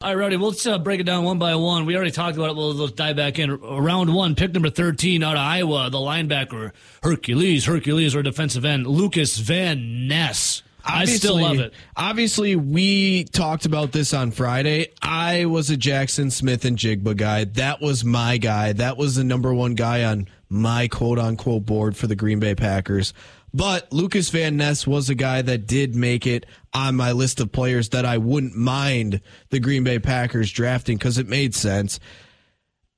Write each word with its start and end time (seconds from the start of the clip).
All 0.00 0.14
right, 0.14 0.16
Rowdy, 0.16 0.36
let's 0.36 0.64
uh, 0.64 0.78
break 0.78 1.00
it 1.00 1.04
down 1.06 1.24
one 1.24 1.40
by 1.40 1.56
one. 1.56 1.84
We 1.84 1.96
already 1.96 2.12
talked 2.12 2.36
about 2.36 2.50
it. 2.50 2.56
We'll, 2.56 2.72
let's 2.72 2.92
dive 2.92 3.16
back 3.16 3.40
in. 3.40 3.60
Round 3.60 4.14
one, 4.14 4.36
pick 4.36 4.52
number 4.52 4.70
13 4.70 5.24
out 5.24 5.34
of 5.34 5.40
Iowa, 5.40 5.90
the 5.90 5.98
linebacker, 5.98 6.70
Hercules, 7.02 7.64
Hercules, 7.64 8.14
or 8.14 8.22
defensive 8.22 8.64
end, 8.64 8.86
Lucas 8.86 9.38
Van 9.38 10.06
Ness. 10.06 10.62
I 10.84 11.04
still 11.06 11.40
love 11.40 11.58
it. 11.58 11.74
Obviously, 11.96 12.54
we 12.54 13.24
talked 13.24 13.66
about 13.66 13.90
this 13.90 14.14
on 14.14 14.30
Friday. 14.30 14.92
I 15.02 15.46
was 15.46 15.68
a 15.68 15.76
Jackson 15.76 16.30
Smith-Njigba 16.30 17.16
guy. 17.16 17.44
That 17.44 17.80
was 17.80 18.04
my 18.04 18.38
guy. 18.38 18.74
That 18.74 18.98
was 18.98 19.16
the 19.16 19.24
number 19.24 19.52
one 19.52 19.74
guy 19.74 20.04
on 20.04 20.28
my 20.48 20.86
quote 20.86 21.18
unquote 21.18 21.66
board 21.66 21.96
for 21.96 22.06
the 22.06 22.14
Green 22.14 22.38
Bay 22.38 22.54
Packers. 22.54 23.12
But 23.58 23.92
Lucas 23.92 24.30
Van 24.30 24.56
Ness 24.56 24.86
was 24.86 25.10
a 25.10 25.16
guy 25.16 25.42
that 25.42 25.66
did 25.66 25.96
make 25.96 26.28
it 26.28 26.46
on 26.72 26.94
my 26.94 27.10
list 27.10 27.40
of 27.40 27.50
players 27.50 27.88
that 27.88 28.04
I 28.04 28.16
wouldn't 28.16 28.54
mind 28.54 29.20
the 29.50 29.58
Green 29.58 29.82
Bay 29.82 29.98
Packers 29.98 30.52
drafting 30.52 30.96
because 30.96 31.18
it 31.18 31.26
made 31.26 31.56
sense. 31.56 31.98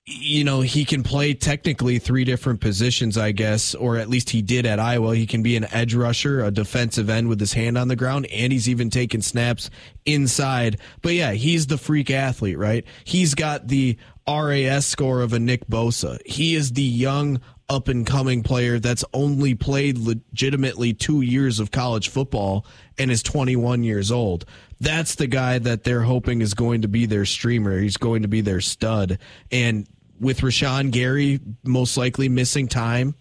You 0.04 0.45
know, 0.45 0.60
he 0.60 0.84
can 0.84 1.02
play 1.02 1.32
technically 1.32 1.98
three 1.98 2.24
different 2.24 2.60
positions, 2.60 3.16
I 3.16 3.32
guess, 3.32 3.74
or 3.74 3.96
at 3.96 4.10
least 4.10 4.28
he 4.28 4.42
did 4.42 4.66
at 4.66 4.78
Iowa. 4.78 5.16
He 5.16 5.27
can 5.27 5.42
be 5.42 5.56
an 5.56 5.65
edge 5.73 5.95
rusher, 5.95 6.45
a 6.45 6.51
defensive 6.51 7.09
end 7.09 7.30
with 7.30 7.40
his 7.40 7.54
hand 7.54 7.79
on 7.79 7.88
the 7.88 7.96
ground, 7.96 8.27
and 8.27 8.52
he's 8.52 8.68
even 8.68 8.90
taken 8.90 9.23
snaps 9.23 9.70
inside. 10.04 10.79
But 11.01 11.15
yeah, 11.15 11.32
he's 11.32 11.68
the 11.68 11.79
freak 11.79 12.10
athlete, 12.10 12.59
right? 12.59 12.84
He's 13.04 13.34
got 13.34 13.68
the 13.68 13.96
RAS 14.29 14.84
score 14.84 15.23
of 15.23 15.32
a 15.32 15.38
Nick 15.38 15.68
Bosa. 15.68 16.18
He 16.27 16.54
is 16.54 16.73
the 16.73 16.82
young 16.82 17.40
up 17.70 17.87
and 17.87 18.05
coming 18.05 18.42
player 18.42 18.80
that's 18.80 19.05
only 19.15 19.55
played 19.55 19.97
legitimately 19.97 20.92
two 20.92 21.20
years 21.20 21.60
of 21.60 21.70
college 21.70 22.09
football 22.09 22.66
and 22.98 23.10
is 23.10 23.23
21 23.23 23.84
years 23.84 24.10
old. 24.10 24.45
That's 24.80 25.15
the 25.15 25.29
guy 25.29 25.59
that 25.60 25.84
they're 25.84 26.02
hoping 26.02 26.43
is 26.43 26.52
going 26.52 26.83
to 26.83 26.88
be 26.88 27.06
their 27.06 27.24
streamer. 27.24 27.79
He's 27.79 27.96
going 27.96 28.23
to 28.23 28.29
be 28.29 28.41
their 28.41 28.60
stud. 28.60 29.19
And 29.52 29.87
with 30.19 30.41
Rashan 30.41 30.91
Gary 30.91 31.38
most 31.65 31.96
likely 31.96 32.29
missing 32.29 32.66
time, 32.66 33.15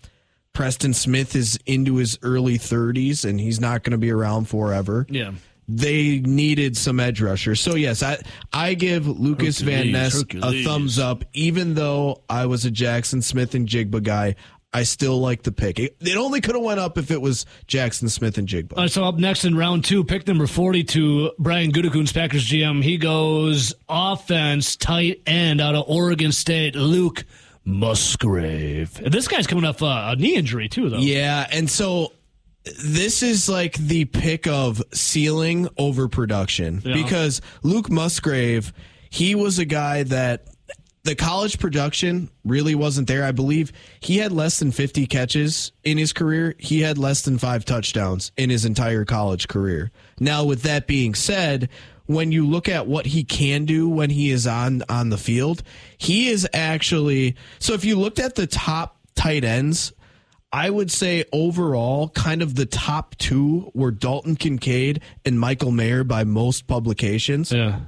Preston 0.51 0.95
Smith 0.95 1.35
is 1.35 1.59
into 1.67 1.97
his 1.97 2.17
early 2.23 2.57
30s 2.57 3.29
and 3.29 3.39
he's 3.39 3.59
not 3.59 3.83
going 3.83 3.91
to 3.91 3.99
be 3.99 4.11
around 4.11 4.49
forever. 4.49 5.05
Yeah 5.09 5.33
they 5.71 6.19
needed 6.19 6.75
some 6.75 6.99
edge 6.99 7.21
rushers. 7.21 7.61
So 7.61 7.75
yes, 7.75 8.01
I 8.01 8.17
I 8.51 8.73
give 8.73 9.07
Lucas 9.07 9.59
Hercules, 9.59 9.83
Van 9.83 9.91
Ness 9.91 10.17
Hercules. 10.17 10.61
a 10.61 10.63
thumbs 10.63 10.97
up. 10.97 11.23
Even 11.33 11.75
though 11.75 12.23
I 12.27 12.47
was 12.47 12.65
a 12.65 12.71
Jackson 12.71 13.21
Smith-Njigba 13.21 14.01
guy, 14.01 14.35
I 14.73 14.83
still 14.83 15.19
like 15.19 15.43
the 15.43 15.51
pick. 15.51 15.79
It, 15.79 15.95
it 16.01 16.17
only 16.17 16.41
could 16.41 16.55
have 16.55 16.63
went 16.63 16.79
up 16.79 16.97
if 16.97 17.11
it 17.11 17.21
was 17.21 17.45
Jackson 17.67 18.09
Smith-Njigba. 18.09 18.73
All 18.73 18.83
right, 18.83 18.91
so 18.91 19.03
up 19.03 19.17
next 19.17 19.45
in 19.45 19.55
round 19.55 19.85
two, 19.85 20.03
pick 20.03 20.27
number 20.27 20.47
forty-two, 20.47 21.31
Brian 21.37 21.71
Gutekunst, 21.71 22.13
Packers 22.15 22.47
GM. 22.49 22.83
He 22.83 22.97
goes 22.97 23.73
offense 23.87 24.75
tight 24.75 25.21
end 25.27 25.61
out 25.61 25.75
of 25.75 25.85
Oregon 25.87 26.31
State, 26.31 26.75
Luke. 26.75 27.25
Musgrave. 27.65 28.93
This 29.11 29.27
guy's 29.27 29.45
coming 29.45 29.65
off 29.65 29.83
uh, 29.83 30.13
a 30.13 30.15
knee 30.15 30.35
injury 30.35 30.67
too, 30.69 30.89
though. 30.89 30.97
Yeah, 30.97 31.45
and 31.51 31.69
so 31.69 32.13
this 32.63 33.23
is 33.23 33.49
like 33.49 33.75
the 33.77 34.05
pick 34.05 34.47
of 34.47 34.83
ceiling 34.93 35.67
over 35.77 36.07
production 36.07 36.81
yeah. 36.83 36.93
because 36.93 37.41
Luke 37.63 37.89
Musgrave, 37.89 38.73
he 39.09 39.35
was 39.35 39.59
a 39.59 39.65
guy 39.65 40.03
that 40.03 40.47
the 41.03 41.15
college 41.15 41.59
production 41.59 42.29
really 42.43 42.75
wasn't 42.75 43.07
there. 43.07 43.23
I 43.23 43.31
believe 43.31 43.71
he 44.01 44.17
had 44.17 44.31
less 44.31 44.59
than 44.59 44.71
50 44.71 45.07
catches 45.07 45.71
in 45.83 45.97
his 45.97 46.13
career. 46.13 46.55
He 46.59 46.81
had 46.81 46.97
less 46.97 47.21
than 47.21 47.37
five 47.37 47.65
touchdowns 47.65 48.31
in 48.37 48.49
his 48.49 48.65
entire 48.65 49.05
college 49.05 49.47
career. 49.47 49.91
Now, 50.19 50.43
with 50.43 50.63
that 50.63 50.87
being 50.87 51.15
said, 51.15 51.69
when 52.05 52.31
you 52.31 52.45
look 52.45 52.67
at 52.67 52.87
what 52.87 53.05
he 53.05 53.23
can 53.23 53.65
do 53.65 53.87
when 53.87 54.09
he 54.09 54.31
is 54.31 54.45
on 54.45 54.83
on 54.89 55.09
the 55.09 55.17
field, 55.17 55.63
he 55.97 56.29
is 56.29 56.47
actually 56.53 57.35
so 57.59 57.73
if 57.73 57.85
you 57.85 57.97
looked 57.97 58.19
at 58.19 58.35
the 58.35 58.47
top 58.47 58.97
tight 59.15 59.43
ends 59.43 59.93
I 60.51 60.69
would 60.69 60.89
say 60.89 61.25
overall, 61.31 62.09
kind 62.09 62.41
of 62.41 62.55
the 62.55 62.65
top 62.65 63.15
two 63.17 63.71
were 63.73 63.91
Dalton 63.91 64.35
Kincaid 64.35 65.01
and 65.23 65.39
Michael 65.39 65.71
Mayer 65.71 66.03
by 66.03 66.23
most 66.23 66.65
publications. 66.67 67.51
Yeah. 67.51 67.81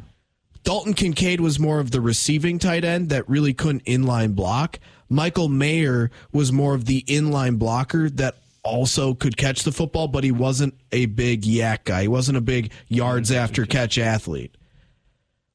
Dalton 0.63 0.93
Kincaid 0.93 1.41
was 1.41 1.59
more 1.59 1.79
of 1.79 1.89
the 1.89 2.01
receiving 2.01 2.59
tight 2.59 2.85
end 2.85 3.09
that 3.09 3.27
really 3.27 3.53
couldn't 3.53 3.85
inline 3.85 4.35
block. 4.35 4.79
Michael 5.09 5.49
Mayer 5.49 6.11
was 6.31 6.51
more 6.51 6.75
of 6.75 6.85
the 6.85 7.01
inline 7.07 7.57
blocker 7.57 8.09
that 8.11 8.35
also 8.63 9.15
could 9.15 9.37
catch 9.37 9.63
the 9.63 9.71
football, 9.71 10.07
but 10.07 10.23
he 10.23 10.31
wasn't 10.31 10.75
a 10.91 11.07
big 11.07 11.45
yak 11.45 11.85
guy. 11.85 12.03
He 12.03 12.07
wasn't 12.07 12.37
a 12.37 12.41
big 12.41 12.71
yards 12.87 13.31
after 13.31 13.65
catch 13.65 13.97
athlete. 13.97 14.55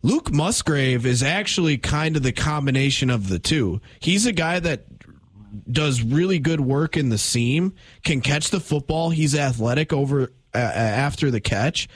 Luke 0.03 0.33
Musgrave 0.33 1.07
is 1.07 1.23
actually 1.23 1.79
kind 1.79 2.17
of 2.17 2.23
the 2.23 2.33
combination 2.33 3.11
of 3.11 3.29
the 3.29 3.39
two. 3.39 3.81
He's 4.01 4.27
a 4.27 4.33
guy 4.33 4.61
that 4.61 4.96
does 5.71 6.03
really 6.03 6.39
good 6.39 6.61
work 6.61 6.97
in 6.97 7.09
the 7.09 7.19
seam, 7.19 7.75
can 8.05 8.21
catch 8.21 8.51
the 8.51 8.61
football. 8.61 9.11
He's 9.11 9.35
athletic 9.35 9.93
over 9.93 10.33
uh, 10.55 10.59
after 10.59 11.31
the 11.31 11.41
catch, 11.41 11.89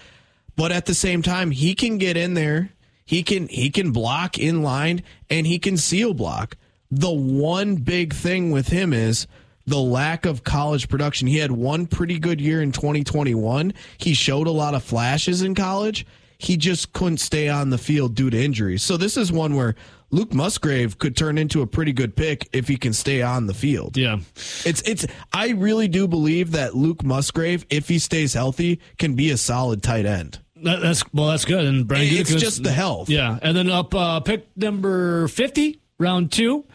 but 0.57 0.73
at 0.73 0.87
the 0.87 0.95
same 0.95 1.23
time, 1.23 1.51
he 1.51 1.75
can 1.75 1.99
get 1.99 2.17
in 2.17 2.35
there. 2.35 2.71
He 3.05 3.23
can 3.23 3.49
he 3.49 3.71
can 3.71 3.91
block 3.91 4.39
in 4.39 4.63
line 4.63 5.03
and 5.29 5.47
he 5.47 5.59
can 5.59 5.77
seal 5.77 6.15
block. 6.15 6.57
The 6.91 7.11
one 7.11 7.77
big 7.77 8.15
thing 8.15 8.51
with 8.51 8.69
him 8.69 8.93
is 8.93 9.27
the 9.67 9.81
lack 9.81 10.27
of 10.27 10.45
college 10.45 10.89
production. 10.89 11.29
He 11.29 11.39
had 11.39 11.53
one 11.53 11.87
pretty 11.87 12.19
good 12.19 12.41
year 12.41 12.63
in 12.63 12.73
2021. 12.73 13.73
He 13.99 14.15
showed 14.15 14.47
a 14.47 14.53
lot 14.53 14.75
of 14.75 14.83
flashes 14.83 15.43
in 15.43 15.55
college. 15.55 16.07
He 16.39 16.57
just 16.57 16.93
couldn't 16.93 17.19
stay 17.19 17.49
on 17.49 17.71
the 17.71 17.79
field 17.79 18.15
due 18.15 18.31
to 18.31 18.39
injuries. 18.39 18.83
So 18.83 18.97
this 18.97 19.17
is 19.17 19.31
one 19.31 19.55
where 19.57 19.75
Luke 20.11 20.35
Musgrave 20.35 20.99
could 20.99 21.17
turn 21.17 21.39
into 21.39 21.63
a 21.63 21.67
pretty 21.67 21.93
good 21.93 22.17
pick 22.17 22.49
if 22.53 22.69
he 22.69 22.77
can 22.77 22.93
stay 22.93 23.23
on 23.23 23.47
the 23.47 23.55
field. 23.55 23.97
Yeah. 23.97 24.19
It's 24.65 24.83
it's 24.83 25.07
I 25.33 25.51
really 25.51 25.89
do 25.89 26.09
believe 26.09 26.53
that 26.53 26.75
Luke 26.75 27.05
Musgrave, 27.05 27.65
if 27.71 27.89
he 27.89 27.99
stays 27.99 28.35
healthy, 28.35 28.81
can 28.99 29.15
be 29.15 29.31
a 29.31 29.37
solid 29.37 29.83
tight 29.83 30.07
end. 30.07 30.41
That, 30.63 30.81
that's 30.81 31.03
well, 31.15 31.29
that's 31.29 31.45
good. 31.45 31.65
And 31.65 31.87
Brian, 31.87 32.07
it's 32.11 32.35
just 32.35 32.63
the 32.63 32.73
health. 32.73 33.09
Yeah, 33.09 33.39
and 33.41 33.57
then 33.57 33.71
up 33.71 33.95
uh, 33.95 34.21
pick 34.21 34.49
number 34.57 35.29
fifty, 35.29 35.81
round 35.99 36.33
two. 36.33 36.67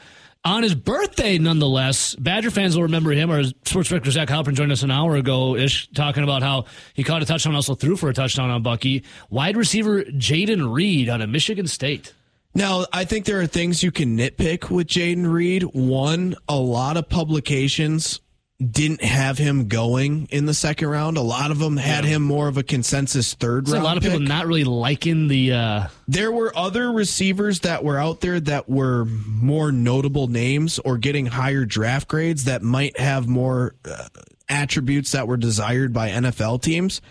On 0.43 0.61
his 0.61 0.75
birthday, 0.75 1.39
nonetheless, 1.39 2.13
Badger 2.15 2.51
fans 2.51 2.75
will 2.75 2.83
remember 2.83 3.11
him. 3.11 3.31
Or 3.31 3.43
sports 3.43 3.89
director 3.89 4.11
Zach 4.11 4.27
Heilprin 4.27 4.53
joined 4.53 4.71
us 4.71 4.83
an 4.83 4.91
hour 4.91 5.15
ago 5.15 5.55
ish, 5.55 5.87
talking 5.89 6.23
about 6.23 6.43
how 6.43 6.65
he 6.93 7.03
caught 7.03 7.23
a 7.23 7.25
touchdown, 7.25 7.55
also 7.55 7.73
threw 7.73 7.95
for 7.95 8.09
a 8.09 8.13
touchdown 8.13 8.49
on 8.51 8.61
Bucky. 8.61 9.03
Wide 9.29 9.57
receiver 9.57 10.03
Jayden 10.03 10.71
Reed 10.71 11.09
out 11.09 11.21
of 11.21 11.29
Michigan 11.29 11.67
State. 11.67 12.13
Now, 12.55 12.85
I 12.93 13.03
think 13.03 13.25
there 13.25 13.41
are 13.41 13.47
things 13.47 13.83
you 13.83 13.91
can 13.91 14.17
nitpick 14.17 14.69
with 14.69 14.87
Jayden 14.87 15.29
Reed. 15.29 15.63
One, 15.63 16.35
a 16.47 16.55
lot 16.55 16.95
of 16.95 17.09
publications 17.09 18.21
didn't 18.65 19.03
have 19.03 19.37
him 19.37 19.67
going 19.67 20.29
in 20.31 20.45
the 20.45 20.53
second 20.53 20.87
round. 20.87 21.17
A 21.17 21.21
lot 21.21 21.51
of 21.51 21.59
them 21.59 21.75
had 21.75 22.05
yeah. 22.05 22.11
him 22.11 22.21
more 22.21 22.47
of 22.47 22.55
a 22.55 22.63
consensus 22.63 23.33
third 23.33 23.67
round. 23.67 23.81
A 23.81 23.85
lot 23.85 23.97
of 23.97 24.03
pick. 24.03 24.13
people 24.13 24.25
not 24.25 24.47
really 24.47 24.63
liking 24.63 25.27
the. 25.27 25.51
Uh... 25.51 25.87
There 26.07 26.31
were 26.31 26.57
other 26.57 26.93
receivers 26.93 27.59
that 27.61 27.83
were 27.83 27.99
out 27.99 28.21
there 28.21 28.39
that 28.39 28.69
were 28.69 29.03
more 29.03 29.73
notable 29.73 30.27
names 30.27 30.79
or 30.79 30.97
getting 30.97 31.25
higher 31.25 31.65
draft 31.65 32.07
grades 32.07 32.45
that 32.45 32.61
might 32.63 32.97
have 32.97 33.27
more 33.27 33.75
uh, 33.83 34.07
attributes 34.47 35.11
that 35.11 35.27
were 35.27 35.37
desired 35.37 35.91
by 35.91 36.09
NFL 36.09 36.61
teams. 36.61 37.01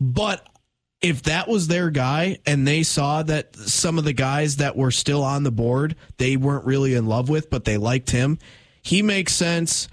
But 0.00 0.46
if 1.02 1.22
that 1.22 1.48
was 1.48 1.68
their 1.68 1.90
guy 1.90 2.38
and 2.46 2.66
they 2.66 2.82
saw 2.82 3.22
that 3.22 3.56
some 3.56 3.98
of 3.98 4.04
the 4.04 4.12
guys 4.12 4.56
that 4.56 4.76
were 4.76 4.90
still 4.90 5.22
on 5.22 5.42
the 5.44 5.50
board 5.50 5.96
they 6.18 6.36
weren't 6.36 6.64
really 6.66 6.94
in 6.94 7.06
love 7.06 7.28
with, 7.28 7.50
but 7.50 7.64
they 7.64 7.78
liked 7.78 8.10
him, 8.10 8.38
he 8.82 9.02
makes 9.02 9.32
sense 9.32 9.88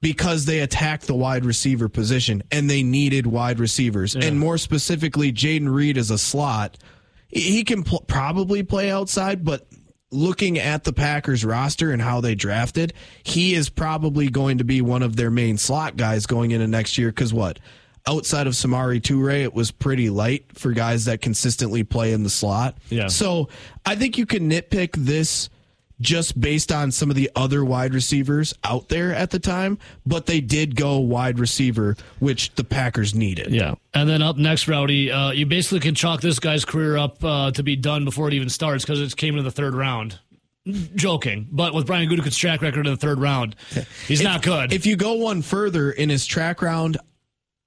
because 0.00 0.44
they 0.44 0.60
attacked 0.60 1.06
the 1.06 1.14
wide 1.14 1.46
receiver 1.46 1.88
position 1.88 2.42
and 2.52 2.68
they 2.68 2.82
needed 2.82 3.26
wide 3.26 3.58
receivers. 3.58 4.14
Yeah. 4.14 4.24
And 4.26 4.38
more 4.38 4.58
specifically, 4.58 5.32
Jayden 5.32 5.72
Reed 5.72 5.96
is 5.96 6.10
a 6.10 6.18
slot. 6.18 6.76
He 7.28 7.64
can 7.64 7.82
pl- 7.82 8.04
probably 8.06 8.62
play 8.62 8.90
outside, 8.90 9.44
but 9.44 9.66
looking 10.10 10.58
at 10.58 10.84
the 10.84 10.92
Packers 10.92 11.42
roster 11.42 11.90
and 11.90 12.02
how 12.02 12.20
they 12.20 12.34
drafted, 12.34 12.92
he 13.22 13.54
is 13.54 13.70
probably 13.70 14.28
going 14.28 14.58
to 14.58 14.64
be 14.64 14.82
one 14.82 15.02
of 15.02 15.16
their 15.16 15.30
main 15.30 15.56
slot 15.56 15.96
guys 15.96 16.26
going 16.26 16.50
into 16.50 16.66
next 16.66 16.98
year. 16.98 17.08
Because 17.08 17.32
what? 17.32 17.58
Outside 18.06 18.46
of 18.46 18.52
Samori 18.52 19.00
Toure, 19.00 19.42
it 19.42 19.54
was 19.54 19.70
pretty 19.70 20.10
light 20.10 20.46
for 20.58 20.72
guys 20.72 21.06
that 21.06 21.20
consistently 21.22 21.84
play 21.84 22.12
in 22.12 22.22
the 22.22 22.30
slot. 22.30 22.76
Yeah. 22.90 23.08
So 23.08 23.48
I 23.86 23.96
think 23.96 24.18
you 24.18 24.26
can 24.26 24.50
nitpick 24.50 24.92
this 24.92 25.48
just 26.00 26.38
based 26.38 26.72
on 26.72 26.90
some 26.90 27.08
of 27.08 27.16
the 27.16 27.30
other 27.36 27.64
wide 27.64 27.94
receivers 27.94 28.52
out 28.64 28.88
there 28.88 29.14
at 29.14 29.30
the 29.30 29.38
time, 29.38 29.78
but 30.04 30.26
they 30.26 30.40
did 30.40 30.76
go 30.76 30.98
wide 30.98 31.38
receiver, 31.38 31.96
which 32.18 32.52
the 32.56 32.64
Packers 32.64 33.14
needed. 33.14 33.52
Yeah. 33.52 33.74
And 33.94 34.08
then 34.08 34.20
up 34.20 34.36
next, 34.36 34.66
Rowdy, 34.66 35.10
uh, 35.10 35.30
you 35.30 35.46
basically 35.46 35.80
can 35.80 35.94
chalk 35.94 36.20
this 36.20 36.40
guy's 36.40 36.64
career 36.64 36.96
up 36.96 37.22
uh, 37.24 37.52
to 37.52 37.62
be 37.62 37.76
done 37.76 38.04
before 38.04 38.28
it 38.28 38.34
even 38.34 38.48
starts 38.48 38.84
because 38.84 39.00
it 39.00 39.16
came 39.16 39.38
in 39.38 39.44
the 39.44 39.52
third 39.52 39.74
round 39.74 40.18
joking, 40.94 41.46
but 41.50 41.74
with 41.74 41.86
Brian 41.86 42.08
Gutekunst's 42.08 42.38
track 42.38 42.62
record 42.62 42.86
in 42.86 42.92
the 42.92 42.96
third 42.96 43.20
round, 43.20 43.54
he's 44.06 44.20
if, 44.20 44.24
not 44.24 44.42
good. 44.42 44.72
If 44.72 44.86
you 44.86 44.96
go 44.96 45.14
one 45.14 45.42
further 45.42 45.90
in 45.90 46.08
his 46.08 46.26
track 46.26 46.62
round, 46.62 46.96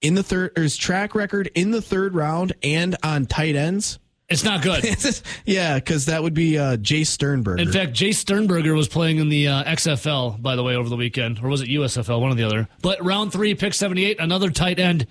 in 0.01 0.15
the 0.15 0.23
third, 0.23 0.57
or 0.57 0.63
his 0.63 0.77
track 0.77 1.15
record 1.15 1.49
in 1.55 1.71
the 1.71 1.81
third 1.81 2.15
round 2.15 2.53
and 2.63 2.95
on 3.03 3.25
tight 3.25 3.55
ends, 3.55 3.99
It's 4.29 4.43
not 4.43 4.61
good. 4.61 4.85
yeah, 5.45 5.75
because 5.75 6.05
that 6.05 6.21
would 6.21 6.33
be 6.33 6.57
uh, 6.57 6.77
Jace 6.77 7.07
Sternberger. 7.07 7.61
In 7.61 7.71
fact, 7.71 7.93
Jace 7.93 8.15
Sternberger 8.15 8.73
was 8.73 8.87
playing 8.87 9.17
in 9.19 9.29
the 9.29 9.47
uh, 9.47 9.63
XFL, 9.63 10.41
by 10.41 10.55
the 10.55 10.63
way, 10.63 10.75
over 10.75 10.89
the 10.89 10.97
weekend. 10.97 11.39
Or 11.41 11.47
was 11.47 11.61
it 11.61 11.69
USFL? 11.69 12.19
One 12.19 12.31
or 12.31 12.35
the 12.35 12.43
other. 12.43 12.67
But 12.81 13.03
round 13.03 13.31
three, 13.31 13.55
pick 13.55 13.73
78, 13.73 14.19
another 14.19 14.49
tight 14.49 14.79
end. 14.79 15.07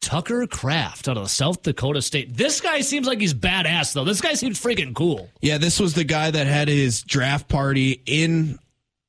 Tucker 0.00 0.48
Kraft 0.48 1.08
out 1.08 1.16
of 1.16 1.30
South 1.30 1.62
Dakota 1.62 2.02
State. 2.02 2.36
This 2.36 2.60
guy 2.60 2.80
seems 2.80 3.06
like 3.06 3.20
he's 3.20 3.34
badass, 3.34 3.92
though. 3.92 4.04
This 4.04 4.20
guy 4.20 4.34
seems 4.34 4.60
freaking 4.60 4.94
cool. 4.94 5.30
Yeah, 5.40 5.58
this 5.58 5.78
was 5.78 5.94
the 5.94 6.02
guy 6.04 6.30
that 6.30 6.46
had 6.48 6.66
his 6.66 7.02
draft 7.02 7.48
party 7.48 8.02
in 8.04 8.58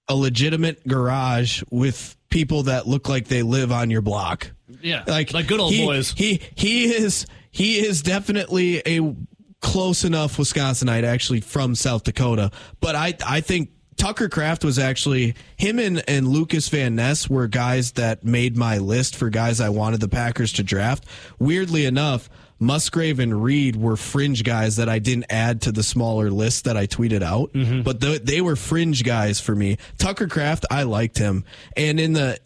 a 0.08 0.16
legitimate 0.16 0.88
garage 0.88 1.64
with 1.72 2.16
people 2.30 2.64
that 2.64 2.88
look 2.88 3.10
like 3.10 3.28
they 3.28 3.42
live 3.42 3.72
on 3.72 3.90
your 3.90 4.02
block. 4.02 4.52
Yeah, 4.84 5.04
like 5.08 5.34
like 5.34 5.48
good 5.48 5.60
old 5.60 5.74
he, 5.74 5.86
boys. 5.86 6.14
He 6.16 6.42
he 6.56 6.86
is 6.94 7.26
he 7.52 7.80
is 7.80 8.02
definitely 8.02 8.82
a 8.86 9.16
close 9.62 10.04
enough 10.04 10.38
Wisconsinite 10.38 11.04
actually 11.04 11.42
from 11.42 11.74
South 11.74 12.04
Dakota, 12.04 12.52
but 12.82 12.96
I 12.96 13.16
I 13.26 13.42
think 13.42 13.70
Tucker 13.96 14.28
Kraft 14.28 14.66
was 14.66 14.80
actually 14.80 15.36
him 15.56 15.80
and, 15.80 16.04
and 16.08 16.28
Lucas 16.28 16.68
Van 16.70 16.96
Ness 16.96 17.30
were 17.30 17.48
guys 17.48 17.94
that 17.94 18.24
made 18.24 18.58
my 18.58 18.78
list 18.78 19.16
for 19.16 19.30
guys 19.30 19.62
I 19.62 19.70
wanted 19.70 20.02
the 20.02 20.10
Packers 20.10 20.52
to 20.54 20.64
draft. 20.64 21.06
Weirdly 21.40 21.86
enough, 21.86 22.30
Musgrave 22.60 23.20
and 23.20 23.44
Reed 23.44 23.76
were 23.76 23.96
fringe 23.96 24.44
guys 24.44 24.78
that 24.78 24.90
I 24.90 25.00
didn't 25.00 25.26
add 25.30 25.62
to 25.64 25.72
the 25.72 25.84
smaller 25.84 26.32
list 26.32 26.66
that 26.66 26.78
I 26.78 26.88
tweeted 26.88 27.22
out, 27.22 27.54
mm-hmm. 27.54 27.82
but 27.82 28.00
the, 28.00 28.20
they 28.24 28.42
were 28.42 28.56
fringe 28.56 29.04
guys 29.04 29.40
for 29.40 29.56
me. 29.56 29.78
Tucker 29.98 30.28
Kraft, 30.28 30.66
I 30.72 30.84
liked 30.84 31.18
him, 31.18 31.46
and 31.78 32.00
in 32.00 32.14
the 32.14 32.40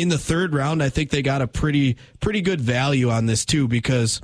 in 0.00 0.08
the 0.08 0.18
third 0.18 0.54
round, 0.54 0.82
I 0.82 0.88
think 0.88 1.10
they 1.10 1.20
got 1.20 1.42
a 1.42 1.46
pretty 1.46 1.98
pretty 2.20 2.40
good 2.40 2.60
value 2.60 3.10
on 3.10 3.26
this 3.26 3.44
too 3.44 3.68
because 3.68 4.22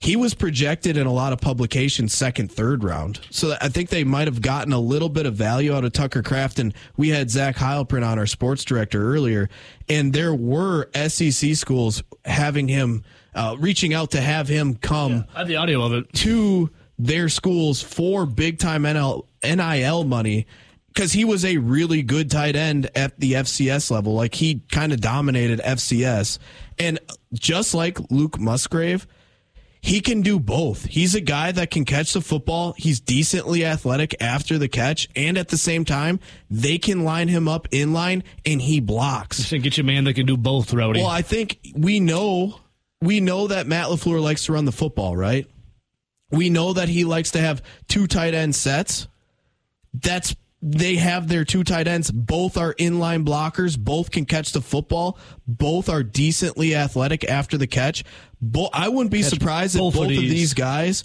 he 0.00 0.16
was 0.16 0.34
projected 0.34 0.98
in 0.98 1.06
a 1.06 1.12
lot 1.12 1.32
of 1.32 1.40
publications 1.40 2.12
second, 2.12 2.52
third 2.52 2.84
round. 2.84 3.20
So 3.30 3.56
I 3.60 3.68
think 3.68 3.88
they 3.88 4.04
might 4.04 4.26
have 4.28 4.42
gotten 4.42 4.72
a 4.72 4.78
little 4.78 5.08
bit 5.08 5.24
of 5.24 5.34
value 5.34 5.72
out 5.72 5.84
of 5.84 5.92
Tucker 5.92 6.22
Kraft. 6.22 6.58
And 6.58 6.74
we 6.96 7.08
had 7.08 7.30
Zach 7.30 7.56
Heilprin 7.56 8.06
on 8.06 8.18
our 8.18 8.26
sports 8.26 8.64
director 8.64 9.02
earlier, 9.02 9.48
and 9.88 10.12
there 10.12 10.34
were 10.34 10.90
SEC 10.94 11.54
schools 11.54 12.02
having 12.26 12.68
him, 12.68 13.02
uh, 13.34 13.56
reaching 13.58 13.94
out 13.94 14.10
to 14.10 14.20
have 14.20 14.48
him 14.48 14.74
come. 14.74 15.12
Yeah, 15.12 15.22
I 15.34 15.38
have 15.38 15.48
the 15.48 15.56
audio 15.56 15.82
of 15.82 15.92
it. 15.94 16.12
To 16.14 16.68
their 16.98 17.30
schools 17.30 17.80
for 17.80 18.26
big 18.26 18.58
time 18.58 18.82
NIL 18.82 20.04
money 20.04 20.46
because 20.92 21.12
he 21.12 21.24
was 21.24 21.44
a 21.44 21.56
really 21.56 22.02
good 22.02 22.30
tight 22.30 22.56
end 22.56 22.90
at 22.94 23.18
the 23.18 23.32
FCS 23.32 23.90
level. 23.90 24.14
Like 24.14 24.34
he 24.34 24.62
kind 24.70 24.92
of 24.92 25.00
dominated 25.00 25.60
FCS. 25.60 26.38
And 26.78 26.98
just 27.32 27.74
like 27.74 27.98
Luke 28.10 28.38
Musgrave, 28.38 29.06
he 29.80 30.00
can 30.00 30.22
do 30.22 30.38
both. 30.38 30.84
He's 30.84 31.14
a 31.14 31.20
guy 31.20 31.50
that 31.50 31.70
can 31.70 31.84
catch 31.84 32.12
the 32.12 32.20
football. 32.20 32.74
He's 32.76 33.00
decently 33.00 33.64
athletic 33.64 34.14
after 34.20 34.56
the 34.56 34.68
catch, 34.68 35.08
and 35.16 35.36
at 35.36 35.48
the 35.48 35.58
same 35.58 35.84
time, 35.84 36.20
they 36.48 36.78
can 36.78 37.02
line 37.02 37.26
him 37.26 37.48
up 37.48 37.66
in 37.72 37.92
line, 37.92 38.22
and 38.46 38.62
he 38.62 38.78
blocks. 38.78 39.38
So 39.38 39.58
get 39.58 39.76
you 39.76 39.82
a 39.82 39.86
man 39.86 40.04
that 40.04 40.14
can 40.14 40.24
do 40.24 40.36
both, 40.36 40.72
Rowdy. 40.72 41.00
Well, 41.00 41.10
I 41.10 41.22
think 41.22 41.58
we 41.74 41.98
know 41.98 42.60
we 43.00 43.18
know 43.18 43.48
that 43.48 43.66
Matt 43.66 43.88
LaFleur 43.88 44.22
likes 44.22 44.46
to 44.46 44.52
run 44.52 44.64
the 44.66 44.72
football, 44.72 45.16
right? 45.16 45.46
We 46.30 46.48
know 46.48 46.74
that 46.74 46.88
he 46.88 47.04
likes 47.04 47.32
to 47.32 47.40
have 47.40 47.60
two 47.88 48.06
tight 48.06 48.34
end 48.34 48.54
sets. 48.54 49.08
That's 49.92 50.36
they 50.62 50.94
have 50.94 51.26
their 51.26 51.44
two 51.44 51.64
tight 51.64 51.88
ends. 51.88 52.10
Both 52.10 52.56
are 52.56 52.72
inline 52.74 53.26
blockers. 53.26 53.76
Both 53.76 54.12
can 54.12 54.24
catch 54.24 54.52
the 54.52 54.60
football. 54.60 55.18
Both 55.46 55.88
are 55.88 56.04
decently 56.04 56.74
athletic 56.76 57.24
after 57.24 57.58
the 57.58 57.66
catch. 57.66 58.04
Bo- 58.40 58.70
I 58.72 58.88
wouldn't 58.88 59.10
be 59.10 59.22
catch 59.22 59.30
surprised 59.30 59.76
both 59.76 59.94
if 59.94 59.98
both 59.98 60.04
of 60.04 60.10
these. 60.10 60.18
of 60.18 60.30
these 60.30 60.54
guys 60.54 61.04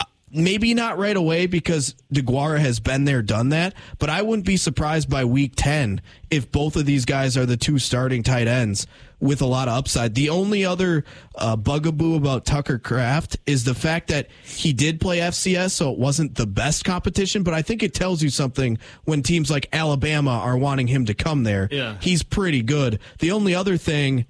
uh, 0.00 0.04
maybe 0.32 0.74
not 0.74 0.98
right 0.98 1.16
away 1.16 1.46
because 1.46 1.94
Deguara 2.12 2.58
has 2.58 2.80
been 2.80 3.04
there, 3.04 3.22
done 3.22 3.50
that. 3.50 3.74
But 3.98 4.10
I 4.10 4.22
wouldn't 4.22 4.46
be 4.46 4.56
surprised 4.56 5.08
by 5.08 5.24
week 5.24 5.52
10 5.54 6.00
if 6.30 6.50
both 6.50 6.74
of 6.74 6.84
these 6.84 7.04
guys 7.04 7.36
are 7.36 7.46
the 7.46 7.56
two 7.56 7.78
starting 7.78 8.24
tight 8.24 8.48
ends 8.48 8.88
with 9.22 9.40
a 9.40 9.46
lot 9.46 9.68
of 9.68 9.74
upside. 9.74 10.16
The 10.16 10.28
only 10.28 10.64
other 10.64 11.04
uh, 11.36 11.54
bugaboo 11.54 12.16
about 12.16 12.44
Tucker 12.44 12.76
Kraft 12.76 13.36
is 13.46 13.62
the 13.62 13.74
fact 13.74 14.08
that 14.08 14.26
he 14.42 14.72
did 14.72 15.00
play 15.00 15.18
FCS, 15.18 15.70
so 15.70 15.92
it 15.92 15.98
wasn't 15.98 16.34
the 16.34 16.46
best 16.46 16.84
competition. 16.84 17.44
But 17.44 17.54
I 17.54 17.62
think 17.62 17.84
it 17.84 17.94
tells 17.94 18.20
you 18.20 18.30
something 18.30 18.78
when 19.04 19.22
teams 19.22 19.48
like 19.48 19.68
Alabama 19.72 20.32
are 20.32 20.58
wanting 20.58 20.88
him 20.88 21.06
to 21.06 21.14
come 21.14 21.44
there. 21.44 21.68
Yeah. 21.70 21.96
He's 22.00 22.24
pretty 22.24 22.62
good. 22.62 22.98
The 23.20 23.30
only 23.30 23.54
other 23.54 23.76
thing 23.76 24.26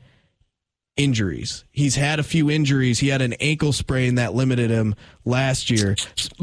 injuries. 0.96 1.64
He's 1.70 1.96
had 1.96 2.18
a 2.18 2.22
few 2.22 2.50
injuries. 2.50 2.98
He 2.98 3.08
had 3.08 3.22
an 3.22 3.32
ankle 3.34 3.72
sprain 3.72 4.16
that 4.16 4.34
limited 4.34 4.70
him 4.70 4.94
last 5.24 5.70
year. 5.70 5.96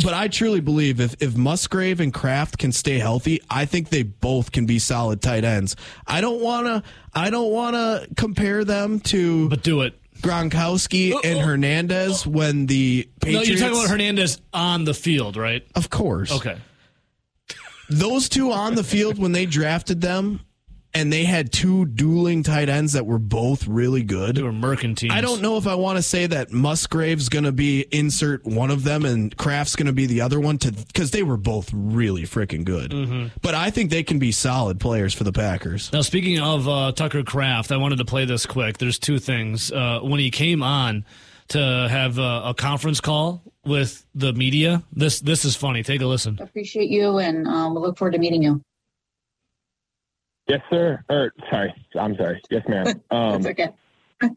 But 0.03 0.13
I 0.13 0.27
truly 0.27 0.59
believe 0.59 0.99
if, 0.99 1.15
if 1.21 1.37
Musgrave 1.37 1.99
and 1.99 2.13
Kraft 2.13 2.57
can 2.57 2.71
stay 2.71 2.97
healthy, 2.99 3.41
I 3.49 3.65
think 3.65 3.89
they 3.89 4.03
both 4.03 4.51
can 4.51 4.65
be 4.65 4.79
solid 4.79 5.21
tight 5.21 5.43
ends. 5.43 5.75
I 6.07 6.21
don't 6.21 6.41
wanna 6.41 6.83
I 7.13 7.29
don't 7.29 7.51
wanna 7.51 8.07
compare 8.17 8.63
them 8.63 8.99
to 9.01 9.49
But 9.49 9.63
do 9.63 9.81
it. 9.81 9.95
Gronkowski 10.21 11.13
oh, 11.13 11.21
and 11.23 11.39
oh, 11.39 11.41
Hernandez 11.41 12.25
oh. 12.25 12.31
when 12.31 12.65
the 12.65 13.07
Patriots 13.21 13.47
No, 13.47 13.53
you're 13.53 13.59
talking 13.59 13.79
about 13.79 13.89
Hernandez 13.89 14.41
on 14.53 14.83
the 14.83 14.93
field, 14.93 15.37
right? 15.37 15.65
Of 15.75 15.89
course. 15.89 16.31
Okay. 16.31 16.57
Those 17.89 18.29
two 18.29 18.51
on 18.51 18.75
the 18.75 18.83
field 18.83 19.17
when 19.17 19.31
they 19.31 19.45
drafted 19.45 20.01
them, 20.01 20.41
and 20.93 21.13
they 21.13 21.23
had 21.23 21.51
two 21.51 21.85
dueling 21.85 22.43
tight 22.43 22.67
ends 22.69 22.93
that 22.93 23.05
were 23.05 23.19
both 23.19 23.67
really 23.67 24.03
good. 24.03 24.35
They 24.35 24.41
were 24.41 24.51
mercantile. 24.51 25.11
I 25.11 25.21
don't 25.21 25.41
know 25.41 25.57
if 25.57 25.67
I 25.67 25.75
want 25.75 25.97
to 25.97 26.03
say 26.03 26.25
that 26.27 26.51
Musgrave's 26.51 27.29
going 27.29 27.43
to 27.43 27.51
be 27.51 27.85
insert 27.91 28.45
one 28.45 28.71
of 28.71 28.83
them 28.83 29.05
and 29.05 29.35
Kraft's 29.37 29.75
going 29.75 29.87
to 29.87 29.93
be 29.93 30.07
the 30.07 30.21
other 30.21 30.39
one 30.39 30.57
to 30.59 30.71
because 30.71 31.11
they 31.11 31.23
were 31.23 31.37
both 31.37 31.69
really 31.73 32.23
freaking 32.23 32.65
good. 32.65 32.91
Mm-hmm. 32.91 33.27
But 33.41 33.53
I 33.53 33.69
think 33.69 33.91
they 33.91 34.03
can 34.03 34.19
be 34.19 34.31
solid 34.31 34.79
players 34.79 35.13
for 35.13 35.23
the 35.23 35.31
Packers. 35.31 35.91
Now, 35.93 36.01
speaking 36.01 36.39
of 36.39 36.67
uh, 36.67 36.91
Tucker 36.93 37.23
Kraft, 37.23 37.71
I 37.71 37.77
wanted 37.77 37.97
to 37.99 38.05
play 38.05 38.25
this 38.25 38.45
quick. 38.45 38.79
There's 38.79 38.99
two 38.99 39.19
things. 39.19 39.71
Uh, 39.71 39.99
when 40.01 40.19
he 40.19 40.31
came 40.31 40.63
on 40.63 41.05
to 41.49 41.59
have 41.89 42.17
a, 42.17 42.41
a, 42.45 42.53
conference 42.53 43.01
call 43.01 43.41
with 43.65 44.05
the 44.13 44.33
media, 44.33 44.83
this 44.93 45.19
this 45.19 45.45
is 45.45 45.55
funny. 45.55 45.83
Take 45.83 46.01
a 46.01 46.05
listen. 46.05 46.37
Appreciate 46.39 46.89
you, 46.89 47.17
and 47.17 47.47
uh, 47.47 47.69
we 47.73 47.79
look 47.79 47.97
forward 47.97 48.13
to 48.13 48.19
meeting 48.19 48.43
you. 48.43 48.61
Yes, 50.49 50.61
sir. 50.71 51.03
Or 51.09 51.31
sorry, 51.51 51.73
I'm 51.97 52.15
sorry. 52.17 52.41
Yes, 52.49 52.63
ma'am. 52.67 53.01
Um, 53.11 53.43
That's 53.43 53.59
okay. 53.59 53.69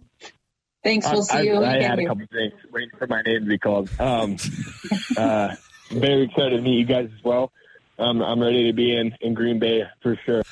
Thanks. 0.84 1.10
We'll 1.10 1.22
see 1.22 1.38
I, 1.38 1.40
you. 1.40 1.54
I, 1.54 1.78
I 1.78 1.82
had 1.82 1.98
a 1.98 2.06
couple 2.06 2.26
things 2.30 2.52
waiting 2.70 2.90
for 2.98 3.06
my 3.06 3.22
name 3.22 3.40
to 3.40 3.46
be 3.46 3.58
called. 3.58 3.88
Um, 3.98 4.36
uh, 5.16 5.54
very 5.90 6.24
excited 6.24 6.56
to 6.56 6.60
meet 6.60 6.78
you 6.78 6.84
guys 6.84 7.08
as 7.16 7.24
well. 7.24 7.50
Um, 7.98 8.20
I'm 8.20 8.40
ready 8.40 8.66
to 8.66 8.72
be 8.74 8.94
in, 8.94 9.16
in 9.20 9.32
Green 9.32 9.58
Bay 9.58 9.84
for 10.02 10.18
sure. 10.26 10.42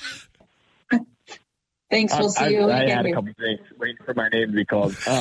Thanks. 1.91 2.17
We'll 2.17 2.31
see 2.31 2.55
you. 2.55 2.71
I, 2.71 2.85
I 2.85 2.89
had 2.89 3.05
a 3.05 3.13
couple 3.13 3.33
things 3.39 3.61
waiting 3.77 3.97
for 4.05 4.15
my 4.15 4.29
name 4.29 4.47
to 4.47 4.55
be 4.55 4.65
called. 4.65 4.97
Uh, 5.07 5.21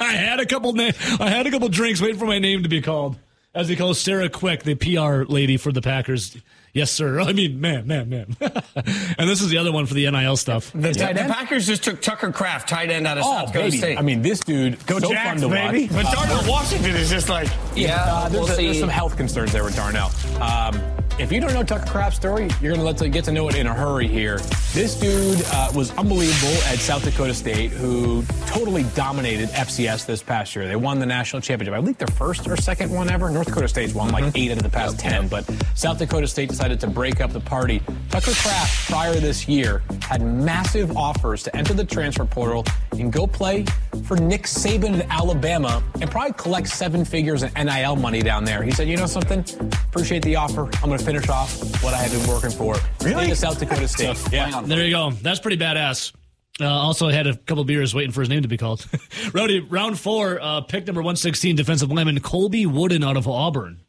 I 0.00 0.12
had 0.12 0.40
a 0.40 0.46
couple. 0.46 0.72
Na- 0.72 0.90
I 1.20 1.30
had 1.30 1.46
a 1.46 1.50
couple 1.50 1.68
drinks 1.68 2.00
waiting 2.00 2.18
for 2.18 2.26
my 2.26 2.40
name 2.40 2.64
to 2.64 2.68
be 2.68 2.82
called. 2.82 3.16
As 3.54 3.68
he 3.68 3.76
calls 3.76 4.00
Sarah 4.00 4.28
Quick, 4.28 4.64
the 4.64 4.74
PR 4.74 5.30
lady 5.32 5.56
for 5.56 5.72
the 5.72 5.80
Packers. 5.80 6.36
Yes, 6.72 6.90
sir. 6.90 7.20
I 7.28 7.32
mean, 7.32 7.60
man, 7.60 7.86
man, 7.86 8.08
man. 8.08 8.36
and 8.40 9.28
this 9.28 9.40
is 9.42 9.50
the 9.50 9.58
other 9.58 9.72
one 9.72 9.86
for 9.86 9.94
the 9.94 10.10
NIL 10.10 10.36
stuff. 10.36 10.72
The, 10.72 10.92
yeah. 10.92 11.12
the 11.12 11.32
Packers 11.32 11.66
just 11.66 11.84
took 11.84 12.00
Tucker 12.00 12.32
Kraft, 12.32 12.68
tight 12.68 12.90
end 12.90 13.06
out 13.06 13.18
of 13.18 13.24
oh, 13.24 13.32
South 13.32 13.52
Dakota 13.52 13.72
State. 13.72 13.98
I 13.98 14.02
mean, 14.02 14.22
this 14.22 14.40
dude, 14.40 14.84
Go 14.86 14.98
so 14.98 15.10
Jacks, 15.10 15.40
fun 15.40 15.50
to 15.50 15.54
baby. 15.54 15.92
watch. 15.94 16.04
But 16.04 16.12
Darnell 16.12 16.50
Washington 16.50 16.94
is 16.94 17.10
just 17.10 17.28
like, 17.28 17.48
yeah. 17.74 18.04
Uh, 18.04 18.28
there's, 18.28 18.48
we'll 18.48 18.58
a, 18.58 18.62
there's, 18.62 18.80
some 18.80 18.88
health 18.88 19.16
concerns 19.16 19.52
there 19.52 19.64
with 19.64 19.76
Darnell. 19.76 20.10
Um, 20.40 20.80
if 21.18 21.32
you 21.32 21.40
don't 21.40 21.52
know 21.52 21.64
Tucker 21.64 21.84
Kraft's 21.86 22.18
story, 22.18 22.48
you're 22.60 22.76
going 22.76 22.94
to 22.94 23.08
get 23.08 23.24
to 23.24 23.32
know 23.32 23.48
it 23.48 23.56
in 23.56 23.66
a 23.66 23.74
hurry 23.74 24.06
here. 24.06 24.38
This 24.72 24.94
dude 24.94 25.44
uh, 25.52 25.70
was 25.74 25.90
unbelievable 25.96 26.54
at 26.66 26.78
South 26.78 27.02
Dakota 27.02 27.34
State, 27.34 27.72
who 27.72 28.22
totally 28.46 28.84
dominated 28.94 29.48
FCS 29.48 30.06
this 30.06 30.22
past 30.22 30.54
year. 30.54 30.68
They 30.68 30.76
won 30.76 31.00
the 31.00 31.06
national 31.06 31.42
championship. 31.42 31.74
I 31.74 31.80
believe 31.80 31.98
their 31.98 32.06
first 32.06 32.46
or 32.46 32.56
second 32.56 32.92
one 32.92 33.10
ever. 33.10 33.30
North 33.30 33.48
Dakota 33.48 33.66
State's 33.66 33.94
won 33.94 34.10
mm-hmm. 34.10 34.24
like 34.26 34.36
eight 34.36 34.52
out 34.52 34.58
of 34.58 34.62
the 34.62 34.68
past 34.68 34.98
ten, 34.98 35.26
but 35.26 35.44
South 35.74 35.98
Dakota 35.98 36.28
State 36.28 36.50
decided 36.50 36.78
to 36.80 36.86
break 36.86 37.20
up 37.20 37.32
the 37.32 37.40
party. 37.40 37.82
Tucker 38.10 38.32
Kraft, 38.32 38.88
prior 38.88 39.14
this 39.14 39.48
year, 39.48 39.82
had 40.02 40.22
massive 40.22 40.96
offers 40.96 41.42
to 41.42 41.56
enter 41.56 41.74
the 41.74 41.84
transfer 41.84 42.24
portal 42.24 42.64
and 42.92 43.12
go 43.12 43.26
play 43.26 43.64
for 44.04 44.16
Nick 44.16 44.44
Saban 44.44 44.94
in 44.94 45.02
Alabama 45.10 45.82
and 46.00 46.10
probably 46.10 46.32
collect 46.34 46.68
seven 46.68 47.04
figures 47.04 47.42
in 47.42 47.52
NIL 47.54 47.96
money 47.96 48.22
down 48.22 48.44
there. 48.44 48.62
He 48.62 48.70
said, 48.70 48.88
you 48.88 48.96
know 48.96 49.06
something? 49.06 49.44
Appreciate 49.88 50.22
the 50.22 50.36
offer. 50.36 50.64
I'm 50.82 50.88
going 50.88 50.98
to 50.98 51.04
finish 51.08 51.28
off 51.30 51.82
what 51.82 51.94
I 51.94 51.96
had 51.96 52.10
been 52.10 52.28
working 52.28 52.50
for. 52.50 52.76
Really? 53.02 53.30
In 53.30 53.34
South 53.34 53.58
Dakota 53.58 53.88
State. 53.88 54.14
yeah. 54.30 54.60
There 54.60 54.84
you 54.84 54.90
go. 54.90 55.10
That's 55.10 55.40
pretty 55.40 55.56
badass. 55.56 56.12
Uh, 56.60 56.66
also 56.68 57.08
I 57.08 57.12
had 57.12 57.26
a 57.26 57.34
couple 57.34 57.64
beers 57.64 57.94
waiting 57.94 58.12
for 58.12 58.20
his 58.20 58.28
name 58.28 58.42
to 58.42 58.48
be 58.48 58.58
called. 58.58 58.86
Rowdy, 59.32 59.60
round 59.60 59.98
four, 59.98 60.38
uh, 60.38 60.60
pick 60.60 60.86
number 60.86 61.00
116, 61.00 61.56
defensive 61.56 61.90
lineman 61.90 62.20
Colby 62.20 62.66
Wooden 62.66 63.02
out 63.02 63.16
of 63.16 63.26
Auburn. 63.26 63.80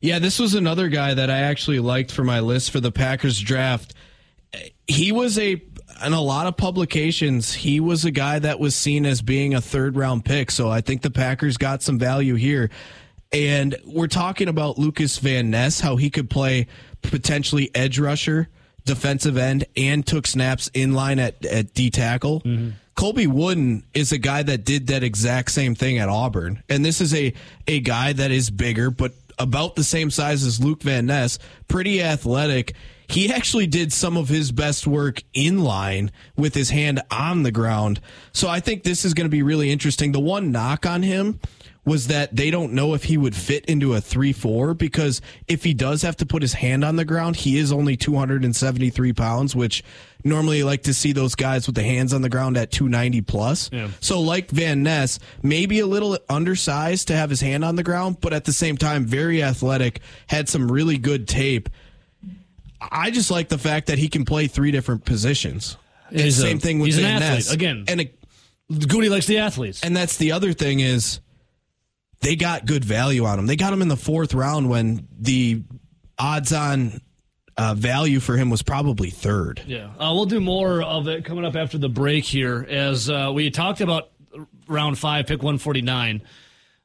Yeah, 0.00 0.18
this 0.18 0.38
was 0.38 0.54
another 0.54 0.88
guy 0.88 1.14
that 1.14 1.30
I 1.30 1.38
actually 1.38 1.78
liked 1.80 2.12
for 2.12 2.22
my 2.22 2.40
list 2.40 2.70
for 2.70 2.80
the 2.80 2.92
Packers 2.92 3.40
draft. 3.40 3.94
He 4.86 5.10
was 5.10 5.38
a 5.38 5.62
in 6.04 6.12
a 6.12 6.20
lot 6.20 6.46
of 6.46 6.56
publications, 6.58 7.54
he 7.54 7.80
was 7.80 8.04
a 8.04 8.10
guy 8.10 8.40
that 8.40 8.60
was 8.60 8.74
seen 8.74 9.06
as 9.06 9.22
being 9.22 9.54
a 9.54 9.60
third 9.62 9.96
round 9.96 10.26
pick. 10.26 10.50
So 10.50 10.68
I 10.68 10.82
think 10.82 11.00
the 11.00 11.10
Packers 11.10 11.56
got 11.56 11.82
some 11.82 11.98
value 11.98 12.34
here 12.34 12.68
And 13.32 13.76
we're 13.84 14.08
talking 14.08 14.48
about 14.48 14.78
Lucas 14.78 15.18
Van 15.18 15.50
Ness, 15.50 15.80
how 15.80 15.96
he 15.96 16.10
could 16.10 16.28
play 16.28 16.66
potentially 17.02 17.70
edge 17.74 17.98
rusher, 17.98 18.48
defensive 18.84 19.36
end, 19.36 19.64
and 19.76 20.06
took 20.06 20.26
snaps 20.26 20.70
in 20.74 20.92
line 20.92 21.18
at, 21.18 21.44
at 21.46 21.74
D 21.74 21.90
tackle. 21.90 22.40
Mm-hmm. 22.40 22.70
Colby 22.94 23.26
Wooden 23.26 23.84
is 23.94 24.12
a 24.12 24.18
guy 24.18 24.42
that 24.42 24.64
did 24.64 24.88
that 24.88 25.02
exact 25.02 25.50
same 25.50 25.74
thing 25.74 25.98
at 25.98 26.08
Auburn. 26.08 26.62
And 26.68 26.84
this 26.84 27.00
is 27.00 27.14
a, 27.14 27.32
a 27.66 27.80
guy 27.80 28.12
that 28.12 28.30
is 28.30 28.50
bigger, 28.50 28.90
but 28.90 29.12
about 29.38 29.76
the 29.76 29.84
same 29.84 30.10
size 30.10 30.44
as 30.44 30.62
Luke 30.62 30.82
Van 30.82 31.06
Ness, 31.06 31.38
pretty 31.68 32.02
athletic. 32.02 32.74
He 33.08 33.32
actually 33.32 33.66
did 33.66 33.92
some 33.92 34.16
of 34.16 34.28
his 34.28 34.52
best 34.52 34.86
work 34.86 35.22
in 35.32 35.64
line 35.64 36.10
with 36.36 36.54
his 36.54 36.70
hand 36.70 37.00
on 37.10 37.42
the 37.42 37.50
ground. 37.50 38.00
So 38.32 38.48
I 38.48 38.60
think 38.60 38.82
this 38.82 39.04
is 39.04 39.14
going 39.14 39.26
to 39.26 39.30
be 39.30 39.42
really 39.42 39.70
interesting. 39.70 40.12
The 40.12 40.20
one 40.20 40.52
knock 40.52 40.86
on 40.86 41.02
him 41.02 41.40
was 41.84 42.06
that 42.06 42.34
they 42.34 42.50
don't 42.50 42.72
know 42.72 42.94
if 42.94 43.04
he 43.04 43.16
would 43.16 43.34
fit 43.34 43.64
into 43.66 43.94
a 43.94 43.98
3-4 43.98 44.76
because 44.78 45.20
if 45.48 45.64
he 45.64 45.74
does 45.74 46.02
have 46.02 46.16
to 46.16 46.26
put 46.26 46.40
his 46.40 46.52
hand 46.52 46.84
on 46.84 46.94
the 46.94 47.04
ground, 47.04 47.34
he 47.34 47.58
is 47.58 47.72
only 47.72 47.96
273 47.96 49.12
pounds, 49.12 49.56
which 49.56 49.82
normally 50.22 50.58
you 50.58 50.64
like 50.64 50.84
to 50.84 50.94
see 50.94 51.12
those 51.12 51.34
guys 51.34 51.66
with 51.66 51.74
the 51.74 51.82
hands 51.82 52.14
on 52.14 52.22
the 52.22 52.28
ground 52.28 52.56
at 52.56 52.70
290 52.70 53.22
plus. 53.22 53.68
Yeah. 53.72 53.88
So 54.00 54.20
like 54.20 54.50
Van 54.50 54.84
Ness, 54.84 55.18
maybe 55.42 55.80
a 55.80 55.86
little 55.86 56.16
undersized 56.28 57.08
to 57.08 57.16
have 57.16 57.30
his 57.30 57.40
hand 57.40 57.64
on 57.64 57.74
the 57.74 57.82
ground, 57.82 58.18
but 58.20 58.32
at 58.32 58.44
the 58.44 58.52
same 58.52 58.76
time, 58.76 59.04
very 59.04 59.42
athletic, 59.42 60.00
had 60.28 60.48
some 60.48 60.70
really 60.70 60.98
good 60.98 61.26
tape. 61.26 61.68
I 62.80 63.10
just 63.10 63.30
like 63.30 63.48
the 63.48 63.58
fact 63.58 63.88
that 63.88 63.98
he 63.98 64.08
can 64.08 64.24
play 64.24 64.46
three 64.46 64.70
different 64.70 65.04
positions. 65.04 65.76
same 66.10 66.58
a, 66.58 66.60
thing 66.60 66.78
with 66.78 66.86
he's 66.86 66.98
Van 66.98 67.16
an 67.16 67.22
athlete. 67.22 67.38
Ness. 67.38 67.52
Again, 67.52 67.84
and 67.88 68.00
a, 68.02 68.12
Goody 68.86 69.08
likes 69.08 69.26
the 69.26 69.38
athletes. 69.38 69.82
And 69.82 69.96
that's 69.96 70.16
the 70.16 70.30
other 70.30 70.52
thing 70.52 70.78
is– 70.78 71.18
they 72.22 72.36
got 72.36 72.64
good 72.66 72.84
value 72.84 73.24
on 73.24 73.38
him. 73.38 73.46
They 73.46 73.56
got 73.56 73.72
him 73.72 73.82
in 73.82 73.88
the 73.88 73.96
fourth 73.96 74.32
round 74.32 74.70
when 74.70 75.06
the 75.18 75.62
odds 76.18 76.52
on 76.52 77.00
uh, 77.56 77.74
value 77.74 78.20
for 78.20 78.36
him 78.36 78.48
was 78.48 78.62
probably 78.62 79.10
third. 79.10 79.60
Yeah. 79.66 79.88
Uh, 79.98 80.12
we'll 80.14 80.26
do 80.26 80.40
more 80.40 80.82
of 80.82 81.08
it 81.08 81.24
coming 81.24 81.44
up 81.44 81.56
after 81.56 81.78
the 81.78 81.88
break 81.88 82.24
here 82.24 82.66
as 82.68 83.10
uh, 83.10 83.30
we 83.34 83.50
talked 83.50 83.80
about 83.80 84.10
round 84.68 84.98
five, 84.98 85.26
pick 85.26 85.42
149. 85.42 86.22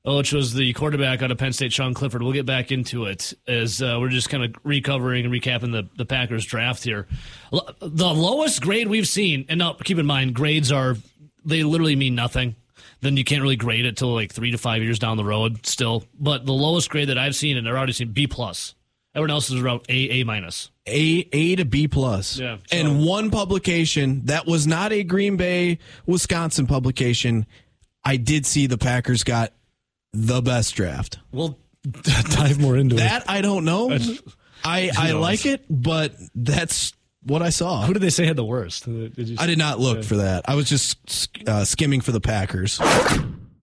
Which 0.03 0.31
was 0.31 0.53
the 0.53 0.71
quarterback 0.71 1.21
out 1.21 1.31
of 1.31 1.37
Penn 1.37 1.51
State, 1.51 1.73
Sean 1.73 1.93
Clifford. 1.93 2.23
We'll 2.23 2.31
get 2.31 2.45
back 2.45 2.71
into 2.71 3.03
it 3.07 3.33
as 3.45 3.81
uh, 3.81 3.97
we're 3.99 4.07
just 4.07 4.29
kind 4.29 4.41
of 4.41 4.55
recovering 4.63 5.25
and 5.25 5.33
recapping 5.33 5.73
the, 5.73 5.89
the 5.97 6.05
Packers 6.05 6.45
draft 6.45 6.85
here. 6.85 7.07
The 7.51 8.13
lowest 8.13 8.61
grade 8.61 8.87
we've 8.87 9.07
seen, 9.07 9.45
and 9.49 9.59
now 9.59 9.73
keep 9.73 9.97
in 9.97 10.05
mind, 10.05 10.33
grades 10.33 10.71
are, 10.71 10.95
they 11.43 11.63
literally 11.63 11.97
mean 11.97 12.15
nothing 12.15 12.55
then 13.01 13.17
you 13.17 13.23
can't 13.23 13.41
really 13.41 13.55
grade 13.55 13.85
it 13.85 13.97
till 13.97 14.13
like 14.13 14.31
three 14.31 14.51
to 14.51 14.57
five 14.57 14.81
years 14.81 14.99
down 14.99 15.17
the 15.17 15.23
road 15.25 15.65
still. 15.65 16.03
But 16.19 16.45
the 16.45 16.53
lowest 16.53 16.89
grade 16.89 17.09
that 17.09 17.17
I've 17.17 17.35
seen, 17.35 17.57
and 17.57 17.67
I've 17.67 17.75
already 17.75 17.93
seen 17.93 18.11
B 18.11 18.27
plus. 18.27 18.75
Everyone 19.15 19.31
else 19.31 19.49
is 19.49 19.59
around 19.59 19.81
A, 19.89 20.21
A 20.21 20.23
minus. 20.23 20.69
A 20.87 21.27
A 21.31 21.55
to 21.55 21.65
B 21.65 21.87
plus. 21.87 22.37
Yeah. 22.37 22.57
So. 22.57 22.77
And 22.77 23.05
one 23.05 23.31
publication 23.31 24.25
that 24.25 24.45
was 24.45 24.67
not 24.67 24.93
a 24.93 25.03
Green 25.03 25.37
Bay, 25.37 25.79
Wisconsin 26.05 26.67
publication. 26.67 27.47
I 28.03 28.17
did 28.17 28.45
see 28.45 28.67
the 28.67 28.77
Packers 28.77 29.23
got 29.23 29.53
the 30.13 30.41
best 30.41 30.75
draft. 30.75 31.19
Well, 31.31 31.57
dive 32.01 32.59
more 32.59 32.77
into 32.77 32.95
that. 32.95 33.23
It. 33.23 33.29
I 33.29 33.41
don't 33.41 33.65
know. 33.65 33.97
I 34.63 34.91
I 34.97 35.11
like 35.11 35.45
it, 35.45 35.65
but 35.69 36.13
that's 36.35 36.93
what 37.27 37.41
I 37.41 37.49
saw. 37.49 37.85
Who 37.85 37.93
did 37.93 38.01
they 38.01 38.09
say 38.09 38.25
had 38.25 38.35
the 38.35 38.45
worst? 38.45 38.85
Did 38.85 39.37
I 39.37 39.45
did 39.45 39.57
not 39.57 39.79
look 39.79 40.03
for 40.03 40.17
that. 40.17 40.43
I 40.47 40.55
was 40.55 40.67
just 40.69 41.29
uh, 41.47 41.65
skimming 41.65 42.01
for 42.01 42.11
the 42.11 42.21
Packers. 42.21 42.79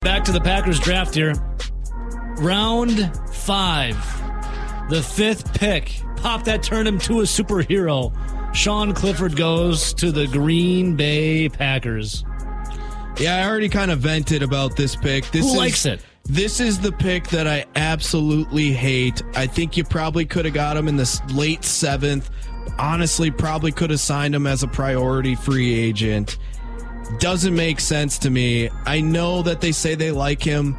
Back 0.01 0.25
to 0.25 0.33
the 0.33 0.41
Packers 0.41 0.79
draft 0.79 1.15
here. 1.15 1.35
Round 2.39 3.11
five, 3.33 3.97
the 4.91 5.03
fifth 5.03 5.55
pick. 5.55 6.01
Pop 6.17 6.45
that 6.45 6.63
turned 6.63 6.89
him 6.89 6.99
to 7.01 7.21
a 7.21 7.25
superhero. 7.25 8.13
Sean 8.55 8.93
Clifford 8.93 9.37
goes 9.37 9.93
to 9.95 10.13
the 10.13 10.27
Green 10.27 10.97
Bay 10.97 11.49
Packers. 11.49 12.25
Yeah, 13.19 13.37
I 13.37 13.49
already 13.49 13.69
kind 13.69 13.91
of 13.91 14.01
vented 14.01 14.43
about 14.43 14.77
this 14.77 14.97
pick. 14.97 15.31
This 15.31 15.45
Who 15.45 15.53
is, 15.53 15.57
likes 15.57 15.87
it? 15.87 16.05
This 16.25 16.61
is 16.61 16.81
the 16.81 16.93
pick 16.93 17.29
that 17.29 17.47
I 17.47 17.65
absolutely 17.77 18.73
hate. 18.73 19.23
I 19.35 19.47
think 19.47 19.77
you 19.77 19.85
probably 19.85 20.25
could 20.25 20.45
have 20.45 20.55
got 20.55 20.77
him 20.77 20.89
in 20.89 20.97
the 20.97 21.23
late 21.33 21.65
seventh 21.65 22.31
honestly 22.79 23.31
probably 23.31 23.73
could 23.73 23.91
have 23.91 24.01
signed 24.01 24.35
him 24.35 24.47
as 24.47 24.63
a 24.63 24.69
priority 24.69 25.35
free 25.35 25.73
agent. 25.73 26.39
Doesn't 27.19 27.55
make 27.55 27.81
sense 27.81 28.19
to 28.21 28.31
me. 28.31 28.71
I 28.87 29.01
know 29.01 29.43
that 29.43 29.61
they 29.61 29.73
say 29.73 29.95
they 29.95 30.11
like 30.11 30.43
him 30.43 30.77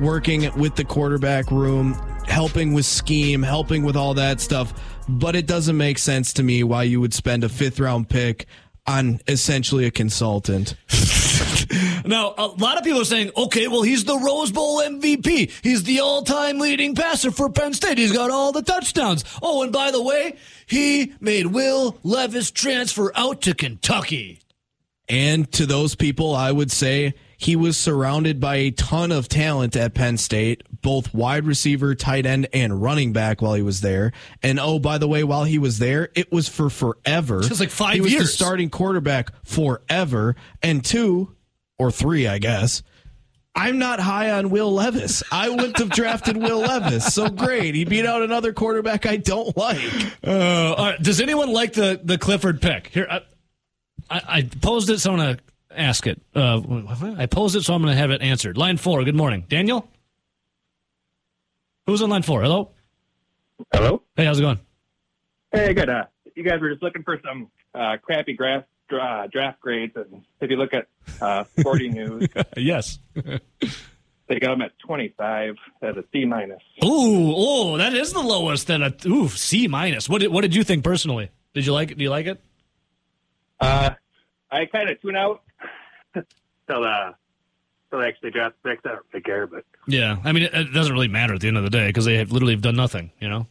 working 0.00 0.52
with 0.58 0.74
the 0.76 0.84
quarterback 0.84 1.50
room, 1.50 1.94
helping 2.26 2.72
with 2.72 2.86
scheme, 2.86 3.42
helping 3.42 3.84
with 3.84 3.96
all 3.96 4.14
that 4.14 4.40
stuff, 4.40 4.72
but 5.08 5.36
it 5.36 5.46
doesn't 5.46 5.76
make 5.76 5.98
sense 5.98 6.32
to 6.34 6.42
me 6.42 6.62
why 6.64 6.82
you 6.82 7.00
would 7.00 7.14
spend 7.14 7.44
a 7.44 7.48
fifth 7.48 7.78
round 7.78 8.08
pick 8.08 8.46
on 8.86 9.20
essentially 9.28 9.84
a 9.86 9.90
consultant. 9.90 10.74
now, 12.04 12.34
a 12.36 12.46
lot 12.46 12.78
of 12.78 12.84
people 12.84 13.00
are 13.00 13.04
saying, 13.04 13.30
okay, 13.36 13.68
well, 13.68 13.82
he's 13.82 14.04
the 14.04 14.18
Rose 14.18 14.52
Bowl 14.52 14.80
MVP. 14.80 15.50
He's 15.62 15.84
the 15.84 16.00
all 16.00 16.22
time 16.22 16.58
leading 16.58 16.94
passer 16.94 17.30
for 17.30 17.50
Penn 17.50 17.74
State. 17.74 17.98
He's 17.98 18.12
got 18.12 18.30
all 18.30 18.52
the 18.52 18.62
touchdowns. 18.62 19.24
Oh, 19.42 19.62
and 19.62 19.72
by 19.72 19.90
the 19.90 20.02
way, 20.02 20.36
he 20.66 21.12
made 21.20 21.46
Will 21.46 21.98
Levis 22.02 22.50
transfer 22.50 23.12
out 23.14 23.42
to 23.42 23.54
Kentucky. 23.54 24.40
And 25.08 25.50
to 25.52 25.66
those 25.66 25.94
people, 25.94 26.34
I 26.34 26.50
would 26.50 26.72
say 26.72 27.14
he 27.36 27.56
was 27.56 27.76
surrounded 27.76 28.40
by 28.40 28.56
a 28.56 28.70
ton 28.70 29.12
of 29.12 29.28
talent 29.28 29.76
at 29.76 29.94
Penn 29.94 30.16
State, 30.16 30.62
both 30.82 31.12
wide 31.12 31.44
receiver, 31.44 31.94
tight 31.94 32.26
end, 32.26 32.48
and 32.52 32.82
running 32.82 33.12
back 33.12 33.42
while 33.42 33.54
he 33.54 33.62
was 33.62 33.80
there. 33.80 34.12
And 34.42 34.58
oh, 34.58 34.78
by 34.78 34.98
the 34.98 35.08
way, 35.08 35.24
while 35.24 35.44
he 35.44 35.58
was 35.58 35.78
there, 35.78 36.08
it 36.14 36.32
was 36.32 36.48
for 36.48 36.70
forever. 36.70 37.42
Just 37.42 37.60
like 37.60 37.70
five 37.70 37.94
he 37.94 38.00
was 38.00 38.12
years. 38.12 38.24
the 38.24 38.28
starting 38.28 38.70
quarterback 38.70 39.30
forever. 39.44 40.36
And 40.62 40.84
two, 40.84 41.36
or 41.78 41.90
three, 41.90 42.26
I 42.26 42.38
guess. 42.38 42.82
I'm 43.54 43.78
not 43.78 44.00
high 44.00 44.32
on 44.32 44.50
Will 44.50 44.72
Levis. 44.72 45.22
I 45.32 45.48
wouldn't 45.48 45.78
have 45.78 45.88
drafted 45.88 46.36
Will 46.36 46.58
Levis. 46.58 47.14
So 47.14 47.30
great. 47.30 47.74
He 47.74 47.86
beat 47.86 48.04
out 48.04 48.20
another 48.20 48.52
quarterback 48.52 49.06
I 49.06 49.16
don't 49.16 49.56
like. 49.56 49.80
Uh, 50.22 50.74
right. 50.78 51.02
Does 51.02 51.22
anyone 51.22 51.50
like 51.50 51.72
the, 51.72 51.98
the 52.04 52.18
Clifford 52.18 52.60
pick? 52.60 52.88
Here, 52.88 53.06
I, 53.10 53.22
I, 54.10 54.22
I 54.28 54.42
posed 54.42 54.90
it, 54.90 54.98
so 54.98 55.12
I'm 55.12 55.16
going 55.16 55.36
to 55.36 55.42
ask 55.76 56.06
it. 56.06 56.20
Uh, 56.34 56.60
I 57.18 57.26
posed 57.26 57.56
it, 57.56 57.62
so 57.62 57.74
I'm 57.74 57.82
going 57.82 57.94
to 57.94 57.98
have 57.98 58.10
it 58.10 58.22
answered. 58.22 58.56
Line 58.56 58.76
four. 58.76 59.04
Good 59.04 59.14
morning, 59.14 59.44
Daniel. 59.48 59.88
Who's 61.86 62.02
on 62.02 62.10
line 62.10 62.22
four? 62.22 62.42
Hello. 62.42 62.70
Hello. 63.72 64.02
Hey, 64.16 64.24
how's 64.24 64.38
it 64.38 64.42
going? 64.42 64.60
Hey, 65.52 65.72
good. 65.72 65.88
Uh, 65.88 66.04
you 66.34 66.42
guys 66.42 66.60
were 66.60 66.70
just 66.70 66.82
looking 66.82 67.02
for 67.02 67.20
some 67.24 67.48
uh, 67.74 67.96
crappy 68.02 68.34
graph, 68.34 68.64
uh, 68.92 69.26
draft 69.28 69.60
grades, 69.60 69.94
and 69.96 70.24
if 70.40 70.50
you 70.50 70.56
look 70.56 70.74
at 70.74 70.88
uh, 71.20 71.44
Sporting 71.58 71.92
News, 71.94 72.28
yes, 72.56 72.98
they 73.14 74.38
got 74.40 74.50
them 74.50 74.62
at 74.62 74.78
25 74.80 75.54
at 75.82 75.96
a 75.96 76.04
C 76.12 76.24
minus. 76.24 76.62
Ooh, 76.84 77.32
oh, 77.34 77.76
that 77.78 77.94
is 77.94 78.12
the 78.12 78.20
lowest. 78.20 78.66
Then 78.66 78.82
a 78.82 78.92
ooh 79.06 79.28
C 79.28 79.68
minus. 79.68 80.08
What 80.08 80.20
did 80.20 80.32
what 80.32 80.42
did 80.42 80.54
you 80.54 80.64
think 80.64 80.84
personally? 80.84 81.30
Did 81.54 81.64
you 81.64 81.72
like 81.72 81.90
it? 81.90 81.98
Do 81.98 82.04
you 82.04 82.10
like 82.10 82.26
it? 82.26 82.40
Uh, 83.58 83.90
I 84.50 84.66
kind 84.66 84.88
of 84.88 85.00
tune 85.00 85.16
out 85.16 85.42
till 86.14 86.84
uh 86.84 87.12
till 87.90 88.00
they 88.00 88.08
actually 88.08 88.30
draft 88.30 88.56
picks. 88.64 88.84
I 88.84 88.90
don't 88.90 89.02
really 89.12 89.22
care, 89.22 89.46
but 89.46 89.64
yeah, 89.86 90.16
I 90.24 90.32
mean 90.32 90.44
it, 90.44 90.54
it 90.54 90.72
doesn't 90.72 90.92
really 90.92 91.08
matter 91.08 91.34
at 91.34 91.40
the 91.40 91.48
end 91.48 91.56
of 91.56 91.64
the 91.64 91.70
day 91.70 91.86
because 91.88 92.04
they 92.04 92.16
have 92.16 92.32
literally 92.32 92.54
have 92.54 92.62
done 92.62 92.76
nothing. 92.76 93.10
You 93.20 93.28
know. 93.28 93.46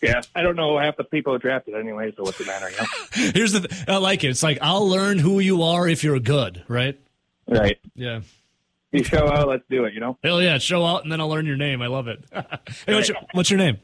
Yeah, 0.00 0.22
I 0.34 0.42
don't 0.42 0.54
know 0.54 0.78
half 0.78 0.96
the 0.96 1.04
people 1.04 1.32
who 1.32 1.40
drafted 1.40 1.74
anyway, 1.74 2.12
so 2.16 2.22
what's 2.22 2.38
the 2.38 2.46
matter? 2.46 2.70
You 2.70 2.76
know? 2.76 3.30
Here's 3.34 3.52
the. 3.52 3.66
Th- 3.66 3.88
I 3.88 3.96
like 3.96 4.22
it. 4.22 4.28
It's 4.28 4.42
like 4.42 4.58
I'll 4.62 4.88
learn 4.88 5.18
who 5.18 5.40
you 5.40 5.62
are 5.64 5.88
if 5.88 6.04
you're 6.04 6.20
good, 6.20 6.62
right? 6.68 6.98
Right. 7.48 7.78
Yeah. 7.94 8.20
You 8.92 9.02
show 9.02 9.28
out, 9.28 9.48
let's 9.48 9.64
do 9.68 9.84
it. 9.84 9.94
You 9.94 10.00
know. 10.00 10.16
Hell 10.22 10.40
yeah, 10.40 10.58
show 10.58 10.84
out, 10.84 11.02
and 11.02 11.10
then 11.12 11.20
I'll 11.20 11.28
learn 11.28 11.46
your 11.46 11.56
name. 11.56 11.82
I 11.82 11.88
love 11.88 12.06
it. 12.08 12.24
hey, 12.32 12.94
what's 12.94 13.08
your 13.08 13.18
What's 13.32 13.50
your 13.50 13.58
name? 13.58 13.78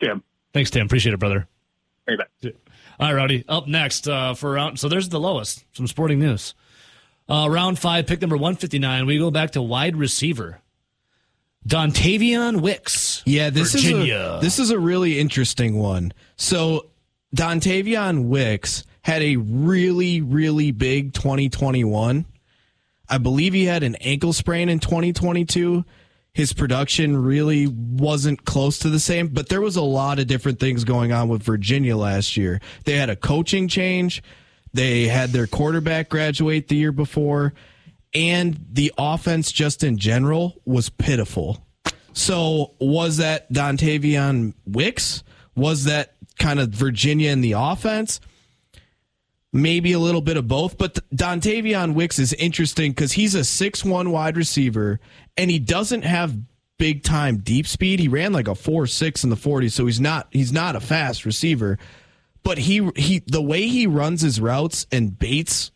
Tim. 0.00 0.22
Thanks, 0.52 0.70
Tim. 0.70 0.86
Appreciate 0.86 1.12
it, 1.12 1.20
brother. 1.20 1.46
Very 2.06 2.18
bad. 2.18 2.54
All 3.00 3.06
right, 3.08 3.14
Rowdy. 3.14 3.44
Up 3.48 3.66
next 3.66 4.08
uh, 4.08 4.34
for 4.34 4.52
round. 4.52 4.78
So 4.78 4.88
there's 4.88 5.08
the 5.08 5.20
lowest. 5.20 5.64
Some 5.72 5.86
sporting 5.86 6.18
news. 6.18 6.54
Uh, 7.28 7.46
round 7.50 7.78
five, 7.78 8.06
pick 8.06 8.20
number 8.20 8.36
159. 8.36 9.06
We 9.06 9.18
go 9.18 9.30
back 9.30 9.52
to 9.52 9.62
wide 9.62 9.96
receiver. 9.96 10.60
Dontayvion 11.66 12.60
Wicks. 12.60 13.22
Yeah, 13.26 13.50
this 13.50 13.72
Virginia. 13.72 14.14
is 14.14 14.38
a, 14.38 14.40
this 14.40 14.58
is 14.58 14.70
a 14.70 14.78
really 14.78 15.18
interesting 15.18 15.76
one. 15.76 16.12
So 16.36 16.86
Dontayvion 17.36 18.28
Wicks 18.28 18.84
had 19.02 19.22
a 19.22 19.36
really 19.36 20.20
really 20.22 20.70
big 20.70 21.12
2021. 21.12 22.24
I 23.10 23.18
believe 23.18 23.52
he 23.52 23.64
had 23.64 23.82
an 23.82 23.96
ankle 23.96 24.32
sprain 24.32 24.68
in 24.68 24.80
2022. 24.80 25.84
His 26.38 26.52
production 26.52 27.20
really 27.20 27.66
wasn't 27.66 28.44
close 28.44 28.78
to 28.78 28.90
the 28.90 29.00
same, 29.00 29.26
but 29.26 29.48
there 29.48 29.60
was 29.60 29.74
a 29.74 29.82
lot 29.82 30.20
of 30.20 30.28
different 30.28 30.60
things 30.60 30.84
going 30.84 31.10
on 31.10 31.28
with 31.28 31.42
Virginia 31.42 31.96
last 31.96 32.36
year. 32.36 32.60
They 32.84 32.94
had 32.94 33.10
a 33.10 33.16
coaching 33.16 33.66
change. 33.66 34.22
They 34.72 35.08
had 35.08 35.30
their 35.30 35.48
quarterback 35.48 36.08
graduate 36.08 36.68
the 36.68 36.76
year 36.76 36.92
before 36.92 37.54
and 38.14 38.64
the 38.70 38.92
offense 38.96 39.50
just 39.50 39.82
in 39.82 39.98
general 39.98 40.60
was 40.64 40.90
pitiful. 40.90 41.66
So 42.12 42.74
was 42.80 43.16
that 43.16 43.52
Dontayvion 43.52 44.54
Wicks? 44.64 45.24
Was 45.56 45.86
that 45.86 46.14
kind 46.38 46.60
of 46.60 46.68
Virginia 46.68 47.32
in 47.32 47.40
the 47.40 47.52
offense? 47.56 48.20
Maybe 49.52 49.92
a 49.92 49.98
little 49.98 50.20
bit 50.20 50.36
of 50.36 50.46
both, 50.46 50.76
but 50.76 50.98
Dontayvion 51.14 51.94
Wicks 51.94 52.18
is 52.18 52.34
interesting 52.34 52.92
because 52.92 53.12
he's 53.12 53.34
a 53.34 53.44
six-one 53.44 54.10
wide 54.10 54.36
receiver 54.36 55.00
and 55.38 55.50
he 55.50 55.58
doesn't 55.58 56.02
have 56.02 56.36
big 56.78 57.02
time 57.02 57.38
deep 57.38 57.66
speed. 57.66 58.00
He 58.00 58.08
ran 58.08 58.32
like 58.32 58.48
a 58.48 58.54
four 58.54 58.86
six 58.86 59.24
in 59.24 59.30
the 59.30 59.36
40, 59.36 59.68
so 59.68 59.86
he's 59.86 60.00
not 60.00 60.28
he's 60.30 60.52
not 60.52 60.76
a 60.76 60.80
fast 60.80 61.24
receiver. 61.24 61.78
But 62.42 62.58
he 62.58 62.90
he 62.96 63.22
the 63.26 63.42
way 63.42 63.66
he 63.66 63.86
runs 63.86 64.22
his 64.22 64.40
routes 64.40 64.86
and 64.90 65.18
baits 65.18 65.70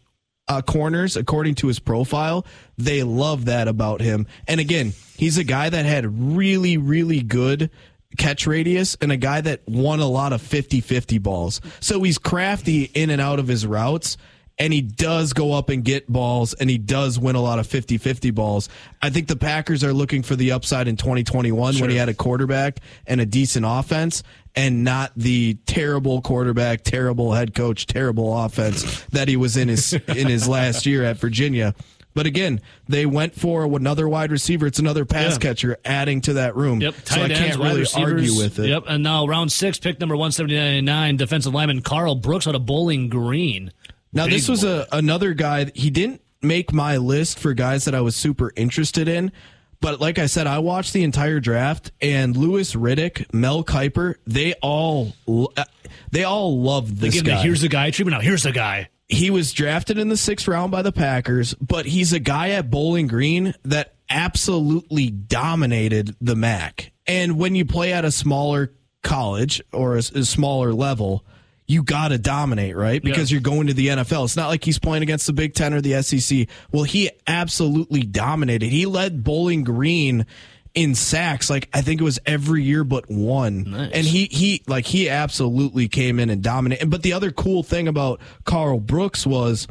uh, 0.48 0.62
corners 0.62 1.16
according 1.16 1.56
to 1.56 1.66
his 1.68 1.78
profile, 1.78 2.46
they 2.78 3.02
love 3.02 3.46
that 3.46 3.68
about 3.68 4.00
him. 4.00 4.26
And 4.46 4.60
again, 4.60 4.92
he's 5.16 5.38
a 5.38 5.44
guy 5.44 5.68
that 5.68 5.84
had 5.84 6.36
really 6.36 6.78
really 6.78 7.22
good 7.22 7.70
catch 8.18 8.46
radius 8.46 8.96
and 9.00 9.12
a 9.12 9.16
guy 9.16 9.40
that 9.40 9.62
won 9.66 10.00
a 10.00 10.06
lot 10.06 10.32
of 10.32 10.42
50-50 10.42 11.22
balls. 11.22 11.60
So 11.80 12.02
he's 12.02 12.18
crafty 12.18 12.84
in 12.94 13.10
and 13.10 13.20
out 13.20 13.38
of 13.38 13.48
his 13.48 13.66
routes 13.66 14.16
and 14.58 14.72
he 14.72 14.82
does 14.82 15.32
go 15.32 15.52
up 15.52 15.70
and 15.70 15.84
get 15.84 16.10
balls 16.10 16.54
and 16.54 16.68
he 16.68 16.78
does 16.78 17.18
win 17.18 17.36
a 17.36 17.40
lot 17.40 17.58
of 17.58 17.66
50-50 17.66 18.34
balls. 18.34 18.68
I 19.00 19.10
think 19.10 19.28
the 19.28 19.36
Packers 19.36 19.82
are 19.82 19.92
looking 19.92 20.22
for 20.22 20.36
the 20.36 20.52
upside 20.52 20.88
in 20.88 20.96
2021 20.96 21.72
sure. 21.72 21.80
when 21.80 21.90
he 21.90 21.96
had 21.96 22.08
a 22.08 22.14
quarterback 22.14 22.80
and 23.06 23.20
a 23.20 23.26
decent 23.26 23.64
offense 23.66 24.22
and 24.54 24.84
not 24.84 25.12
the 25.16 25.54
terrible 25.66 26.20
quarterback, 26.20 26.84
terrible 26.84 27.32
head 27.32 27.54
coach, 27.54 27.86
terrible 27.86 28.36
offense 28.44 29.02
that 29.06 29.28
he 29.28 29.36
was 29.36 29.56
in 29.56 29.68
his 29.68 29.94
in 29.94 30.26
his 30.28 30.46
last 30.46 30.84
year 30.86 31.04
at 31.04 31.16
Virginia. 31.16 31.74
But 32.14 32.26
again, 32.26 32.60
they 32.88 33.06
went 33.06 33.34
for 33.34 33.64
another 33.64 34.08
wide 34.08 34.30
receiver. 34.30 34.66
It's 34.66 34.78
another 34.78 35.04
pass 35.04 35.32
yeah. 35.34 35.38
catcher 35.38 35.78
adding 35.84 36.20
to 36.22 36.34
that 36.34 36.56
room. 36.56 36.80
Yep, 36.80 36.94
so 37.04 37.22
I 37.22 37.28
can't 37.28 37.58
really 37.58 37.86
argue 37.96 38.36
with 38.36 38.58
it. 38.58 38.68
Yep, 38.68 38.84
and 38.88 39.02
now 39.02 39.26
round 39.26 39.50
six, 39.50 39.78
pick 39.78 39.98
number 39.98 40.14
179, 40.14 41.16
defensive 41.16 41.54
lineman 41.54 41.80
Carl 41.82 42.14
Brooks 42.14 42.46
out 42.46 42.54
of 42.54 42.66
Bowling 42.66 43.08
Green. 43.08 43.72
Now, 44.12 44.24
Big 44.24 44.34
this 44.34 44.48
was 44.48 44.62
a, 44.62 44.86
another 44.92 45.32
guy, 45.32 45.70
he 45.74 45.90
didn't 45.90 46.20
make 46.42 46.72
my 46.72 46.98
list 46.98 47.38
for 47.38 47.54
guys 47.54 47.86
that 47.86 47.94
I 47.94 48.00
was 48.00 48.14
super 48.16 48.52
interested 48.56 49.08
in. 49.08 49.32
But 49.80 50.00
like 50.00 50.18
I 50.18 50.26
said, 50.26 50.46
I 50.46 50.60
watched 50.60 50.92
the 50.92 51.02
entire 51.02 51.40
draft, 51.40 51.90
and 52.00 52.36
Louis 52.36 52.72
Riddick, 52.74 53.32
Mel 53.34 53.64
Kiper, 53.64 54.14
they 54.24 54.54
all 54.62 55.12
uh, 55.26 55.64
they 56.12 56.22
all 56.22 56.60
love 56.60 57.00
this 57.00 57.20
guy. 57.20 57.36
The, 57.36 57.42
here's 57.42 57.62
the 57.62 57.68
guy 57.68 57.90
treatment. 57.90 58.16
Now 58.16 58.20
here's 58.20 58.44
the 58.44 58.52
guy 58.52 58.90
he 59.12 59.30
was 59.30 59.52
drafted 59.52 59.98
in 59.98 60.08
the 60.08 60.16
sixth 60.16 60.48
round 60.48 60.72
by 60.72 60.82
the 60.82 60.92
Packers, 60.92 61.54
but 61.54 61.86
he's 61.86 62.12
a 62.12 62.18
guy 62.18 62.50
at 62.50 62.70
Bowling 62.70 63.06
Green 63.06 63.54
that 63.64 63.94
absolutely 64.08 65.10
dominated 65.10 66.16
the 66.20 66.34
MAC. 66.34 66.92
And 67.06 67.38
when 67.38 67.54
you 67.54 67.64
play 67.64 67.92
at 67.92 68.04
a 68.04 68.10
smaller 68.10 68.72
college 69.02 69.62
or 69.72 69.96
a, 69.96 69.98
a 69.98 70.24
smaller 70.24 70.72
level, 70.72 71.24
you 71.66 71.82
got 71.82 72.08
to 72.08 72.18
dominate, 72.18 72.76
right? 72.76 73.02
Because 73.02 73.30
yeah. 73.30 73.36
you're 73.36 73.42
going 73.42 73.66
to 73.68 73.74
the 73.74 73.88
NFL. 73.88 74.24
It's 74.24 74.36
not 74.36 74.48
like 74.48 74.64
he's 74.64 74.78
playing 74.78 75.02
against 75.02 75.26
the 75.26 75.32
Big 75.32 75.54
Ten 75.54 75.74
or 75.74 75.80
the 75.80 76.02
SEC. 76.02 76.48
Well, 76.70 76.84
he 76.84 77.10
absolutely 77.26 78.02
dominated. 78.02 78.68
He 78.68 78.86
led 78.86 79.24
Bowling 79.24 79.62
Green 79.64 80.26
in 80.74 80.94
sacks 80.94 81.50
like 81.50 81.68
I 81.72 81.82
think 81.82 82.00
it 82.00 82.04
was 82.04 82.18
every 82.24 82.62
year 82.62 82.84
but 82.84 83.10
one. 83.10 83.64
Nice. 83.70 83.92
And 83.92 84.06
he 84.06 84.26
he 84.26 84.62
like 84.66 84.86
he 84.86 85.08
absolutely 85.08 85.88
came 85.88 86.18
in 86.18 86.30
and 86.30 86.42
dominated. 86.42 86.90
But 86.90 87.02
the 87.02 87.12
other 87.12 87.30
cool 87.30 87.62
thing 87.62 87.88
about 87.88 88.20
Carl 88.44 88.80
Brooks 88.80 89.26
was 89.26 89.68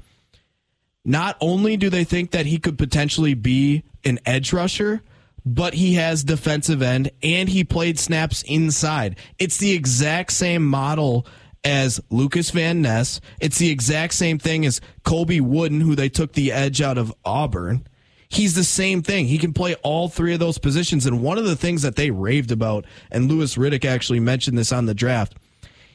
not 1.04 1.38
only 1.42 1.78
do 1.78 1.90
they 1.90 2.04
think 2.04 2.32
that 2.32 2.46
he 2.46 2.60
could 2.60 2.78
potentially 2.78 3.34
be 3.34 3.84
an 4.06 4.20
edge 4.26 4.54
rusher, 4.54 5.02
but 5.46 5.74
he 5.74 5.96
has 5.96 6.24
defensive 6.24 6.82
end 6.82 7.10
and 7.24 7.50
he 7.50 7.64
played 7.64 7.98
snaps 7.98 8.44
inside. 8.44 9.18
It's 9.40 9.58
the 9.58 9.72
exact 9.72 10.32
same 10.32 10.66
model 10.66 11.26
as 11.64 12.00
Lucas 12.10 12.52
Van 12.52 12.82
Ness. 12.82 13.22
It's 13.40 13.58
the 13.58 13.70
exact 13.70 14.14
same 14.14 14.40
thing 14.40 14.66
as 14.66 14.82
Colby 15.04 15.42
Wooden, 15.42 15.82
who 15.82 15.96
they 15.96 16.10
took 16.10 16.34
the 16.34 16.52
edge 16.52 16.82
out 16.82 16.98
of 16.98 17.14
Auburn 17.26 17.86
he's 18.32 18.56
the 18.56 18.64
same 18.64 19.04
thing. 19.04 19.28
He 19.28 19.38
can 19.38 19.54
play 19.54 19.76
all 19.84 20.08
three 20.08 20.34
of 20.34 20.40
those 20.40 20.58
positions. 20.58 21.06
And 21.06 21.22
one 21.22 21.38
of 21.38 21.44
the 21.44 21.56
things 21.56 21.82
that 21.82 21.98
they 21.98 22.12
raved 22.12 22.52
about, 22.52 22.86
and 23.12 23.30
Louis 23.30 23.56
Riddick 23.56 23.84
actually 23.84 24.22
mentioned 24.22 24.58
this 24.58 24.72
on 24.72 24.86
the 24.86 24.94
draft, 24.94 25.36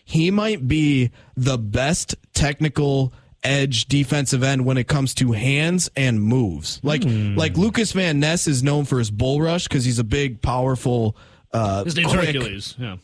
he 0.05 0.31
might 0.31 0.69
be 0.69 1.11
the 1.37 1.59
best 1.59 2.15
technical 2.35 3.13
edge 3.43 3.87
defensive 3.87 4.43
end 4.43 4.65
when 4.65 4.77
it 4.77 4.87
comes 4.87 5.15
to 5.15 5.33
hands 5.33 5.91
and 5.97 6.23
moves. 6.23 6.79
Like 6.83 7.01
mm. 7.01 7.37
like 7.37 7.57
Lucas 7.57 7.93
Van 7.93 8.21
Ness 8.21 8.47
is 8.47 8.63
known 8.63 8.85
for 8.85 8.99
his 8.99 9.11
bull 9.11 9.41
rush 9.41 9.67
because 9.67 9.85
he's 9.85 9.99
a 9.99 10.05
big, 10.05 10.43
powerful, 10.43 11.17
uh, 11.53 11.85
his 11.85 11.97
name's 11.97 12.13
Hercules. 12.13 12.77
Yeah. 12.79 12.97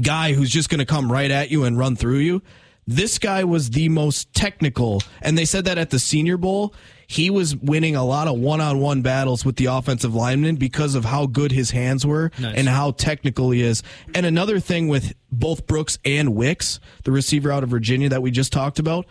guy 0.00 0.32
who's 0.32 0.50
just 0.50 0.70
going 0.70 0.80
to 0.80 0.86
come 0.86 1.12
right 1.12 1.30
at 1.30 1.50
you 1.50 1.64
and 1.64 1.76
run 1.78 1.94
through 1.94 2.18
you. 2.18 2.42
This 2.86 3.18
guy 3.18 3.44
was 3.44 3.68
the 3.70 3.90
most 3.90 4.32
technical, 4.32 5.02
and 5.20 5.36
they 5.36 5.44
said 5.44 5.66
that 5.66 5.76
at 5.76 5.90
the 5.90 5.98
Senior 5.98 6.38
Bowl 6.38 6.74
he 7.10 7.30
was 7.30 7.56
winning 7.56 7.96
a 7.96 8.04
lot 8.04 8.28
of 8.28 8.38
one-on-one 8.38 9.00
battles 9.00 9.42
with 9.42 9.56
the 9.56 9.64
offensive 9.64 10.14
lineman 10.14 10.56
because 10.56 10.94
of 10.94 11.06
how 11.06 11.24
good 11.24 11.50
his 11.50 11.70
hands 11.70 12.04
were 12.04 12.30
nice. 12.38 12.54
and 12.54 12.68
how 12.68 12.90
technical 12.90 13.50
he 13.50 13.62
is. 13.62 13.82
And 14.14 14.26
another 14.26 14.60
thing 14.60 14.88
with 14.88 15.14
both 15.32 15.66
Brooks 15.66 15.98
and 16.04 16.34
Wicks, 16.34 16.80
the 17.04 17.10
receiver 17.10 17.50
out 17.50 17.64
of 17.64 17.70
Virginia 17.70 18.10
that 18.10 18.20
we 18.20 18.30
just 18.30 18.52
talked 18.52 18.78
about, 18.78 19.06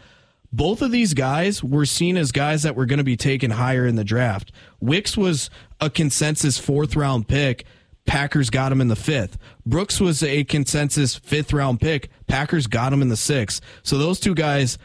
both 0.53 0.83
of 0.83 0.91
these 0.91 1.15
guys 1.15 1.63
were 1.63 1.87
seen 1.87 2.17
as 2.17 2.31
guys 2.31 2.61
that 2.63 2.75
were 2.75 2.85
going 2.85 2.99
to 2.99 3.03
be 3.03 3.17
taken 3.17 3.49
higher 3.49 3.87
in 3.87 3.95
the 3.95 4.03
draft. 4.03 4.51
Wicks 4.79 5.17
was 5.17 5.49
a 5.81 5.89
consensus 5.89 6.59
fourth 6.59 6.95
round 6.95 7.27
pick. 7.27 7.65
Packers 8.05 8.51
got 8.51 8.71
him 8.71 8.79
in 8.79 8.89
the 8.89 8.95
fifth. 8.95 9.39
Brooks 9.65 9.99
was 9.99 10.21
a 10.21 10.43
consensus 10.43 11.15
fifth 11.15 11.51
round 11.51 11.81
pick. 11.81 12.11
Packers 12.27 12.67
got 12.67 12.93
him 12.93 13.01
in 13.01 13.09
the 13.09 13.17
sixth. 13.17 13.59
So 13.81 13.97
those 13.97 14.19
two 14.19 14.35
guys 14.35 14.77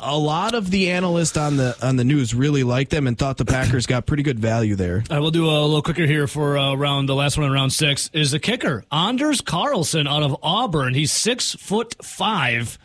a 0.00 0.16
lot 0.16 0.54
of 0.54 0.70
the 0.70 0.90
analysts 0.90 1.36
on 1.36 1.56
the 1.56 1.76
on 1.82 1.96
the 1.96 2.04
news 2.04 2.34
really 2.34 2.62
liked 2.62 2.90
them 2.90 3.06
and 3.06 3.18
thought 3.18 3.36
the 3.36 3.44
Packers 3.44 3.86
got 3.86 4.06
pretty 4.06 4.22
good 4.22 4.38
value 4.38 4.74
there. 4.74 5.04
I 5.10 5.18
will 5.18 5.30
do 5.30 5.46
a 5.46 5.64
little 5.64 5.82
quicker 5.82 6.06
here 6.06 6.26
for 6.26 6.56
uh, 6.56 6.74
round 6.74 7.08
the 7.08 7.14
last 7.14 7.36
one 7.36 7.46
in 7.46 7.52
round 7.52 7.72
six 7.72 8.10
is 8.12 8.30
the 8.30 8.38
kicker 8.38 8.84
Anders 8.92 9.40
Carlson 9.40 10.06
out 10.06 10.22
of 10.22 10.36
Auburn. 10.42 10.94
He's 10.94 11.12
six 11.12 11.54
foot 11.54 11.96
five. 12.04 12.78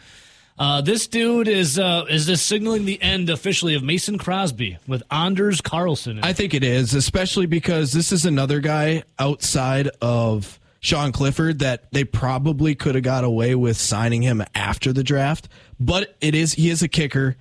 Uh, 0.57 0.81
this 0.81 1.07
dude 1.07 1.49
is 1.49 1.77
uh, 1.77 2.05
is 2.09 2.25
this 2.25 2.41
signaling 2.41 2.85
the 2.85 3.01
end 3.01 3.29
officially 3.29 3.75
of 3.75 3.83
Mason 3.83 4.17
Crosby 4.17 4.77
with 4.87 5.03
Anders 5.11 5.59
Carlson? 5.61 6.19
I 6.23 6.33
think 6.33 6.53
it 6.53 6.63
is, 6.63 6.93
especially 6.93 7.45
because 7.45 7.91
this 7.91 8.11
is 8.11 8.25
another 8.25 8.61
guy 8.61 9.03
outside 9.19 9.89
of 10.01 10.59
Sean 10.79 11.11
Clifford 11.11 11.59
that 11.59 11.91
they 11.91 12.03
probably 12.03 12.75
could 12.75 12.95
have 12.95 13.03
got 13.03 13.23
away 13.23 13.55
with 13.55 13.75
signing 13.75 14.21
him 14.21 14.43
after 14.53 14.93
the 14.93 15.03
draft 15.03 15.49
but 15.79 16.15
it 16.21 16.35
is 16.35 16.53
he 16.53 16.69
is 16.69 16.81
a 16.81 16.87
kicker. 16.87 17.35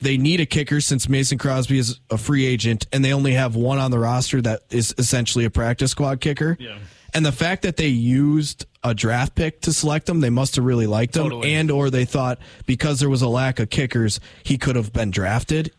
They 0.00 0.18
need 0.18 0.40
a 0.40 0.46
kicker 0.46 0.80
since 0.80 1.08
Mason 1.08 1.38
Crosby 1.38 1.78
is 1.78 2.00
a 2.10 2.18
free 2.18 2.44
agent 2.44 2.86
and 2.92 3.04
they 3.04 3.12
only 3.12 3.32
have 3.32 3.56
one 3.56 3.78
on 3.78 3.90
the 3.90 3.98
roster 3.98 4.42
that 4.42 4.60
is 4.70 4.94
essentially 4.98 5.44
a 5.46 5.50
practice 5.50 5.92
squad 5.92 6.20
kicker. 6.20 6.56
Yeah. 6.60 6.78
And 7.14 7.24
the 7.24 7.32
fact 7.32 7.62
that 7.62 7.78
they 7.78 7.86
used 7.86 8.66
a 8.84 8.92
draft 8.94 9.34
pick 9.34 9.62
to 9.62 9.72
select 9.72 10.06
him, 10.06 10.20
they 10.20 10.28
must 10.28 10.56
have 10.56 10.64
really 10.66 10.86
liked 10.86 11.16
him 11.16 11.24
totally. 11.24 11.54
and 11.54 11.70
or 11.70 11.88
they 11.88 12.04
thought 12.04 12.38
because 12.66 13.00
there 13.00 13.08
was 13.08 13.22
a 13.22 13.28
lack 13.28 13.58
of 13.58 13.70
kickers, 13.70 14.20
he 14.42 14.58
could 14.58 14.76
have 14.76 14.92
been 14.92 15.10
drafted. 15.10 15.72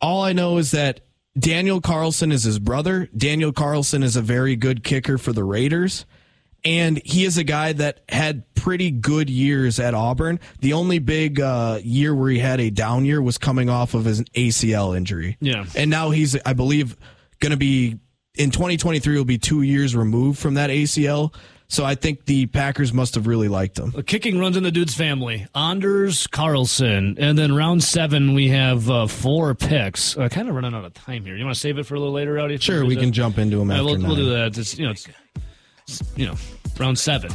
All 0.00 0.22
I 0.22 0.32
know 0.32 0.58
is 0.58 0.70
that 0.70 1.00
Daniel 1.36 1.80
Carlson 1.80 2.30
is 2.30 2.44
his 2.44 2.60
brother. 2.60 3.08
Daniel 3.16 3.52
Carlson 3.52 4.04
is 4.04 4.14
a 4.14 4.22
very 4.22 4.54
good 4.54 4.84
kicker 4.84 5.18
for 5.18 5.32
the 5.32 5.42
Raiders 5.42 6.06
and 6.64 7.00
he 7.04 7.24
is 7.24 7.36
a 7.36 7.44
guy 7.44 7.72
that 7.74 8.00
had 8.08 8.54
pretty 8.54 8.90
good 8.90 9.28
years 9.28 9.78
at 9.78 9.94
Auburn. 9.94 10.40
The 10.60 10.72
only 10.72 10.98
big 10.98 11.40
uh, 11.40 11.80
year 11.82 12.14
where 12.14 12.30
he 12.30 12.38
had 12.38 12.60
a 12.60 12.70
down 12.70 13.04
year 13.04 13.20
was 13.20 13.38
coming 13.38 13.68
off 13.68 13.94
of 13.94 14.04
his 14.04 14.22
ACL 14.34 14.96
injury. 14.96 15.36
Yeah, 15.40 15.66
and 15.76 15.90
now 15.90 16.10
he's, 16.10 16.36
I 16.44 16.54
believe, 16.54 16.96
going 17.40 17.50
to 17.50 17.58
be 17.58 17.98
in 18.34 18.50
2023. 18.50 19.16
Will 19.16 19.24
be 19.24 19.38
two 19.38 19.62
years 19.62 19.94
removed 19.94 20.38
from 20.38 20.54
that 20.54 20.70
ACL. 20.70 21.34
So 21.66 21.84
I 21.84 21.94
think 21.94 22.26
the 22.26 22.46
Packers 22.46 22.92
must 22.92 23.14
have 23.14 23.26
really 23.26 23.48
liked 23.48 23.78
him. 23.78 23.90
The 23.90 24.02
kicking 24.02 24.38
runs 24.38 24.56
in 24.56 24.62
the 24.62 24.70
dude's 24.70 24.94
family. 24.94 25.46
Anders 25.54 26.26
Carlson, 26.26 27.16
and 27.18 27.38
then 27.38 27.54
round 27.54 27.82
seven 27.82 28.34
we 28.34 28.48
have 28.48 28.88
uh, 28.90 29.06
four 29.06 29.54
picks. 29.54 30.16
Uh, 30.16 30.28
kind 30.28 30.48
of 30.48 30.54
running 30.54 30.74
out 30.74 30.84
of 30.84 30.94
time 30.94 31.24
here. 31.24 31.36
You 31.36 31.44
want 31.44 31.54
to 31.54 31.60
save 31.60 31.78
it 31.78 31.84
for 31.84 31.94
a 31.94 31.98
little 31.98 32.14
later, 32.14 32.34
Rowdy? 32.34 32.58
Sure, 32.58 32.84
we 32.84 32.96
can 32.96 33.12
jump 33.12 33.38
into 33.38 33.56
them. 33.56 33.68
we'll, 33.68 33.98
we'll, 33.98 34.14
do 34.14 34.30
that. 34.30 34.56
It's, 34.58 34.78
you 34.78 34.84
know, 34.84 34.92
it's, 34.92 35.08
you 36.16 36.26
know, 36.26 36.34
round 36.78 36.98
seven. 36.98 37.30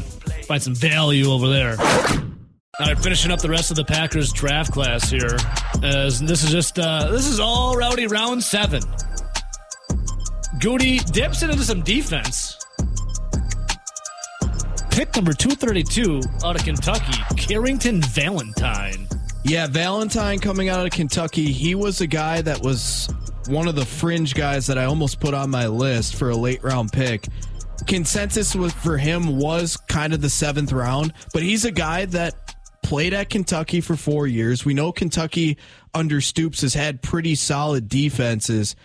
Find 0.48 0.62
some 0.62 0.76
value 0.76 1.32
over 1.32 1.48
there. 1.48 1.76
All 1.80 2.88
right, 2.88 2.98
finishing 2.98 3.32
up 3.32 3.42
the 3.42 3.50
rest 3.50 3.72
of 3.72 3.78
the 3.78 3.84
Packers 3.84 4.32
draft 4.32 4.72
class 4.72 5.10
here. 5.10 5.38
As 5.84 6.20
this 6.22 6.44
is 6.44 6.52
just 6.52 6.80
uh, 6.80 7.12
this 7.12 7.28
is 7.28 7.40
all 7.40 7.76
rowdy 7.76 8.08
round 8.08 8.44
seven. 8.44 8.82
Goody 10.60 11.00
dips 11.00 11.42
into 11.42 11.58
some 11.60 11.82
defense. 11.84 12.58
Pick 14.92 15.16
number 15.16 15.34
232 15.34 16.22
out 16.44 16.56
of 16.56 16.64
Kentucky, 16.64 17.18
Carrington 17.38 18.02
Valentine. 18.02 19.08
Yeah, 19.46 19.68
Valentine 19.68 20.40
coming 20.40 20.68
out 20.68 20.86
of 20.86 20.92
Kentucky. 20.92 21.52
He 21.52 21.76
was 21.76 22.02
a 22.02 22.08
guy 22.08 22.42
that 22.42 22.62
was 22.62 23.08
one 23.48 23.68
of 23.68 23.76
the 23.76 23.86
fringe 23.86 24.34
guys 24.34 24.68
that 24.68 24.78
I 24.78 24.86
almost 24.86 25.20
put 25.20 25.34
on 25.34 25.50
my 25.50 25.68
list 25.68 26.16
for 26.16 26.30
a 26.30 26.36
late 26.36 26.64
round 26.64 26.92
pick. 26.92 27.28
Consensus 27.88 28.56
was 28.56 28.74
for 28.74 28.98
him 28.98 29.38
was 29.38 29.78
kind 29.78 30.14
of 30.14 30.22
the 30.22 30.30
seventh 30.30 30.72
round, 30.72 31.14
but 31.34 31.44
he's 31.44 31.66
a 31.66 31.72
guy 31.72 32.06
that 32.06 32.56
played 32.84 33.14
at 33.14 33.30
Kentucky 33.30 33.82
for 33.82 33.96
four 33.96 34.28
years. 34.28 34.66
We 34.66 34.74
know 34.74 34.92
Kentucky 34.92 35.58
under 35.94 36.22
Stoops 36.22 36.62
has 36.62 36.74
had 36.74 37.02
pretty 37.02 37.36
solid 37.36 37.88
defenses, 37.88 38.76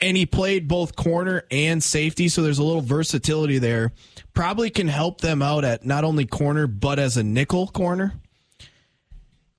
and 0.00 0.16
he 0.16 0.26
played 0.26 0.68
both 0.68 0.96
corner 0.96 1.44
and 1.50 1.82
safety, 1.82 2.28
so 2.28 2.42
there's 2.42 2.58
a 2.58 2.64
little 2.64 2.80
versatility 2.80 3.58
there. 3.58 3.92
Probably 4.34 4.70
can 4.70 4.88
help 4.88 5.20
them 5.20 5.42
out 5.42 5.64
at 5.64 5.84
not 5.84 6.04
only 6.04 6.26
corner, 6.26 6.66
but 6.66 6.98
as 6.98 7.16
a 7.16 7.22
nickel 7.22 7.66
corner. 7.66 8.14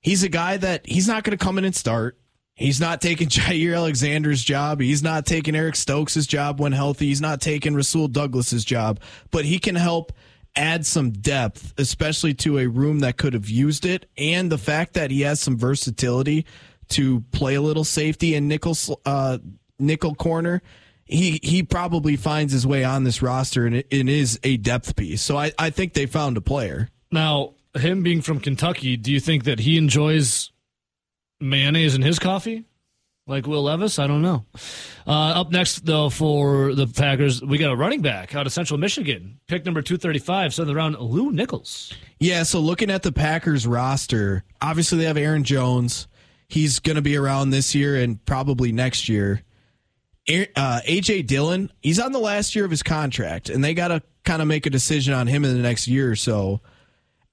He's 0.00 0.22
a 0.22 0.28
guy 0.28 0.56
that 0.56 0.86
he's 0.86 1.06
not 1.06 1.22
going 1.22 1.36
to 1.36 1.44
come 1.44 1.58
in 1.58 1.64
and 1.64 1.76
start. 1.76 2.18
He's 2.62 2.80
not 2.80 3.00
taking 3.00 3.28
Jaire 3.30 3.76
Alexander's 3.76 4.42
job. 4.42 4.80
He's 4.80 5.02
not 5.02 5.26
taking 5.26 5.54
Eric 5.56 5.76
Stokes' 5.76 6.26
job 6.26 6.60
when 6.60 6.72
healthy. 6.72 7.06
He's 7.06 7.20
not 7.20 7.40
taking 7.40 7.74
Rasul 7.74 8.08
Douglas's 8.08 8.64
job, 8.64 9.00
but 9.30 9.44
he 9.44 9.58
can 9.58 9.74
help 9.74 10.12
add 10.54 10.86
some 10.86 11.10
depth, 11.10 11.74
especially 11.78 12.34
to 12.34 12.58
a 12.58 12.66
room 12.66 13.00
that 13.00 13.16
could 13.16 13.34
have 13.34 13.48
used 13.48 13.84
it. 13.84 14.08
And 14.16 14.52
the 14.52 14.58
fact 14.58 14.94
that 14.94 15.10
he 15.10 15.22
has 15.22 15.40
some 15.40 15.56
versatility 15.56 16.46
to 16.90 17.20
play 17.32 17.54
a 17.54 17.60
little 17.62 17.84
safety 17.84 18.34
and 18.34 18.48
nickel, 18.48 18.76
uh, 19.06 19.38
nickel 19.78 20.14
corner. 20.14 20.62
He, 21.04 21.40
he 21.42 21.62
probably 21.62 22.16
finds 22.16 22.52
his 22.52 22.66
way 22.66 22.84
on 22.84 23.04
this 23.04 23.20
roster 23.20 23.66
and 23.66 23.84
is 23.90 24.38
a 24.44 24.56
depth 24.56 24.96
piece. 24.96 25.20
So 25.20 25.36
I, 25.36 25.52
I 25.58 25.70
think 25.70 25.94
they 25.94 26.06
found 26.06 26.36
a 26.36 26.40
player. 26.40 26.88
Now, 27.10 27.54
him 27.74 28.02
being 28.02 28.22
from 28.22 28.40
Kentucky, 28.40 28.96
do 28.96 29.12
you 29.12 29.20
think 29.20 29.44
that 29.44 29.58
he 29.60 29.76
enjoys 29.76 30.51
mayonnaise 31.42 31.94
in 31.94 32.02
his 32.02 32.18
coffee? 32.18 32.64
Like 33.26 33.46
Will 33.46 33.62
Levis? 33.62 33.98
I 33.98 34.06
don't 34.06 34.22
know. 34.22 34.44
Uh, 35.06 35.40
up 35.40 35.50
next, 35.52 35.84
though, 35.86 36.10
for 36.10 36.74
the 36.74 36.86
Packers, 36.86 37.40
we 37.42 37.56
got 37.56 37.70
a 37.70 37.76
running 37.76 38.02
back 38.02 38.34
out 38.34 38.46
of 38.46 38.52
Central 38.52 38.78
Michigan. 38.78 39.38
Pick 39.46 39.64
number 39.64 39.80
235, 39.80 40.54
seventh 40.54 40.76
round, 40.76 40.98
Lou 40.98 41.30
Nichols. 41.30 41.92
Yeah, 42.18 42.42
so 42.42 42.58
looking 42.60 42.90
at 42.90 43.02
the 43.02 43.12
Packers 43.12 43.66
roster, 43.66 44.44
obviously 44.60 44.98
they 44.98 45.04
have 45.04 45.16
Aaron 45.16 45.44
Jones. 45.44 46.08
He's 46.48 46.80
going 46.80 46.96
to 46.96 47.02
be 47.02 47.16
around 47.16 47.50
this 47.50 47.74
year 47.74 47.96
and 47.96 48.22
probably 48.24 48.72
next 48.72 49.08
year. 49.08 49.42
Uh, 50.28 50.80
AJ 50.86 51.26
Dillon, 51.26 51.72
he's 51.80 51.98
on 51.98 52.12
the 52.12 52.18
last 52.18 52.54
year 52.54 52.64
of 52.64 52.70
his 52.70 52.82
contract, 52.82 53.48
and 53.50 53.62
they 53.62 53.74
got 53.74 53.88
to 53.88 54.02
kind 54.24 54.42
of 54.42 54.48
make 54.48 54.66
a 54.66 54.70
decision 54.70 55.14
on 55.14 55.26
him 55.26 55.44
in 55.44 55.56
the 55.56 55.62
next 55.62 55.88
year 55.88 56.10
or 56.10 56.16
so. 56.16 56.60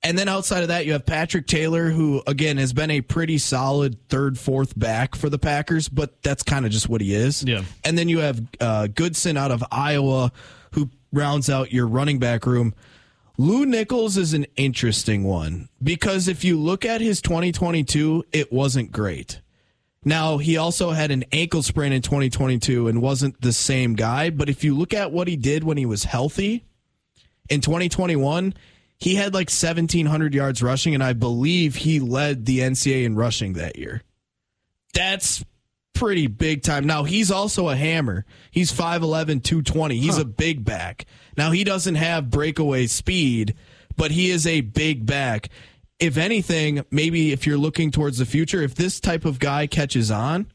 And 0.02 0.18
then 0.18 0.30
outside 0.30 0.62
of 0.62 0.70
that, 0.70 0.86
you 0.86 0.94
have 0.94 1.06
Patrick 1.06 1.46
Taylor, 1.46 1.90
who 1.90 2.24
again 2.26 2.58
has 2.58 2.72
been 2.72 2.90
a 2.90 3.02
pretty 3.02 3.38
solid 3.38 3.98
third, 4.08 4.40
fourth 4.40 4.78
back 4.78 5.14
for 5.16 5.30
the 5.30 5.40
Packers, 5.40 5.90
but 5.90 6.22
that's 6.24 6.42
kind 6.42 6.66
of 6.66 6.72
just 6.72 6.88
what 6.88 7.02
he 7.02 7.14
is. 7.14 7.44
Yeah. 7.44 7.64
And 7.84 7.98
then 7.98 8.08
you 8.08 8.20
have 8.20 8.42
uh, 8.62 8.88
Goodson 8.88 9.36
out 9.36 9.52
of 9.52 9.64
Iowa, 9.72 10.32
who 10.72 10.90
rounds 11.12 11.50
out 11.50 11.74
your 11.74 11.86
running 11.86 12.18
back 12.18 12.46
room. 12.46 12.74
Lou 13.38 13.66
Nichols 13.66 14.18
is 14.18 14.34
an 14.34 14.46
interesting 14.56 15.24
one 15.24 15.70
because 15.82 16.28
if 16.28 16.44
you 16.44 16.60
look 16.60 16.86
at 16.86 17.02
his 17.02 17.22
2022, 17.22 18.26
it 18.32 18.52
wasn't 18.52 18.92
great. 18.92 19.42
Now, 20.06 20.38
he 20.38 20.56
also 20.56 20.92
had 20.92 21.12
an 21.12 21.26
ankle 21.32 21.62
sprain 21.62 21.92
in 21.92 22.02
2022 22.02 22.88
and 22.88 23.02
wasn't 23.02 23.42
the 23.42 23.52
same 23.52 23.96
guy. 23.96 24.30
But 24.30 24.50
if 24.50 24.64
you 24.64 24.78
look 24.78 24.94
at 24.94 25.12
what 25.12 25.28
he 25.28 25.36
did 25.36 25.64
when 25.64 25.78
he 25.78 25.86
was 25.86 26.06
healthy 26.06 26.66
in 27.50 27.60
2021, 27.62 28.54
he 29.00 29.16
had 29.16 29.34
like 29.34 29.50
1,700 29.50 30.34
yards 30.34 30.62
rushing, 30.62 30.94
and 30.94 31.04
I 31.04 31.14
believe 31.14 31.76
he 31.76 32.00
led 32.00 32.46
the 32.46 32.60
NCAA 32.60 33.06
in 33.06 33.16
rushing 33.16 33.54
that 33.54 33.78
year. 33.78 34.02
That's 34.94 35.44
pretty 35.94 36.28
big 36.28 36.64
time. 36.64 36.86
Now, 36.86 37.04
he's 37.04 37.32
also 37.32 37.70
a 37.70 37.76
hammer. 37.76 38.26
He's 38.52 38.72
5'11, 38.72 39.44
220. 39.44 39.98
He's 39.98 40.16
huh. 40.16 40.22
a 40.22 40.26
big 40.26 40.66
back. 40.66 41.06
Now, 41.38 41.52
he 41.52 41.64
doesn't 41.64 41.96
have 41.96 42.30
breakaway 42.30 42.88
speed, 42.88 43.56
but 43.96 44.12
he 44.12 44.32
is 44.32 44.46
a 44.46 44.62
big 44.62 45.06
back. 45.06 45.50
If 46.00 46.18
anything, 46.18 46.86
maybe 46.92 47.32
if 47.32 47.46
you're 47.46 47.58
looking 47.58 47.92
towards 47.92 48.18
the 48.18 48.26
future, 48.26 48.62
if 48.62 48.76
this 48.76 49.00
type 49.00 49.26
of 49.26 49.40
guy 49.40 49.68
catches 49.68 50.12
on, 50.12 50.48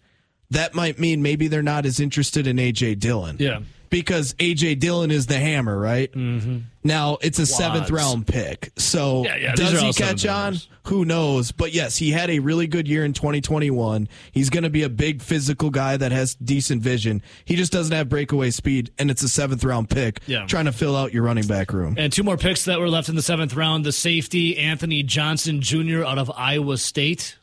that 0.54 0.74
might 0.74 0.98
mean 0.98 1.22
maybe 1.22 1.48
they're 1.48 1.62
not 1.62 1.86
as 1.86 2.00
interested 2.00 2.46
in 2.46 2.56
AJ 2.56 2.98
Dillon. 2.98 3.36
Yeah 3.38 3.60
because 3.94 4.34
AJ 4.34 4.80
Dillon 4.80 5.12
is 5.12 5.26
the 5.26 5.38
hammer, 5.38 5.78
right? 5.78 6.10
Mm-hmm. 6.10 6.58
Now 6.82 7.16
it's 7.20 7.38
a 7.38 7.42
Wads. 7.42 7.54
seventh 7.56 7.90
round 7.92 8.26
pick. 8.26 8.72
So 8.76 9.22
yeah, 9.24 9.36
yeah, 9.36 9.54
does 9.54 9.80
he 9.80 9.92
catch 9.92 10.26
on? 10.26 10.56
Who 10.88 11.04
knows? 11.04 11.52
But 11.52 11.72
yes, 11.72 11.96
he 11.96 12.10
had 12.10 12.28
a 12.28 12.40
really 12.40 12.66
good 12.66 12.88
year 12.88 13.04
in 13.04 13.12
2021. 13.12 14.08
He's 14.32 14.50
going 14.50 14.64
to 14.64 14.70
be 14.70 14.82
a 14.82 14.88
big 14.88 15.22
physical 15.22 15.70
guy 15.70 15.96
that 15.96 16.10
has 16.10 16.34
decent 16.34 16.82
vision. 16.82 17.22
He 17.44 17.54
just 17.54 17.70
doesn't 17.70 17.94
have 17.94 18.08
breakaway 18.08 18.50
speed, 18.50 18.90
and 18.98 19.12
it's 19.12 19.22
a 19.22 19.28
seventh 19.28 19.62
round 19.62 19.88
pick. 19.88 20.20
Yeah. 20.26 20.46
trying 20.46 20.64
to 20.64 20.72
fill 20.72 20.96
out 20.96 21.14
your 21.14 21.22
running 21.22 21.46
back 21.46 21.72
room. 21.72 21.94
And 21.96 22.12
two 22.12 22.24
more 22.24 22.36
picks 22.36 22.64
that 22.64 22.80
were 22.80 22.88
left 22.88 23.08
in 23.08 23.14
the 23.14 23.22
seventh 23.22 23.54
round: 23.54 23.84
the 23.86 23.92
safety 23.92 24.58
Anthony 24.58 25.04
Johnson 25.04 25.60
Jr. 25.60 26.02
out 26.04 26.18
of 26.18 26.32
Iowa 26.34 26.78
State. 26.78 27.38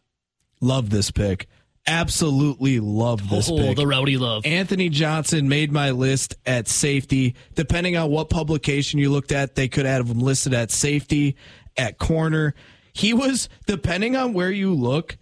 Love 0.59 0.89
this 0.89 1.11
pick 1.11 1.47
absolutely 1.87 2.79
love 2.79 3.29
this 3.29 3.49
oh, 3.49 3.57
pick. 3.57 3.77
the 3.77 3.87
rowdy 3.87 4.17
love. 4.17 4.45
Anthony 4.45 4.89
Johnson 4.89 5.49
made 5.49 5.71
my 5.71 5.91
list 5.91 6.35
at 6.45 6.67
safety. 6.67 7.35
Depending 7.55 7.97
on 7.97 8.09
what 8.09 8.29
publication 8.29 8.99
you 8.99 9.09
looked 9.09 9.31
at, 9.31 9.55
they 9.55 9.67
could 9.67 9.85
have 9.85 10.07
him 10.09 10.19
listed 10.19 10.53
at 10.53 10.71
safety, 10.71 11.35
at 11.77 11.97
corner. 11.97 12.53
He 12.93 13.13
was, 13.13 13.49
depending 13.67 14.15
on 14.15 14.33
where 14.33 14.51
you 14.51 14.73
look, 14.73 15.17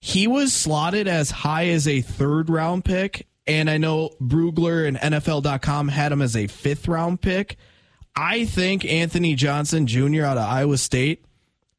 he 0.00 0.26
was 0.26 0.52
slotted 0.52 1.08
as 1.08 1.30
high 1.30 1.68
as 1.68 1.86
a 1.86 2.00
third 2.00 2.50
round 2.50 2.84
pick. 2.84 3.26
And 3.46 3.68
I 3.68 3.78
know 3.78 4.10
Brugler 4.20 4.86
and 4.86 4.96
NFL.com 4.96 5.88
had 5.88 6.12
him 6.12 6.22
as 6.22 6.36
a 6.36 6.46
fifth 6.46 6.88
round 6.88 7.20
pick. 7.20 7.56
I 8.14 8.44
think 8.44 8.84
Anthony 8.84 9.34
Johnson 9.34 9.86
Jr. 9.86 10.24
out 10.24 10.36
of 10.36 10.48
Iowa 10.48 10.78
State 10.78 11.24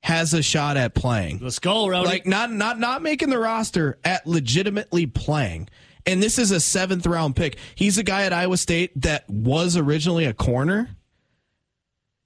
has 0.01 0.33
a 0.33 0.41
shot 0.41 0.77
at 0.77 0.93
playing. 0.93 1.39
Let's 1.39 1.59
go, 1.59 1.87
Rowdy. 1.87 2.07
Like 2.07 2.25
not 2.25 2.51
not 2.51 2.79
not 2.79 3.01
making 3.01 3.29
the 3.29 3.39
roster 3.39 3.99
at 4.03 4.25
legitimately 4.25 5.05
playing. 5.07 5.69
And 6.05 6.21
this 6.21 6.39
is 6.39 6.51
a 6.51 6.59
seventh 6.59 7.05
round 7.05 7.35
pick. 7.35 7.57
He's 7.75 7.97
a 7.97 8.03
guy 8.03 8.23
at 8.23 8.33
Iowa 8.33 8.57
State 8.57 8.99
that 9.01 9.29
was 9.29 9.77
originally 9.77 10.25
a 10.25 10.33
corner, 10.33 10.97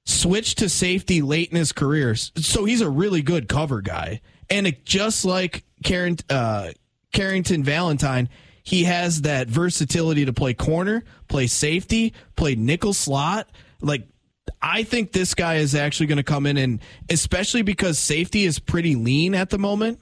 switched 0.05 0.59
to 0.59 0.69
safety 0.69 1.21
late 1.21 1.51
in 1.51 1.57
his 1.57 1.73
career. 1.73 2.15
So 2.15 2.63
he's 2.63 2.81
a 2.81 2.89
really 2.89 3.21
good 3.21 3.49
cover 3.49 3.81
guy. 3.81 4.21
And 4.49 4.67
it, 4.67 4.85
just 4.85 5.25
like 5.25 5.65
Karen, 5.83 6.17
uh, 6.29 6.71
Carrington 7.11 7.63
Valentine, 7.63 8.29
he 8.63 8.85
has 8.85 9.23
that 9.23 9.47
versatility 9.47 10.25
to 10.25 10.33
play 10.33 10.53
corner, 10.53 11.03
play 11.27 11.47
safety, 11.47 12.13
play 12.35 12.55
nickel 12.55 12.93
slot. 12.93 13.49
Like 13.81 14.07
I 14.61 14.83
think 14.83 15.11
this 15.11 15.33
guy 15.33 15.55
is 15.55 15.75
actually 15.75 16.07
going 16.07 16.17
to 16.17 16.23
come 16.23 16.45
in 16.45 16.57
and 16.57 16.79
especially 17.09 17.61
because 17.61 17.99
safety 17.99 18.45
is 18.45 18.59
pretty 18.59 18.95
lean 18.95 19.35
at 19.35 19.49
the 19.49 19.57
moment. 19.57 19.99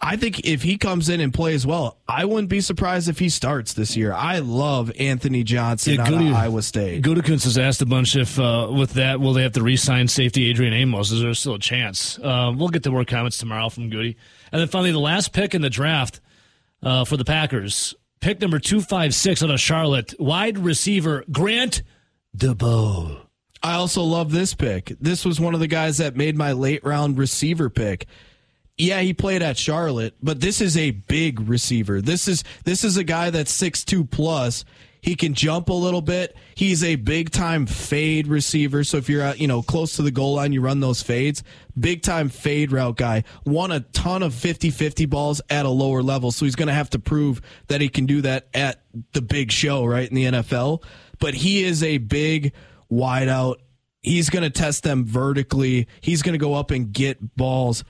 I 0.00 0.16
think 0.16 0.40
if 0.40 0.62
he 0.62 0.76
comes 0.76 1.08
in 1.08 1.20
and 1.20 1.32
plays 1.32 1.66
well, 1.66 1.98
I 2.06 2.26
wouldn't 2.26 2.50
be 2.50 2.60
surprised 2.60 3.08
if 3.08 3.18
he 3.18 3.30
starts 3.30 3.72
this 3.72 3.96
year. 3.96 4.12
I 4.12 4.40
love 4.40 4.92
Anthony 4.98 5.44
Johnson 5.44 5.94
yeah, 5.94 6.02
out 6.02 6.08
Goody, 6.08 6.28
of 6.28 6.34
Iowa 6.34 6.62
State. 6.62 7.02
Gutekunst 7.02 7.44
has 7.44 7.56
asked 7.56 7.80
a 7.80 7.86
bunch 7.86 8.14
if 8.14 8.38
uh, 8.38 8.68
with 8.70 8.94
that 8.94 9.20
will 9.20 9.32
they 9.32 9.42
have 9.42 9.52
to 9.52 9.62
re-sign 9.62 10.08
safety 10.08 10.50
Adrian 10.50 10.74
Amos? 10.74 11.10
Is 11.10 11.22
there 11.22 11.32
still 11.32 11.54
a 11.54 11.58
chance? 11.58 12.18
Uh, 12.18 12.52
we'll 12.54 12.68
get 12.68 12.82
the 12.82 12.90
more 12.90 13.06
comments 13.06 13.38
tomorrow 13.38 13.70
from 13.70 13.88
Goody. 13.88 14.16
And 14.52 14.60
then 14.60 14.68
finally, 14.68 14.92
the 14.92 14.98
last 14.98 15.32
pick 15.32 15.54
in 15.54 15.62
the 15.62 15.70
draft 15.70 16.20
uh, 16.82 17.06
for 17.06 17.16
the 17.16 17.24
Packers, 17.24 17.94
pick 18.20 18.42
number 18.42 18.58
two 18.58 18.82
five 18.82 19.14
six 19.14 19.42
out 19.42 19.50
of 19.50 19.58
Charlotte, 19.58 20.14
wide 20.20 20.58
receiver 20.58 21.24
Grant 21.32 21.82
DuBose. 22.36 23.24
I 23.64 23.76
also 23.76 24.02
love 24.02 24.30
this 24.30 24.52
pick. 24.52 24.92
This 25.00 25.24
was 25.24 25.40
one 25.40 25.54
of 25.54 25.60
the 25.60 25.66
guys 25.66 25.96
that 25.96 26.16
made 26.16 26.36
my 26.36 26.52
late 26.52 26.84
round 26.84 27.16
receiver 27.16 27.70
pick. 27.70 28.06
Yeah, 28.76 29.00
he 29.00 29.14
played 29.14 29.40
at 29.40 29.56
Charlotte, 29.56 30.14
but 30.22 30.40
this 30.40 30.60
is 30.60 30.76
a 30.76 30.90
big 30.90 31.40
receiver. 31.48 32.02
This 32.02 32.28
is 32.28 32.44
this 32.64 32.84
is 32.84 32.98
a 32.98 33.04
guy 33.04 33.30
that's 33.30 33.50
six 33.50 33.82
two 33.82 34.04
plus. 34.04 34.66
He 35.00 35.16
can 35.16 35.32
jump 35.32 35.70
a 35.70 35.74
little 35.74 36.02
bit. 36.02 36.36
He's 36.54 36.84
a 36.84 36.96
big 36.96 37.30
time 37.30 37.64
fade 37.64 38.26
receiver. 38.26 38.84
So 38.84 38.98
if 38.98 39.08
you're 39.08 39.22
at, 39.22 39.38
you 39.38 39.46
know, 39.46 39.62
close 39.62 39.96
to 39.96 40.02
the 40.02 40.10
goal 40.10 40.34
line, 40.34 40.52
you 40.52 40.60
run 40.60 40.80
those 40.80 41.02
fades. 41.02 41.42
Big 41.78 42.02
time 42.02 42.28
fade 42.28 42.70
route 42.70 42.96
guy. 42.96 43.24
Won 43.44 43.70
a 43.70 43.80
ton 43.80 44.22
of 44.22 44.32
50-50 44.32 45.08
balls 45.08 45.42
at 45.50 45.66
a 45.66 45.70
lower 45.70 46.02
level. 46.02 46.32
So 46.32 46.46
he's 46.46 46.56
going 46.56 46.68
to 46.68 46.74
have 46.74 46.88
to 46.90 46.98
prove 46.98 47.42
that 47.68 47.82
he 47.82 47.90
can 47.90 48.06
do 48.06 48.22
that 48.22 48.48
at 48.54 48.82
the 49.12 49.20
big 49.20 49.52
show, 49.52 49.84
right? 49.84 50.08
In 50.08 50.14
the 50.14 50.24
NFL. 50.24 50.82
But 51.18 51.34
he 51.34 51.64
is 51.64 51.82
a 51.82 51.98
big 51.98 52.54
wide 52.94 53.28
out. 53.28 53.60
He's 54.00 54.30
going 54.30 54.42
to 54.42 54.50
test 54.50 54.82
them 54.82 55.04
vertically. 55.04 55.88
He's 56.00 56.22
going 56.22 56.34
to 56.34 56.38
go 56.38 56.54
up 56.54 56.70
and 56.70 56.92
get 56.92 57.36
balls. 57.36 57.84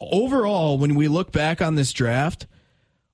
Overall, 0.00 0.78
when 0.78 0.94
we 0.94 1.08
look 1.08 1.32
back 1.32 1.60
on 1.60 1.74
this 1.74 1.92
draft, 1.92 2.46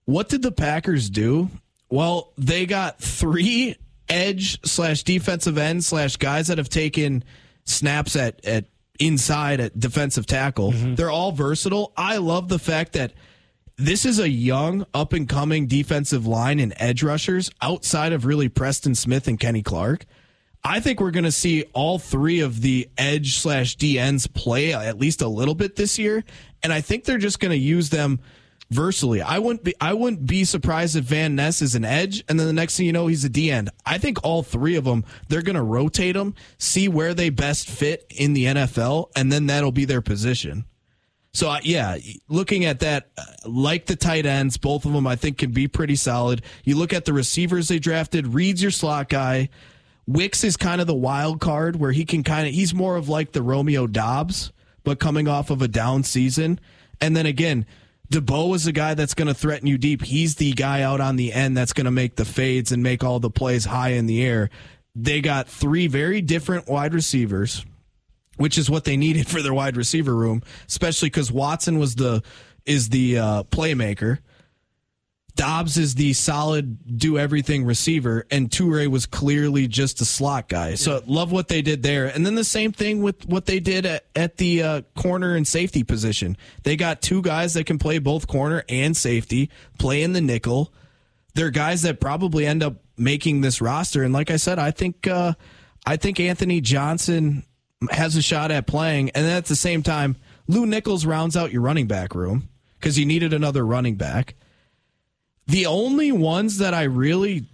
what 0.05 0.29
did 0.29 0.43
the 0.43 0.53
Packers 0.53 1.09
do? 1.09 1.49
Well, 1.89 2.33
they 2.37 2.67
got 2.67 3.01
three 3.01 3.77
edge 4.09 4.61
slash 4.65 5.03
defensive 5.05 5.57
end 5.57 5.85
slash 5.85 6.17
guys 6.17 6.49
that 6.49 6.59
have 6.59 6.69
taken 6.69 7.25
snaps 7.65 8.17
at, 8.17 8.45
at 8.45 8.67
inside 8.99 9.61
at 9.61 9.79
defensive 9.79 10.27
tackle. 10.27 10.73
Mm-hmm. 10.73 10.95
They're 10.97 11.11
all 11.11 11.33
versatile. 11.33 11.93
I 11.97 12.19
love 12.19 12.49
the 12.49 12.59
fact 12.59 12.93
that 12.93 13.13
this 13.77 14.05
is 14.05 14.19
a 14.19 14.29
young, 14.29 14.85
up 14.93 15.15
and 15.15 15.27
coming 15.27 15.67
defensive 15.67 16.27
line 16.27 16.61
and 16.61 16.75
edge 16.77 17.03
rushers 17.03 17.51
outside 17.63 18.13
of 18.13 18.27
really 18.27 18.49
Preston 18.49 18.95
Smith 18.95 19.27
and 19.27 19.41
Kenny 19.41 19.63
Clark. 19.63 20.05
I 20.62 20.81
think 20.81 21.01
we're 21.01 21.11
going 21.11 21.25
to 21.25 21.33
see 21.33 21.64
all 21.73 21.99
three 21.99 22.40
of 22.40 22.61
the 22.61 22.88
edge 22.99 23.38
slash 23.38 23.77
DNs 23.77 24.33
play 24.33 24.75
at 24.75 24.99
least 24.99 25.23
a 25.23 25.29
little 25.29 25.55
bit 25.55 25.77
this 25.77 25.99
year, 25.99 26.23
and 26.62 26.73
I 26.73 26.81
think 26.81 27.05
they're 27.05 27.18
just 27.18 27.40
going 27.40 27.53
to 27.53 27.59
use 27.59 27.88
them 27.88 28.20
versatily. 28.70 29.23
I 29.23 29.38
wouldn't 29.38 29.64
be 29.64 29.75
I 29.81 29.94
wouldn't 29.94 30.27
be 30.27 30.44
surprised 30.44 30.96
if 30.96 31.05
Van 31.05 31.35
Ness 31.35 31.62
is 31.62 31.75
an 31.75 31.85
edge, 31.85 32.23
and 32.29 32.38
then 32.38 32.46
the 32.46 32.53
next 32.53 32.77
thing 32.77 32.87
you 32.87 32.92
know, 32.92 33.07
he's 33.07 33.25
a 33.25 33.29
D 33.29 33.51
end. 33.51 33.70
I 33.87 33.99
think 33.99 34.23
all 34.23 34.42
three 34.42 34.77
of 34.77 34.85
them 34.85 35.05
they're 35.29 35.42
going 35.42 35.57
to 35.57 35.62
rotate 35.62 36.14
them, 36.14 36.35
see 36.59 36.88
where 36.88 37.14
they 37.14 37.31
best 37.31 37.68
fit 37.68 38.07
in 38.11 38.35
the 38.35 38.46
NFL, 38.46 39.11
and 39.16 39.33
then 39.33 39.46
that'll 39.46 39.73
be 39.73 39.87
their 39.87 40.03
position. 40.03 40.64
So 41.33 41.49
uh, 41.49 41.61
yeah, 41.62 41.96
looking 42.29 42.64
at 42.64 42.81
that, 42.81 43.11
uh, 43.16 43.23
like 43.44 43.87
the 43.87 43.96
tight 43.96 44.27
ends, 44.27 44.57
both 44.57 44.85
of 44.85 44.92
them 44.92 45.07
I 45.07 45.16
think 45.16 45.38
can 45.38 45.53
be 45.53 45.68
pretty 45.68 45.96
solid. 45.96 46.42
You 46.64 46.77
look 46.77 46.92
at 46.92 47.05
the 47.05 47.12
receivers 47.12 47.68
they 47.68 47.79
drafted. 47.79 48.27
Reed's 48.35 48.61
your 48.61 48.73
slot 48.73 49.09
guy. 49.09 49.49
Wicks 50.07 50.45
is 50.45 50.57
kind 50.57 50.81
of 50.81 50.87
the 50.87 50.95
wild 50.95 51.41
card 51.41 51.77
where 51.77 51.93
he 51.93 52.05
can 52.05 52.23
kind 52.23 52.49
of 52.49 52.55
he's 52.55 52.75
more 52.75 52.97
of 52.97 53.09
like 53.09 53.33
the 53.33 53.43
Romeo 53.43 53.87
Doubs, 53.87 54.53
but 54.85 54.99
coming 54.99 55.29
off 55.29 55.51
of 55.51 55.63
a 55.63 55.69
down 55.69 56.03
season. 56.03 56.59
And 57.01 57.17
then 57.17 57.27
again, 57.27 57.67
Debo 58.13 58.55
is 58.55 58.67
a 58.67 58.73
guy 58.73 58.95
that's 58.95 59.15
going 59.15 59.29
to 59.29 59.35
threaten 59.35 59.67
you 59.67 59.79
deep. 59.79 60.03
He's 60.03 60.35
the 60.35 60.53
guy 60.53 60.83
out 60.83 61.01
on 61.01 61.17
the 61.17 61.33
end 61.33 61.57
that's 61.57 61.73
going 61.73 61.85
to 61.85 61.91
make 61.91 62.17
the 62.17 62.25
fades 62.25 62.73
and 62.73 62.83
make 62.83 63.05
all 63.05 63.21
the 63.21 63.31
plays 63.31 63.67
high 63.67 63.91
in 63.91 64.07
the 64.07 64.23
air. 64.23 64.51
They 64.97 65.21
got 65.21 65.49
three 65.49 65.87
very 65.87 66.21
different 66.21 66.69
wide 66.69 66.93
receivers 66.93 67.65
which 68.41 68.57
is 68.57 68.71
what 68.71 68.85
they 68.85 68.97
needed 68.97 69.27
for 69.29 69.43
their 69.43 69.53
wide 69.53 69.77
receiver 69.77 70.15
room, 70.15 70.43
especially 70.67 71.11
because 71.11 71.31
Watson 71.31 71.79
was 71.79 71.95
the 71.97 72.23
is 72.65 72.89
the 72.89 73.19
uh, 73.19 73.43
playmaker. 73.45 74.19
Doubs 75.40 75.79
is 75.79 75.94
the 75.94 76.12
solid 76.12 76.98
do 76.98 77.16
everything 77.16 77.64
receiver, 77.64 78.26
and 78.31 78.50
Toure 78.50 78.87
was 78.88 79.07
clearly 79.07 79.68
just 79.68 80.03
a 80.03 80.05
slot 80.05 80.50
guy. 80.50 80.74
So 80.74 81.03
love 81.07 81.33
what 81.33 81.48
they 81.48 81.62
did 81.62 81.83
there. 81.83 82.09
And 82.09 82.26
then 82.26 82.35
the 82.35 82.44
same 82.44 82.72
thing 82.72 83.00
with 83.00 83.24
what 83.24 83.46
they 83.46 83.59
did 83.59 83.87
at, 83.87 84.05
at 84.14 84.37
the 84.37 84.62
uh, 84.62 84.83
corner 84.96 85.35
and 85.35 85.48
safety 85.48 85.83
position. 85.83 86.37
They 86.64 86.76
got 86.76 87.00
two 87.00 87.22
guys 87.22 87.55
that 87.55 87.64
can 87.64 87.79
play 87.79 87.98
both 87.98 88.26
corner 88.26 88.64
and 88.68 88.94
safety, 88.94 89.48
play 89.79 90.03
in 90.03 90.12
the 90.12 90.20
nickel. 90.20 90.74
They're 91.33 91.48
guys 91.48 91.81
that 91.83 92.00
probably 92.00 92.44
end 92.44 92.62
up 92.62 92.74
making 92.98 93.40
this 93.40 93.62
roster. 93.62 94.03
And 94.03 94.12
like 94.12 94.31
I 94.31 94.37
said, 94.37 94.59
I 94.59 94.72
think 94.72 95.07
uh, 95.07 95.33
I 95.87 95.96
think 95.96 96.20
Anthony 96.20 96.61
Johnson 96.61 97.44
has 97.90 98.14
a 98.14 98.20
shot 98.20 98.50
at 98.50 98.66
playing. 98.66 99.09
And 99.14 99.24
then 99.24 99.38
at 99.38 99.46
the 99.46 99.57
same 99.57 99.83
time, 99.83 100.16
Lou 100.48 100.66
Nichols 100.66 101.07
rounds 101.07 101.35
out 101.35 101.50
your 101.50 101.62
running 101.62 101.87
back 101.87 102.14
room 102.14 102.50
because 102.79 102.98
you 102.98 103.07
needed 103.07 103.33
another 103.33 103.64
running 103.64 103.94
back. 103.94 104.35
The 105.51 105.67
only 105.67 106.13
ones 106.13 106.59
that 106.59 106.75
I 106.75 106.85
really, 106.85 107.45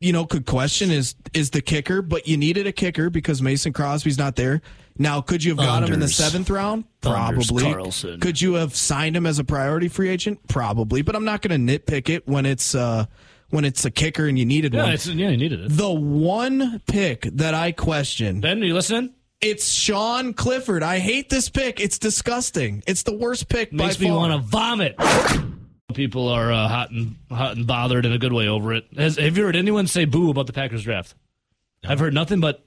you 0.00 0.12
know, 0.12 0.26
could 0.26 0.46
question 0.46 0.90
is 0.90 1.14
is 1.32 1.50
the 1.50 1.60
kicker, 1.62 2.02
but 2.02 2.26
you 2.26 2.36
needed 2.36 2.66
a 2.66 2.72
kicker 2.72 3.08
because 3.10 3.40
Mason 3.40 3.72
Crosby's 3.72 4.18
not 4.18 4.36
there. 4.36 4.62
Now, 4.98 5.20
could 5.20 5.42
you 5.42 5.52
have 5.52 5.58
got 5.58 5.82
him 5.84 5.94
in 5.94 6.00
the 6.00 6.08
seventh 6.08 6.50
round? 6.50 6.84
Thunders 7.00 7.46
Probably. 7.46 7.72
Carlson. 7.72 8.20
Could 8.20 8.40
you 8.40 8.54
have 8.54 8.74
signed 8.76 9.16
him 9.16 9.24
as 9.24 9.38
a 9.38 9.44
priority 9.44 9.88
free 9.88 10.08
agent? 10.10 10.40
Probably. 10.48 11.00
But 11.02 11.16
I'm 11.16 11.24
not 11.24 11.40
going 11.40 11.66
to 11.66 11.78
nitpick 11.78 12.08
it 12.10 12.26
when 12.28 12.44
it's 12.44 12.74
uh, 12.74 13.06
when 13.50 13.64
it's 13.64 13.84
a 13.84 13.90
kicker 13.90 14.26
and 14.26 14.38
you 14.38 14.44
needed 14.44 14.74
Yeah, 14.74 14.82
one. 14.82 14.92
it's, 14.92 15.06
yeah, 15.06 15.30
you 15.30 15.36
needed 15.36 15.60
it. 15.60 15.68
The 15.70 15.90
one 15.90 16.80
pick 16.86 17.22
that 17.22 17.54
I 17.54 17.72
question 17.72 18.40
Ben, 18.40 18.62
are 18.62 18.66
you 18.66 18.74
listening? 18.74 19.14
it's 19.40 19.72
Sean 19.72 20.34
Clifford. 20.34 20.82
I 20.82 20.98
hate 20.98 21.30
this 21.30 21.48
pick. 21.48 21.80
It's 21.80 21.98
disgusting. 21.98 22.82
It's 22.86 23.04
the 23.04 23.14
worst 23.16 23.48
pick 23.48 23.72
Makes 23.72 23.96
by 23.96 24.04
me 24.04 24.10
want 24.10 24.32
to 24.32 24.38
vomit. 24.46 24.96
People 25.90 26.28
are 26.28 26.52
uh, 26.52 26.68
hot 26.68 26.90
and 26.90 27.16
hot 27.30 27.56
and 27.56 27.66
bothered 27.66 28.06
in 28.06 28.12
a 28.12 28.18
good 28.18 28.32
way 28.32 28.48
over 28.48 28.72
it. 28.72 28.86
Has, 28.96 29.16
have 29.16 29.36
you 29.36 29.44
heard 29.44 29.56
anyone 29.56 29.86
say 29.86 30.04
boo 30.04 30.30
about 30.30 30.46
the 30.46 30.52
Packers 30.52 30.84
draft? 30.84 31.14
I've 31.84 31.98
heard 31.98 32.14
nothing 32.14 32.40
but 32.40 32.64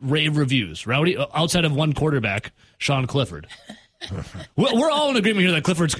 rave 0.00 0.36
reviews. 0.36 0.86
Rowdy, 0.86 1.16
uh, 1.16 1.26
outside 1.34 1.64
of 1.64 1.74
one 1.74 1.92
quarterback, 1.92 2.52
Sean 2.78 3.06
Clifford. 3.06 3.46
we're, 4.56 4.74
we're 4.74 4.90
all 4.90 5.10
in 5.10 5.16
agreement 5.16 5.46
here 5.46 5.54
that 5.54 5.64
Clifford's. 5.64 5.96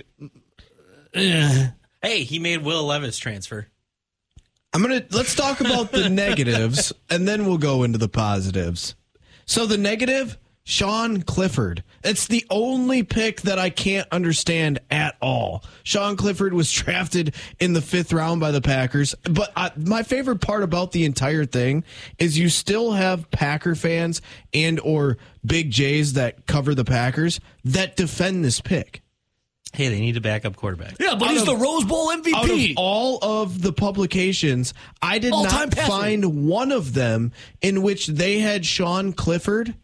Eh. 1.14 1.68
Hey, 2.02 2.24
he 2.24 2.38
made 2.38 2.62
Will 2.62 2.84
Levis 2.84 3.18
transfer. 3.18 3.68
I'm 4.74 4.82
gonna 4.82 5.04
let's 5.10 5.36
talk 5.36 5.60
about 5.60 5.92
the 5.92 6.08
negatives 6.10 6.92
and 7.08 7.28
then 7.28 7.46
we'll 7.46 7.58
go 7.58 7.84
into 7.84 7.96
the 7.96 8.08
positives. 8.08 8.96
So 9.46 9.66
the 9.66 9.78
negative, 9.78 10.36
Sean 10.66 11.20
Clifford. 11.22 11.84
It's 12.02 12.26
the 12.26 12.44
only 12.48 13.02
pick 13.02 13.42
that 13.42 13.58
I 13.58 13.68
can't 13.68 14.08
understand 14.10 14.78
at 14.90 15.14
all. 15.20 15.62
Sean 15.82 16.16
Clifford 16.16 16.54
was 16.54 16.72
drafted 16.72 17.34
in 17.60 17.74
the 17.74 17.82
fifth 17.82 18.12
round 18.14 18.40
by 18.40 18.50
the 18.50 18.62
Packers, 18.62 19.14
but 19.24 19.52
uh, 19.56 19.70
my 19.76 20.02
favorite 20.02 20.40
part 20.40 20.62
about 20.62 20.92
the 20.92 21.04
entire 21.04 21.44
thing 21.44 21.84
is 22.18 22.38
you 22.38 22.48
still 22.48 22.92
have 22.92 23.30
Packer 23.30 23.74
fans 23.74 24.22
and 24.54 24.80
or 24.80 25.18
Big 25.44 25.70
Jays 25.70 26.14
that 26.14 26.46
cover 26.46 26.74
the 26.74 26.84
Packers 26.84 27.40
that 27.64 27.96
defend 27.96 28.42
this 28.42 28.60
pick. 28.62 29.02
Hey, 29.74 29.88
they 29.88 30.00
need 30.00 30.16
a 30.16 30.20
backup 30.20 30.56
quarterback. 30.56 30.94
Yeah, 31.00 31.16
but 31.16 31.24
Out 31.28 31.30
he's 31.32 31.40
of- 31.40 31.46
the 31.46 31.56
Rose 31.56 31.84
Bowl 31.84 32.10
out 32.10 32.20
of 32.20 32.24
MVP. 32.24 32.74
all 32.78 33.18
of 33.22 33.60
the 33.60 33.72
publications, 33.72 34.72
I 35.02 35.18
did 35.18 35.32
All-time 35.32 35.68
not 35.68 35.72
passer. 35.76 35.88
find 35.90 36.46
one 36.46 36.70
of 36.72 36.94
them 36.94 37.32
in 37.60 37.82
which 37.82 38.06
they 38.06 38.38
had 38.38 38.64
Sean 38.64 39.12
Clifford 39.12 39.74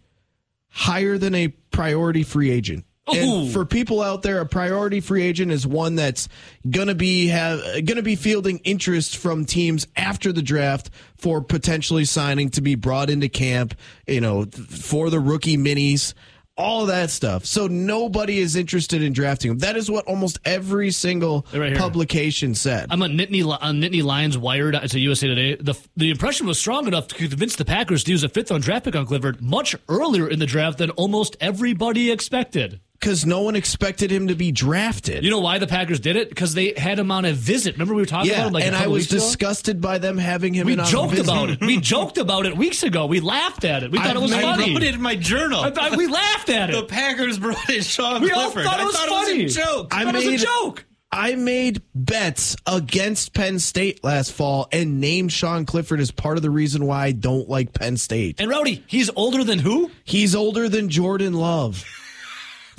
higher 0.70 1.18
than 1.18 1.35
a 1.35 1.48
priority 1.70 2.22
free 2.22 2.50
agent. 2.50 2.85
And 3.12 3.52
for 3.52 3.64
people 3.64 4.02
out 4.02 4.22
there, 4.22 4.40
a 4.40 4.46
priority 4.46 5.00
free 5.00 5.22
agent 5.22 5.50
is 5.50 5.66
one 5.66 5.96
that's 5.96 6.28
gonna 6.68 6.94
be 6.94 7.26
have 7.26 7.85
gonna 7.85 8.02
be 8.02 8.14
fielding 8.14 8.59
interest 8.59 9.16
from 9.16 9.44
teams 9.44 9.87
after 9.96 10.33
the 10.33 10.42
draft 10.42 10.90
for 11.16 11.42
potentially 11.42 12.04
signing 12.04 12.50
to 12.50 12.61
be 12.61 12.76
brought 12.76 13.11
into 13.11 13.28
camp. 13.28 13.74
You 14.06 14.20
know, 14.20 14.44
for 14.44 15.11
the 15.11 15.18
rookie 15.18 15.56
minis. 15.56 16.14
All 16.61 16.83
of 16.83 16.88
that 16.88 17.11
stuff. 17.11 17.46
So 17.46 17.66
nobody 17.66 18.38
is 18.38 18.55
interested 18.55 19.03
in 19.03 19.12
drafting 19.12 19.53
him. 19.53 19.59
That 19.59 19.77
is 19.77 19.90
what 19.90 20.07
almost 20.07 20.38
every 20.44 20.90
single 20.90 21.46
Right 21.55 21.77
publication 21.77 22.55
said. 22.55 22.88
I'm 22.90 23.03
on 23.03 23.12
Nittany, 23.12 23.44
on 23.44 23.81
Nittany 23.81 24.03
Lions 24.03 24.37
Wired. 24.37 24.75
It's 24.75 24.94
a 24.94 25.01
USA 25.01 25.27
Today. 25.27 25.55
The 25.55 25.75
the 25.96 26.11
impression 26.11 26.46
was 26.46 26.59
strong 26.59 26.87
enough 26.87 27.09
to 27.09 27.14
convince 27.14 27.57
the 27.57 27.64
Packers 27.64 28.05
to 28.05 28.11
use 28.11 28.25
a 28.25 28.29
fifth 28.29 28.51
round 28.51 28.62
draft 28.62 28.85
pick 28.85 28.96
on 28.96 29.07
Clifford 29.07 29.40
much 29.40 29.75
earlier 29.88 30.29
in 30.29 30.38
the 30.38 30.46
draft 30.46 30.79
than 30.79 30.90
almost 30.90 31.37
everybody 31.40 32.11
expected. 32.11 32.81
Because 33.00 33.24
no 33.24 33.40
one 33.40 33.56
expected 33.56 34.10
him 34.10 34.28
to 34.28 34.34
be 34.34 34.52
drafted. 34.52 35.24
You 35.24 35.30
know 35.30 35.40
why 35.40 35.58
the 35.58 35.66
Packers 35.66 36.00
did 36.00 36.16
it? 36.16 36.28
Because 36.28 36.52
they 36.52 36.74
had 36.76 36.98
him 36.98 37.10
on 37.10 37.24
a 37.24 37.32
visit. 37.32 37.74
Remember 37.74 37.94
we 37.94 38.02
were 38.02 38.06
talking 38.06 38.30
about 38.30 38.48
him 38.48 38.52
like 38.52 38.64
and 38.64 38.76
I 38.76 38.88
was 38.88 39.04
weeks 39.04 39.12
ago? 39.12 39.20
disgusted 39.20 39.80
by 39.80 39.96
them 39.98 40.18
having 40.18 40.52
him 40.52 40.66
We 40.66 40.74
in 40.74 40.80
on 40.80 40.86
a 40.86 40.90
joked 40.90 41.18
about 41.18 41.48
it. 41.50 41.60
We 41.60 41.76
joked 41.80 42.18
about 42.18 42.44
it 42.46 42.56
weeks 42.56 42.82
ago. 42.82 43.06
We 43.06 43.20
laughed 43.20 43.64
at 43.64 43.82
it. 43.82 43.90
We 43.90 43.98
thought 43.98 44.08
I've 44.08 44.16
it 44.16 44.20
was 44.22 44.32
I 44.32 44.42
funny. 44.42 44.74
wrote 44.74 44.82
it 44.82 44.94
in 44.94 45.00
my 45.02 45.16
journal. 45.16 45.60
I 45.60 45.70
thought- 45.70 45.96
we 45.96 46.06
laughed 46.06 46.50
at 46.50 46.68
it. 46.70 46.74
the. 46.74 46.84
Packers 46.84 47.38
brought 47.38 47.70
in 47.70 47.82
Sean 47.82 48.20
We 48.20 48.32
all 48.32 48.50
thought 48.50 48.64
it 48.64 48.66
I 48.80 48.84
was 48.84 48.94
thought 48.96 49.08
funny. 49.08 49.40
it 49.40 49.44
was 49.44 49.56
a 49.56 49.60
joke. 49.62 49.94
I 49.94 50.00
I 50.00 50.04
thought 50.04 50.14
it 50.14 50.18
was 50.18 50.26
made 50.26 50.40
a 50.40 50.44
joke. 50.44 50.84
I 51.12 51.34
made 51.34 51.82
bets 51.94 52.54
against 52.66 53.32
Penn 53.34 53.58
State 53.58 54.04
last 54.04 54.30
fall 54.32 54.68
and 54.70 55.00
named 55.00 55.32
Sean 55.32 55.64
Clifford 55.66 55.98
as 56.00 56.10
part 56.12 56.36
of 56.36 56.42
the 56.42 56.50
reason 56.50 56.86
why 56.86 57.06
I 57.06 57.12
don't 57.12 57.48
like 57.48 57.72
Penn 57.72 57.96
State. 57.96 58.40
And 58.40 58.48
Rowdy, 58.48 58.84
he's 58.86 59.10
older 59.16 59.42
than 59.42 59.58
who? 59.58 59.90
He's 60.04 60.34
older 60.36 60.68
than 60.68 60.88
Jordan 60.88 61.32
Love. 61.34 61.84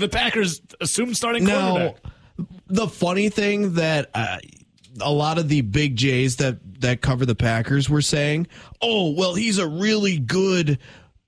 The 0.02 0.10
Packers 0.10 0.62
assumed 0.82 1.16
starting 1.16 1.46
Now, 1.46 1.72
quarterback. 1.72 2.04
the 2.68 2.88
funny 2.88 3.30
thing 3.30 3.76
that 3.76 4.10
uh, 4.14 4.40
a 5.00 5.12
lot 5.12 5.38
of 5.38 5.48
the 5.48 5.62
big 5.62 5.96
Jays 5.96 6.38
that 6.38 6.58
that 6.82 7.02
cover 7.02 7.26
the 7.26 7.36
Packers 7.36 7.90
were 7.90 8.02
saying, 8.02 8.48
"Oh, 8.82 9.12
well, 9.12 9.36
he's 9.36 9.58
a 9.58 9.68
really 9.68 10.18
good." 10.20 10.80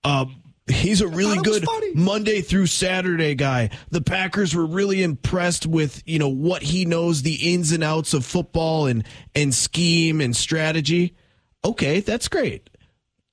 Uh, 0.03 0.25
He's 0.65 1.01
a 1.01 1.07
really 1.09 1.37
good 1.39 1.65
funny. 1.65 1.93
Monday 1.93 2.39
through 2.39 2.67
Saturday 2.67 3.35
guy. 3.35 3.69
The 3.89 3.99
Packers 3.99 4.55
were 4.55 4.65
really 4.65 5.03
impressed 5.03 5.65
with, 5.67 6.01
you 6.05 6.19
know, 6.19 6.29
what 6.29 6.61
he 6.63 6.85
knows 6.85 7.21
the 7.21 7.53
ins 7.53 7.73
and 7.73 7.83
outs 7.83 8.13
of 8.13 8.25
football 8.25 8.85
and 8.85 9.03
and 9.35 9.53
scheme 9.53 10.21
and 10.21 10.33
strategy. 10.33 11.17
Okay, 11.65 11.99
that's 11.99 12.29
great. 12.29 12.69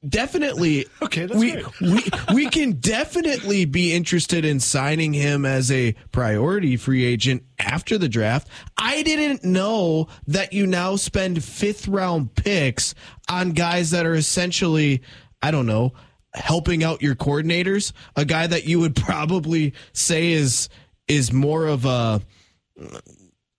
Definitely. 0.08 0.86
Okay, 1.02 1.26
that's 1.26 1.38
we, 1.38 1.52
great. 1.52 1.80
we 1.80 2.02
we 2.34 2.46
can 2.48 2.72
definitely 2.72 3.66
be 3.66 3.92
interested 3.92 4.46
in 4.46 4.58
signing 4.58 5.12
him 5.12 5.44
as 5.44 5.70
a 5.70 5.94
priority 6.10 6.78
free 6.78 7.04
agent 7.04 7.42
after 7.58 7.98
the 7.98 8.08
draft. 8.08 8.48
I 8.78 9.02
didn't 9.02 9.44
know 9.44 10.08
that 10.26 10.54
you 10.54 10.66
now 10.66 10.96
spend 10.96 11.44
fifth 11.44 11.86
round 11.86 12.34
picks 12.34 12.94
on 13.28 13.50
guys 13.50 13.90
that 13.90 14.06
are 14.06 14.14
essentially, 14.14 15.02
I 15.42 15.50
don't 15.50 15.66
know, 15.66 15.92
helping 16.32 16.82
out 16.82 17.02
your 17.02 17.14
coordinators. 17.14 17.92
A 18.16 18.24
guy 18.24 18.46
that 18.46 18.64
you 18.64 18.80
would 18.80 18.96
probably 18.96 19.74
say 19.92 20.32
is 20.32 20.70
is 21.08 21.30
more 21.30 21.66
of 21.66 21.84
a 21.84 22.22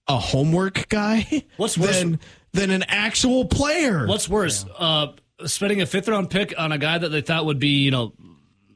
a 0.08 0.18
homework 0.18 0.90
guy 0.90 1.44
What's 1.58 1.78
worse- 1.78 2.00
than 2.00 2.20
than 2.54 2.72
an 2.72 2.84
actual 2.88 3.46
player. 3.46 4.08
What's 4.08 4.28
worse, 4.28 4.66
uh, 4.78 5.14
spending 5.48 5.82
a 5.82 5.86
fifth 5.86 6.08
round 6.08 6.30
pick 6.30 6.54
on 6.58 6.72
a 6.72 6.78
guy 6.78 6.98
that 6.98 7.10
they 7.10 7.22
thought 7.22 7.46
would 7.46 7.60
be, 7.60 7.84
you 7.84 7.92
know, 7.92 8.14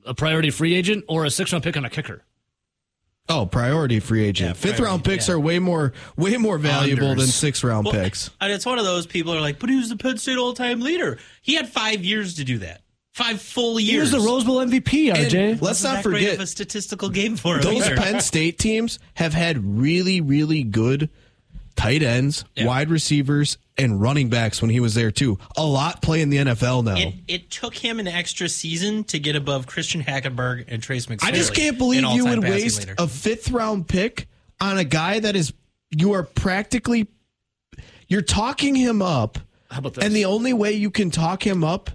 a 0.05 0.13
priority 0.13 0.49
free 0.51 0.75
agent 0.75 1.03
or 1.07 1.25
a 1.25 1.29
sixth 1.31 1.53
round 1.53 1.63
pick 1.63 1.75
on 1.77 1.85
a 1.85 1.89
kicker? 1.89 2.23
Oh, 3.27 3.47
priority 3.47 3.99
free 3.99 4.23
agent. 4.23 4.49
Yeah, 4.49 4.53
Fifth 4.53 4.61
priority, 4.77 4.83
round 4.83 5.03
picks 5.03 5.27
yeah. 5.27 5.33
are 5.33 5.39
way 5.39 5.57
more 5.57 5.93
way 6.15 6.37
more 6.37 6.59
valuable 6.59 7.07
Unders. 7.07 7.17
than 7.17 7.27
six 7.27 7.63
round 7.63 7.85
Well, 7.85 7.93
picks. 7.95 8.29
And 8.39 8.51
it's 8.51 8.65
one 8.67 8.77
of 8.77 8.85
those 8.85 9.07
people 9.07 9.33
are 9.33 9.41
like, 9.41 9.57
but 9.57 9.69
he 9.69 9.77
was 9.77 9.89
the 9.89 9.97
Penn 9.97 10.17
State 10.19 10.37
all 10.37 10.53
time 10.53 10.79
leader. 10.81 11.17
He 11.41 11.55
had 11.55 11.67
five 11.67 12.03
years 12.05 12.35
to 12.35 12.43
do 12.43 12.59
that. 12.59 12.81
Five 13.13 13.41
full 13.41 13.77
He 13.77 13.85
years. 13.93 14.11
was 14.11 14.21
the 14.23 14.27
Rose 14.29 14.43
Bowl 14.43 14.57
MVP, 14.57 15.07
And 15.09 15.17
RJ. 15.17 15.49
let's 15.53 15.61
Wasn't 15.61 15.93
not 15.95 16.03
that 16.03 16.09
great 16.09 16.19
forget 16.19 16.33
of 16.35 16.41
a 16.41 16.47
statistical 16.47 17.09
game 17.09 17.35
for 17.37 17.55
him. 17.55 17.61
those 17.63 17.85
either. 17.87 17.95
Penn 17.95 18.19
State 18.19 18.59
teams 18.59 18.99
have 19.15 19.33
had 19.33 19.63
really, 19.79 20.21
really 20.21 20.63
good 20.63 21.09
tight 21.75 22.03
ends, 22.03 22.43
Yeah. 22.55 22.65
wide 22.65 22.89
receivers, 22.91 23.57
and 23.77 24.01
running 24.01 24.29
backs 24.29 24.61
when 24.61 24.71
he 24.71 24.79
was 24.79 24.95
there 24.95 25.11
too. 25.11 25.37
A 25.57 25.65
lot 25.65 26.01
play 26.01 26.21
in 26.21 26.29
the 26.29 26.37
NFL 26.37 26.83
now. 26.83 26.95
It, 26.95 27.13
it 27.27 27.49
took 27.49 27.75
him 27.75 27.99
an 27.99 28.07
extra 28.07 28.47
season 28.47 29.03
to 29.05 29.19
get 29.19 29.35
above 29.35 29.67
Christian 29.67 30.01
Hackenberg 30.01 30.65
and 30.67 30.81
Trace 30.81 31.07
McSorley. 31.07 31.23
I 31.27 31.31
just 31.31 31.53
can't 31.53 31.77
believe 31.77 32.03
you 32.03 32.25
would 32.25 32.43
waste 32.43 32.81
leader. 32.81 32.95
a 32.97 33.07
fifth 33.07 33.51
round 33.51 33.87
pick 33.87 34.27
on 34.61 34.77
a 34.77 34.83
guy 34.83 35.19
that 35.19 35.35
is 35.35 35.53
you 35.91 36.13
are 36.13 36.23
practically 36.23 37.07
you're 38.07 38.21
talking 38.21 38.75
him 38.75 39.01
up. 39.01 39.39
How 39.69 39.79
about 39.79 39.95
this? 39.95 40.05
And 40.05 40.15
the 40.15 40.25
only 40.25 40.53
way 40.53 40.73
you 40.73 40.91
can 40.91 41.11
talk 41.11 41.45
him 41.45 41.63
up 41.63 41.89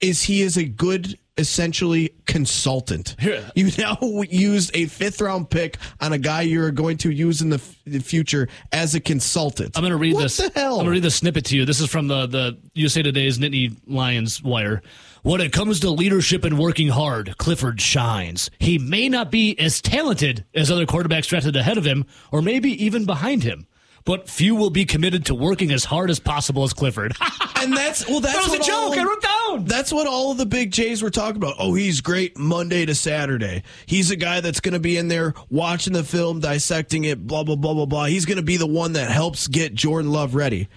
is 0.00 0.24
he 0.24 0.42
is 0.42 0.56
a 0.56 0.64
good 0.64 1.18
essentially 1.40 2.10
consultant. 2.26 3.16
Here- 3.18 3.50
You 3.56 3.70
now 3.78 3.98
used 4.30 4.70
a 4.76 4.86
fifth 4.86 5.20
round 5.20 5.50
pick 5.50 5.78
on 6.00 6.12
a 6.12 6.18
guy 6.18 6.42
you're 6.42 6.70
going 6.70 6.98
to 6.98 7.10
use 7.10 7.42
in 7.42 7.48
the, 7.50 7.56
f- 7.56 7.76
the 7.84 7.98
future 7.98 8.48
as 8.70 8.94
a 8.94 9.00
consultant. 9.00 9.76
I'm 9.76 9.82
going 9.82 9.90
to 9.90 9.96
read 9.96 10.14
what 10.14 10.22
this. 10.22 10.36
the 10.36 10.50
hell? 10.54 10.74
I'm 10.74 10.76
going 10.78 10.86
to 10.86 10.90
read 10.92 11.02
the 11.02 11.10
snippet 11.10 11.46
to 11.46 11.56
you. 11.56 11.64
This 11.64 11.80
is 11.80 11.88
from 11.90 12.06
the 12.08 12.26
the 12.26 12.58
USA 12.74 13.02
Today's 13.02 13.38
Nittany 13.38 13.76
Lions 13.86 14.42
wire. 14.42 14.82
When 15.22 15.40
it 15.42 15.52
comes 15.52 15.80
to 15.80 15.90
leadership 15.90 16.44
and 16.44 16.58
working 16.58 16.88
hard, 16.88 17.36
Clifford 17.36 17.80
shines. 17.80 18.50
He 18.58 18.78
may 18.78 19.08
not 19.10 19.30
be 19.30 19.58
as 19.58 19.82
talented 19.82 20.46
as 20.54 20.70
other 20.70 20.86
quarterbacks 20.86 21.26
drafted 21.28 21.56
ahead 21.56 21.76
of 21.76 21.84
him, 21.84 22.06
or 22.32 22.40
maybe 22.40 22.70
even 22.84 23.04
behind 23.04 23.42
him. 23.42 23.66
But 24.04 24.28
few 24.28 24.54
will 24.54 24.70
be 24.70 24.84
committed 24.84 25.26
to 25.26 25.34
working 25.34 25.70
as 25.70 25.84
hard 25.84 26.10
as 26.10 26.18
possible 26.18 26.62
as 26.64 26.72
Clifford. 26.72 27.14
and 27.56 27.76
that's 27.76 28.06
well 28.08 28.20
that's 28.20 28.34
that 28.46 28.58
was 28.58 28.66
a 28.66 28.70
joke. 28.70 28.94
of- 28.94 28.98
I 28.98 29.04
wrote 29.04 29.22
down. 29.22 29.64
That's 29.66 29.92
what 29.92 30.06
all 30.06 30.32
of 30.32 30.38
the 30.38 30.46
big 30.46 30.72
Jays 30.72 31.02
were 31.02 31.10
talking 31.10 31.36
about. 31.36 31.56
Oh, 31.58 31.74
he's 31.74 32.00
great 32.00 32.38
Monday 32.38 32.86
to 32.86 32.94
Saturday. 32.94 33.62
He's 33.86 34.10
a 34.10 34.16
guy 34.16 34.40
that's 34.40 34.60
going 34.60 34.74
to 34.74 34.80
be 34.80 34.96
in 34.96 35.08
there 35.08 35.34
watching 35.50 35.92
the 35.92 36.04
film, 36.04 36.40
dissecting 36.40 37.04
it, 37.04 37.26
blah, 37.26 37.44
blah, 37.44 37.56
blah, 37.56 37.74
blah, 37.74 37.86
blah. 37.86 38.04
He's 38.06 38.24
going 38.24 38.38
to 38.38 38.42
be 38.44 38.56
the 38.56 38.66
one 38.66 38.94
that 38.94 39.10
helps 39.10 39.48
get 39.48 39.74
Jordan 39.74 40.10
Love 40.12 40.34
ready. 40.34 40.68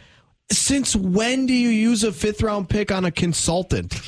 Since 0.51 0.95
when 0.95 1.45
do 1.45 1.53
you 1.53 1.69
use 1.69 2.03
a 2.03 2.12
fifth 2.12 2.41
round 2.43 2.69
pick 2.69 2.91
on 2.91 3.05
a 3.05 3.12
consultant? 3.12 3.93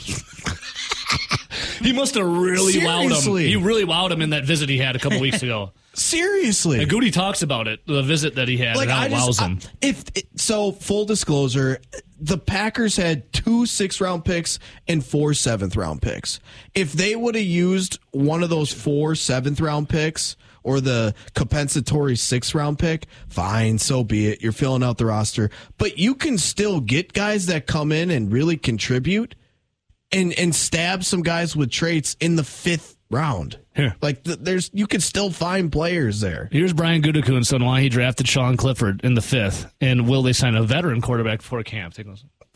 He 1.81 1.93
must 1.93 2.15
have 2.15 2.25
really 2.25 2.73
wowed 2.73 3.27
him. 3.27 3.37
He 3.37 3.55
really 3.55 3.85
wowed 3.85 4.11
him 4.11 4.21
in 4.21 4.31
that 4.31 4.45
visit 4.45 4.69
he 4.69 4.77
had 4.77 4.95
a 4.95 4.99
couple 4.99 5.19
weeks 5.19 5.43
ago. 5.43 5.71
Seriously. 5.97 6.81
And 6.81 6.89
Goody 6.89 7.11
talks 7.11 7.41
about 7.41 7.67
it, 7.67 7.85
the 7.87 8.03
visit 8.03 8.35
that 8.35 8.47
he 8.47 8.57
had, 8.57 8.75
like 8.75 8.89
I 8.89 9.09
just 9.09 9.41
him. 9.41 9.59
I- 9.63 9.69
if 9.81 10.03
so 10.35 10.71
full 10.71 11.05
disclosure 11.05 11.79
the 12.19 12.37
packers 12.37 12.95
had 12.95 13.31
two 13.33 13.65
six 13.65 13.99
round 13.99 14.23
picks 14.23 14.57
and 14.87 15.05
four 15.05 15.33
seventh 15.33 15.75
round 15.75 16.01
picks 16.01 16.39
if 16.73 16.93
they 16.93 17.13
would 17.15 17.35
have 17.35 17.43
used 17.43 17.99
one 18.11 18.41
of 18.41 18.49
those 18.49 18.71
four 18.71 19.15
seventh 19.15 19.59
round 19.59 19.89
picks 19.89 20.37
or 20.63 20.79
the 20.79 21.13
compensatory 21.33 22.15
six 22.15 22.55
round 22.55 22.79
pick 22.79 23.05
fine 23.27 23.77
so 23.77 24.01
be 24.01 24.27
it 24.27 24.41
you're 24.41 24.53
filling 24.53 24.81
out 24.81 24.97
the 24.97 25.05
roster 25.05 25.49
but 25.77 25.97
you 25.99 26.15
can 26.15 26.37
still 26.37 26.79
get 26.79 27.11
guys 27.11 27.47
that 27.47 27.67
come 27.67 27.91
in 27.91 28.09
and 28.09 28.31
really 28.31 28.55
contribute 28.55 29.35
and 30.13 30.31
and 30.39 30.55
stab 30.55 31.03
some 31.03 31.21
guys 31.21 31.53
with 31.53 31.69
traits 31.69 32.15
in 32.21 32.37
the 32.37 32.43
fifth 32.45 32.94
round 33.11 33.59
Here. 33.75 33.95
like 34.01 34.23
th- 34.23 34.39
there's 34.41 34.71
you 34.73 34.87
can 34.87 34.99
still 34.99 35.29
find 35.29 35.71
players 35.71 36.21
there 36.21 36.49
Here's 36.51 36.73
Brian 36.73 37.01
Gutekunst 37.01 37.53
on 37.53 37.63
why 37.63 37.81
he 37.81 37.89
drafted 37.89 38.27
Sean 38.27 38.57
Clifford 38.57 39.01
in 39.03 39.13
the 39.13 39.21
fifth, 39.21 39.71
and 39.79 40.07
will 40.07 40.23
they 40.23 40.33
sign 40.33 40.55
a 40.55 40.63
veteran 40.63 41.01
quarterback 41.01 41.39
before 41.39 41.61
camp? 41.63 41.93
Take. 41.93 42.07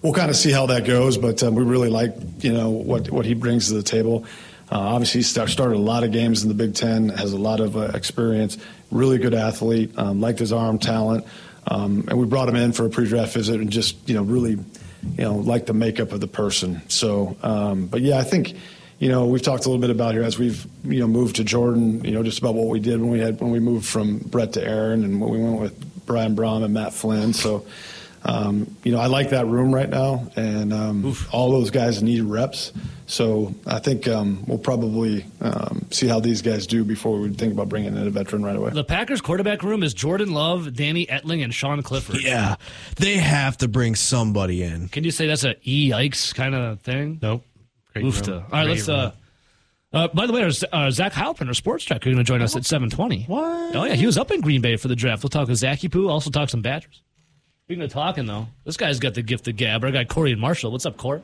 We'll 0.02 0.14
kind 0.14 0.30
of 0.30 0.36
see 0.36 0.52
how 0.52 0.68
that 0.68 0.86
goes, 0.86 1.18
but 1.18 1.44
um, 1.44 1.56
we 1.56 1.64
really 1.64 1.90
like 1.90 2.14
you 2.40 2.54
know 2.54 2.70
what 2.70 3.10
what 3.12 3.26
he 3.26 3.34
brings 3.34 3.68
to 3.68 3.74
the 3.74 3.84
table. 3.84 4.26
Uh, 4.72 4.78
obviously, 4.78 5.20
he 5.20 5.24
start, 5.24 5.50
started 5.50 5.78
a 5.78 5.80
lot 5.80 6.04
of 6.04 6.12
games 6.12 6.44
in 6.44 6.48
the 6.48 6.54
Big 6.54 6.76
Ten, 6.76 7.10
has 7.10 7.34
a 7.34 7.38
lot 7.38 7.60
of 7.60 7.76
uh, 7.76 7.92
experience, 7.96 8.58
really 8.92 9.18
good 9.18 9.34
athlete, 9.34 9.98
um, 9.98 10.22
liked 10.22 10.38
his 10.38 10.54
arm 10.54 10.78
talent, 10.78 11.26
um, 11.68 12.06
and 12.08 12.20
we 12.20 12.26
brought 12.28 12.48
him 12.48 12.56
in 12.56 12.72
for 12.72 12.86
a 12.86 12.90
pre-draft 12.90 13.34
visit 13.34 13.60
and 13.60 13.72
just 13.72 14.08
you 14.08 14.16
know 14.16 14.24
really 14.24 14.52
you 14.52 15.24
know 15.24 15.36
like 15.36 15.66
the 15.66 15.74
makeup 15.74 16.12
of 16.12 16.20
the 16.20 16.28
person. 16.28 16.82
So, 16.88 17.36
um, 17.42 17.88
but 17.88 18.02
yeah, 18.02 18.20
I 18.20 18.24
think 18.24 18.56
you 19.00 19.10
know 19.10 19.26
we've 19.26 19.42
talked 19.42 19.66
a 19.66 19.70
little 19.70 19.82
bit 19.82 19.90
about 19.90 20.14
here 20.14 20.24
as 20.24 20.38
we've 20.38 20.66
you 20.84 21.00
know 21.00 21.08
moved 21.08 21.38
to 21.38 21.44
Jordan, 21.44 22.04
you 22.04 22.12
know 22.12 22.24
just 22.24 22.40
about 22.40 22.54
what 22.54 22.68
we 22.68 22.80
did 22.80 23.00
when 23.02 23.10
we 23.10 23.20
had 23.20 23.40
when 23.42 23.52
we 23.52 23.60
moved 23.60 23.86
from 23.88 24.20
Brett 24.20 24.54
to 24.54 24.64
Aaron 24.64 25.04
and 25.04 25.20
when 25.20 25.30
we 25.30 25.40
went 25.40 25.60
with 25.60 26.06
Brian 26.06 26.36
Brohm 26.36 26.64
and 26.64 26.74
Matt 26.74 26.94
Flynn. 26.94 27.34
So. 27.34 27.66
Um, 28.22 28.76
you 28.84 28.92
know, 28.92 29.00
I 29.00 29.06
like 29.08 29.30
that 29.30 29.48
room 29.48 29.74
right 29.74 29.90
now, 29.90 30.28
and 30.36 30.74
um, 30.74 31.16
all 31.32 31.52
those 31.52 31.72
guys 31.72 32.04
need 32.04 32.22
reps. 32.24 32.74
So 33.08 33.56
I 33.66 33.80
think 33.80 34.10
um, 34.10 34.44
we'll 34.46 34.58
probably 34.58 35.26
um, 35.40 35.88
see 35.90 36.06
how 36.06 36.20
these 36.20 36.42
guys 36.42 36.68
do 36.68 36.84
before 36.84 37.18
we 37.18 37.30
think 37.30 37.54
about 37.54 37.70
bringing 37.70 37.96
in 37.96 38.06
a 38.06 38.10
veteran 38.10 38.44
right 38.44 38.58
away. 38.58 38.72
The 38.72 38.84
Packers 38.84 39.22
quarterback 39.22 39.64
room 39.64 39.84
is 39.84 39.94
Jordan 39.94 40.34
Love, 40.34 40.76
Danny 40.76 41.06
Etling, 41.06 41.46
and 41.46 41.54
Sean 41.54 41.82
Clifford. 41.82 42.22
yeah 42.22 42.58
they 42.98 43.16
have 43.18 43.58
to 43.60 43.70
bring 43.70 43.96
somebody 43.96 44.64
in 44.64 44.90
Can 44.90 45.06
you 45.06 45.12
say 45.12 45.26
that's 45.26 45.46
a 45.46 45.56
e 45.64 45.90
yikes 45.90 46.36
kind 46.36 46.54
of 46.54 46.82
thing? 46.82 47.20
Nope. 47.22 47.46
Great 47.94 48.06
Oofta. 48.06 48.28
room. 48.28 48.36
All 48.38 48.42
right, 48.52 48.64
Great 48.66 48.76
let's. 48.78 48.88
room. 48.88 48.98
Uh, 49.00 49.12
uh, 49.92 50.08
by 50.10 50.28
the 50.28 50.34
way, 50.34 50.44
our, 50.44 50.52
uh, 50.72 50.92
Zach 50.92 51.14
Heilprin, 51.14 51.48
our 51.48 51.54
sports 51.54 51.84
track, 51.84 52.02
are 52.06 52.10
going 52.12 52.18
to 52.18 52.24
join 52.24 52.42
us 52.42 52.56
at 52.56 52.66
seven 52.66 52.90
twenty. 52.90 53.24
What? 53.24 53.76
Oh 53.76 53.84
yeah, 53.86 53.96
he 53.96 54.06
was 54.06 54.18
up 54.18 54.30
in 54.32 54.42
Green 54.42 54.62
Bay 54.62 54.76
for 54.78 54.88
the 54.88 54.96
draft. 54.96 55.24
We'll 55.24 55.30
talk 55.30 55.48
with 55.48 55.58
Zachy 55.58 55.88
Poo. 55.90 56.08
Also 56.10 56.30
talk 56.30 56.50
some 56.50 56.62
Badgers. 56.62 57.02
Speaking 57.66 57.84
of 57.84 57.92
talking 57.92 58.26
though, 58.28 58.48
this 58.66 58.78
guy's 58.78 59.00
got 59.00 59.14
the 59.16 59.22
gift 59.24 59.48
of 59.48 59.56
gab. 59.56 59.84
I 59.84 59.92
got 59.92 60.08
Corey 60.08 60.32
and 60.32 60.42
Marshall. 60.42 60.72
What's 60.72 60.86
up, 60.86 60.98
Corey? 60.98 61.22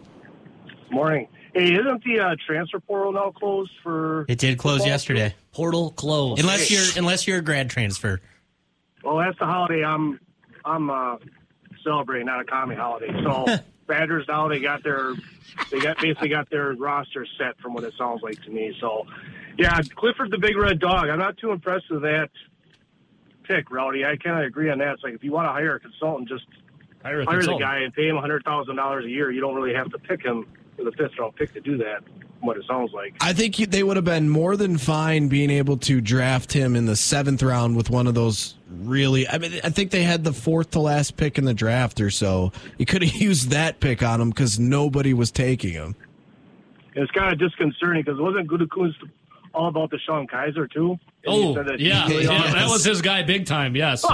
Morning. 0.92 1.28
Hey, 1.54 1.74
isn't 1.74 2.04
the 2.04 2.20
uh, 2.20 2.36
transfer 2.46 2.80
portal 2.80 3.14
now 3.14 3.32
closed 3.32 3.72
for? 3.82 4.26
It 4.28 4.40
did 4.40 4.58
close 4.58 4.78
football? 4.80 4.88
yesterday, 4.90 5.36
Portal 5.54 5.92
closed. 5.92 6.42
unless 6.42 6.70
you're 6.72 6.84
unless 6.98 7.28
you're 7.28 7.38
a 7.38 7.42
grad 7.42 7.70
transfer. 7.70 8.20
Well, 9.04 9.18
that's 9.18 9.38
the 9.40 9.46
holiday 9.46 9.84
I'm 9.84 10.20
I'm 10.66 10.90
uh, 10.90 11.18
celebrating, 11.84 12.26
not 12.26 12.42
a 12.42 12.46
commie 12.46 12.76
holiday. 12.76 13.12
So 13.24 13.46
Badgers 13.88 14.26
now 14.28 14.48
they 14.48 14.60
got 14.60 14.84
their 14.84 15.14
they 15.72 15.80
got 15.80 16.00
basically 16.00 16.30
got 16.30 16.50
their 16.50 16.74
roster 16.74 17.26
set 17.38 17.60
from 17.60 17.74
what 17.74 17.84
it 17.84 17.94
sounds 17.98 18.22
like 18.22 18.42
to 18.44 18.50
me. 18.50 18.76
So 18.80 19.06
yeah, 19.58 19.80
Clifford 19.96 20.32
the 20.32 20.38
big 20.38 20.58
red 20.58 20.80
dog. 20.80 21.10
I'm 21.10 21.20
not 21.20 21.38
too 21.38 21.52
impressed 21.52 21.90
with 21.90 22.02
that 22.02 22.30
pick, 23.44 23.70
Rowdy. 23.72 24.06
I 24.06 24.18
kind 24.18 24.40
of 24.40 24.46
agree 24.46 24.70
on 24.70 24.80
that. 24.80 24.94
It's 24.94 25.04
like 25.04 25.14
if 25.14 25.24
you 25.24 25.32
want 25.32 25.48
to 25.48 25.52
hire 25.52 25.76
a 25.76 25.80
consultant, 25.80 26.30
just 26.30 26.46
hire 27.04 27.22
a 27.22 27.26
hire 27.26 27.44
the 27.44 27.58
guy 27.58 27.80
and 27.80 27.94
pay 27.94 28.08
him 28.08 28.18
hundred 28.18 28.44
thousand 28.44 28.76
dollars 28.76 29.06
a 29.06 29.10
year. 29.10 29.32
You 29.32 29.42
don't 29.42 29.56
really 29.56 29.76
have 29.76 29.92
to 29.92 30.00
pick 30.00 30.24
him 30.24 30.46
with 30.78 30.88
a 30.88 30.92
fifth 30.92 31.18
round 31.20 31.36
pick 31.36 31.54
to 31.54 31.62
do 31.62 31.78
that. 31.78 32.04
What 32.42 32.58
it 32.58 32.64
sounds 32.68 32.92
like. 32.94 33.16
I 33.22 33.34
think 33.34 33.56
they 33.56 33.82
would 33.82 33.96
have 33.96 34.06
been 34.06 34.30
more 34.30 34.56
than 34.56 34.78
fine 34.78 35.30
being 35.30 35.50
able 35.50 35.78
to 35.78 36.00
draft 36.02 36.54
him 36.54 36.76
in 36.76 36.86
the 36.86 36.96
seventh 36.96 37.42
round 37.42 37.76
with 37.76 37.90
one 37.90 38.08
of 38.08 38.14
those 38.14 38.56
really. 38.70 39.28
I 39.28 39.38
mean, 39.38 39.60
I 39.64 39.70
think 39.70 39.92
they 39.92 40.04
had 40.04 40.24
the 40.24 40.34
fourth 40.34 40.72
to 40.72 40.80
last 40.80 41.18
pick 41.18 41.38
in 41.38 41.46
the 41.46 41.54
draft 41.54 42.02
or 42.02 42.12
so. 42.12 42.52
You 42.78 42.86
could 42.86 43.04
have 43.04 43.16
used 43.22 43.50
that 43.50 43.80
pick 43.80 44.04
on 44.04 44.22
him 44.22 44.30
because 44.30 44.60
nobody 44.60 45.14
was 45.14 45.32
taking 45.32 45.72
him. 45.74 45.96
It's 46.94 47.12
kind 47.12 47.34
of 47.34 47.40
disconcerting 47.40 48.04
because 48.04 48.20
wasn't 48.20 48.48
Gutekunst 48.48 48.96
all 49.54 49.68
about 49.68 49.92
DeShone 49.92 50.30
Kizer 50.30 50.72
too? 50.72 50.92
And 50.92 51.00
Oh 51.28 51.54
that 51.56 51.80
yeah, 51.80 52.08
really 52.08 52.26
yeah, 52.26 52.52
that 52.54 52.70
was 52.70 52.86
his 52.86 53.02
guy, 53.02 53.24
big 53.24 53.46
time. 53.46 53.76
Yes. 53.76 54.06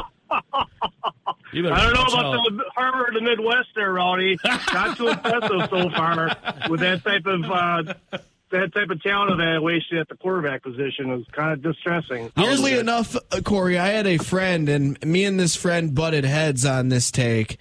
You 1.54 1.64
better 1.64 1.76
I 1.76 1.84
don't 1.84 1.94
know 1.94 2.04
about 2.04 2.26
out. 2.38 2.46
the 2.46 2.64
Harvard, 2.74 3.14
the 3.14 3.22
Midwest 3.22 3.70
there, 3.76 3.92
Rowdy. 3.92 4.38
Not 4.46 4.96
too 4.96 5.10
impressive 5.10 5.70
so 5.70 5.90
far 5.90 6.36
with 6.70 6.80
that 6.80 7.04
type 7.04 7.26
of 7.26 7.44
uh, 7.44 8.20
that 8.52 8.74
type 8.74 8.90
of 8.90 9.02
talent 9.02 9.32
evaluation 9.32 9.98
at 9.98 10.08
the 10.08 10.16
quarterback 10.16 10.64
position 10.64 11.12
is 11.12 11.26
kind 11.32 11.52
of 11.52 11.62
distressing. 11.62 12.32
Weirdly 12.38 12.78
enough, 12.78 13.16
uh, 13.16 13.42
Corey, 13.44 13.78
I 13.78 13.88
had 13.88 14.08
a 14.08 14.18
friend, 14.18 14.70
and 14.70 15.04
me 15.06 15.26
and 15.26 15.40
this 15.40 15.56
friend 15.56 15.94
butted 15.94 16.24
heads 16.24 16.66
on 16.66 16.90
this 16.90 17.12
take. 17.12 17.58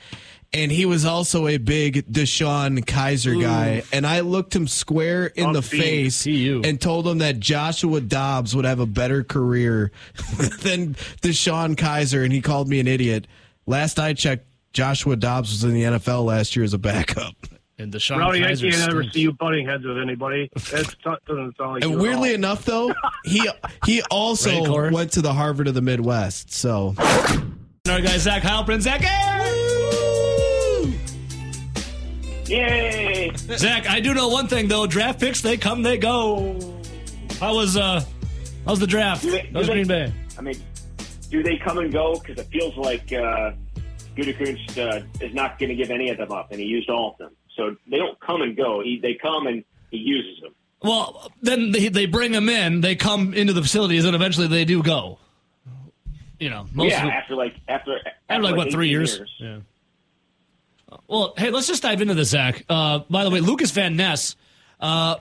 And 0.52 0.72
he 0.72 0.84
was 0.84 1.04
also 1.04 1.46
a 1.46 1.58
big 1.58 2.10
DeShone 2.10 2.84
Kizer 2.84 3.40
guy. 3.40 3.84
And 3.92 4.04
I 4.04 4.20
looked 4.20 4.54
him 4.54 4.66
square 4.66 5.26
in 5.26 5.52
the 5.52 5.62
face 5.62 6.24
TU. 6.24 6.62
and 6.64 6.80
told 6.80 7.06
him 7.06 7.18
that 7.18 7.38
Joshua 7.38 8.00
Dobbs 8.00 8.56
would 8.56 8.64
have 8.64 8.80
a 8.80 8.86
better 8.86 9.22
career 9.22 9.92
than 10.62 10.94
DeShone 11.22 11.76
Kizer. 11.76 12.24
And 12.24 12.32
he 12.32 12.40
called 12.40 12.68
me 12.68 12.80
an 12.80 12.88
idiot. 12.88 13.28
Last 13.66 14.00
I 14.00 14.12
checked, 14.12 14.44
Joshua 14.72 15.14
Dobbs 15.14 15.50
was 15.52 15.62
in 15.62 15.72
the 15.72 15.82
NFL 15.84 16.24
last 16.24 16.56
year 16.56 16.64
as 16.64 16.74
a 16.74 16.78
backup. 16.78 17.34
And 17.78 17.92
DeShone 17.92 18.18
Rowdy, 18.18 18.44
I 18.44 18.50
Kizer 18.50 18.70
can't 18.72 18.90
ever 18.90 19.04
see 19.04 19.20
you 19.20 19.32
butting 19.32 19.66
heads 19.68 19.84
with 19.84 19.98
anybody. 19.98 20.50
That 20.72 20.94
doesn't 21.26 21.56
sound 21.56 21.74
like 21.74 21.82
And 21.84 21.92
you 21.92 21.96
at 21.96 22.02
weirdly 22.02 22.28
all. 22.30 22.34
enough, 22.34 22.64
though, 22.64 22.92
he 23.24 23.48
he 23.86 24.02
also 24.10 24.64
Right, 24.64 24.92
went 24.92 25.12
to 25.12 25.22
the 25.22 25.32
Harvard 25.32 25.68
of 25.68 25.74
the 25.74 25.80
Midwest. 25.80 26.52
So 26.52 26.94
All 26.98 27.04
right, 27.86 28.02
guys, 28.04 28.22
Zach 28.22 28.42
Heilprin. 28.42 28.80
Zach, 28.80 29.00
Yay! 32.50 33.32
Zach, 33.56 33.88
I 33.88 34.00
do 34.00 34.12
know 34.14 34.28
one 34.28 34.48
thing 34.48 34.68
though. 34.68 34.86
Draft 34.86 35.20
picks, 35.20 35.40
they 35.40 35.56
come, 35.56 35.82
they 35.82 35.98
go. 35.98 36.58
How 37.38 37.54
was 37.54 37.76
uh, 37.76 38.04
How's 38.66 38.78
the 38.78 38.86
draft? 38.86 39.22
Do 39.22 39.30
they- 39.30 39.42
do 39.42 39.48
How's 39.54 39.66
they- 39.66 39.72
Green 39.72 39.86
Bay? 39.86 40.12
I 40.38 40.42
mean, 40.42 40.56
do 41.30 41.42
they 41.42 41.56
come 41.56 41.78
and 41.78 41.92
go? 41.92 42.18
Because 42.18 42.38
it 42.38 42.48
feels 42.50 42.76
like 42.76 43.12
uh, 43.12 43.52
Gutekunst 44.16 44.78
uh, 44.78 45.04
is 45.20 45.34
not 45.34 45.58
going 45.58 45.70
to 45.70 45.74
give 45.74 45.90
any 45.90 46.10
of 46.10 46.18
them 46.18 46.32
up, 46.32 46.50
and 46.50 46.60
he 46.60 46.66
used 46.66 46.90
all 46.90 47.12
of 47.12 47.18
them. 47.18 47.36
So 47.56 47.76
they 47.88 47.98
don't 47.98 48.18
come 48.20 48.42
and 48.42 48.56
go. 48.56 48.80
He, 48.82 48.98
they 49.00 49.14
come 49.14 49.46
and 49.46 49.64
he 49.90 49.98
uses 49.98 50.40
them. 50.42 50.54
Well, 50.82 51.30
then 51.42 51.72
they, 51.72 51.88
they 51.88 52.06
bring 52.06 52.32
them 52.32 52.48
in. 52.48 52.80
They 52.80 52.96
come 52.96 53.34
into 53.34 53.52
the 53.52 53.62
facilities, 53.62 54.04
and 54.04 54.14
eventually 54.14 54.46
they 54.46 54.64
do 54.64 54.82
go. 54.82 55.18
You 56.38 56.48
know, 56.48 56.66
most 56.72 56.90
yeah, 56.90 57.02
of 57.02 57.08
the, 57.08 57.14
after 57.14 57.34
like 57.36 57.54
after, 57.68 57.96
after, 57.98 58.10
after 58.30 58.42
like 58.42 58.56
what 58.56 58.68
18 58.68 58.72
three 58.72 58.88
years? 58.88 59.20
Yeah. 59.38 59.58
Well, 61.08 61.34
hey, 61.36 61.50
let's 61.50 61.66
just 61.66 61.82
dive 61.82 62.00
into 62.02 62.14
this, 62.14 62.30
Zach. 62.30 62.64
Uh, 62.68 63.00
by 63.10 63.24
the 63.24 63.30
way, 63.30 63.40
Lucas 63.40 63.70
Van 63.70 63.96
Ness. 63.96 64.36
Uh, 64.80 65.16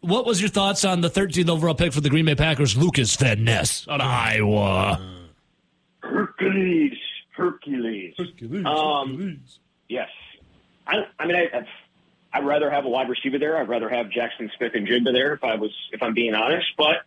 what 0.00 0.26
was 0.26 0.40
your 0.40 0.50
thoughts 0.50 0.84
on 0.84 1.00
the 1.00 1.10
13th 1.10 1.48
overall 1.48 1.74
pick 1.74 1.92
for 1.92 2.00
the 2.00 2.10
Green 2.10 2.24
Bay 2.24 2.34
Packers, 2.34 2.76
Lucas 2.76 3.16
Van 3.16 3.42
Ness 3.44 3.86
out 3.88 4.00
of 4.00 4.06
Iowa? 4.06 5.00
Hercules, 6.00 6.96
Hercules, 7.30 8.14
Um, 8.66 9.40
Yes, 9.88 10.08
I, 10.86 11.06
I 11.18 11.26
mean, 11.26 11.36
I, 11.36 11.48
I'd, 11.56 11.66
I'd 12.32 12.46
rather 12.46 12.70
have 12.70 12.84
a 12.84 12.88
wide 12.88 13.08
receiver 13.08 13.38
there. 13.38 13.56
I'd 13.56 13.68
rather 13.68 13.88
have 13.88 14.06
Jaxon 14.06 14.50
Smith-Njigba 14.56 15.12
there 15.12 15.32
if 15.32 15.42
I 15.42 15.54
was, 15.56 15.70
if 15.92 16.02
I'm 16.02 16.12
being 16.12 16.34
honest. 16.34 16.66
But 16.76 16.98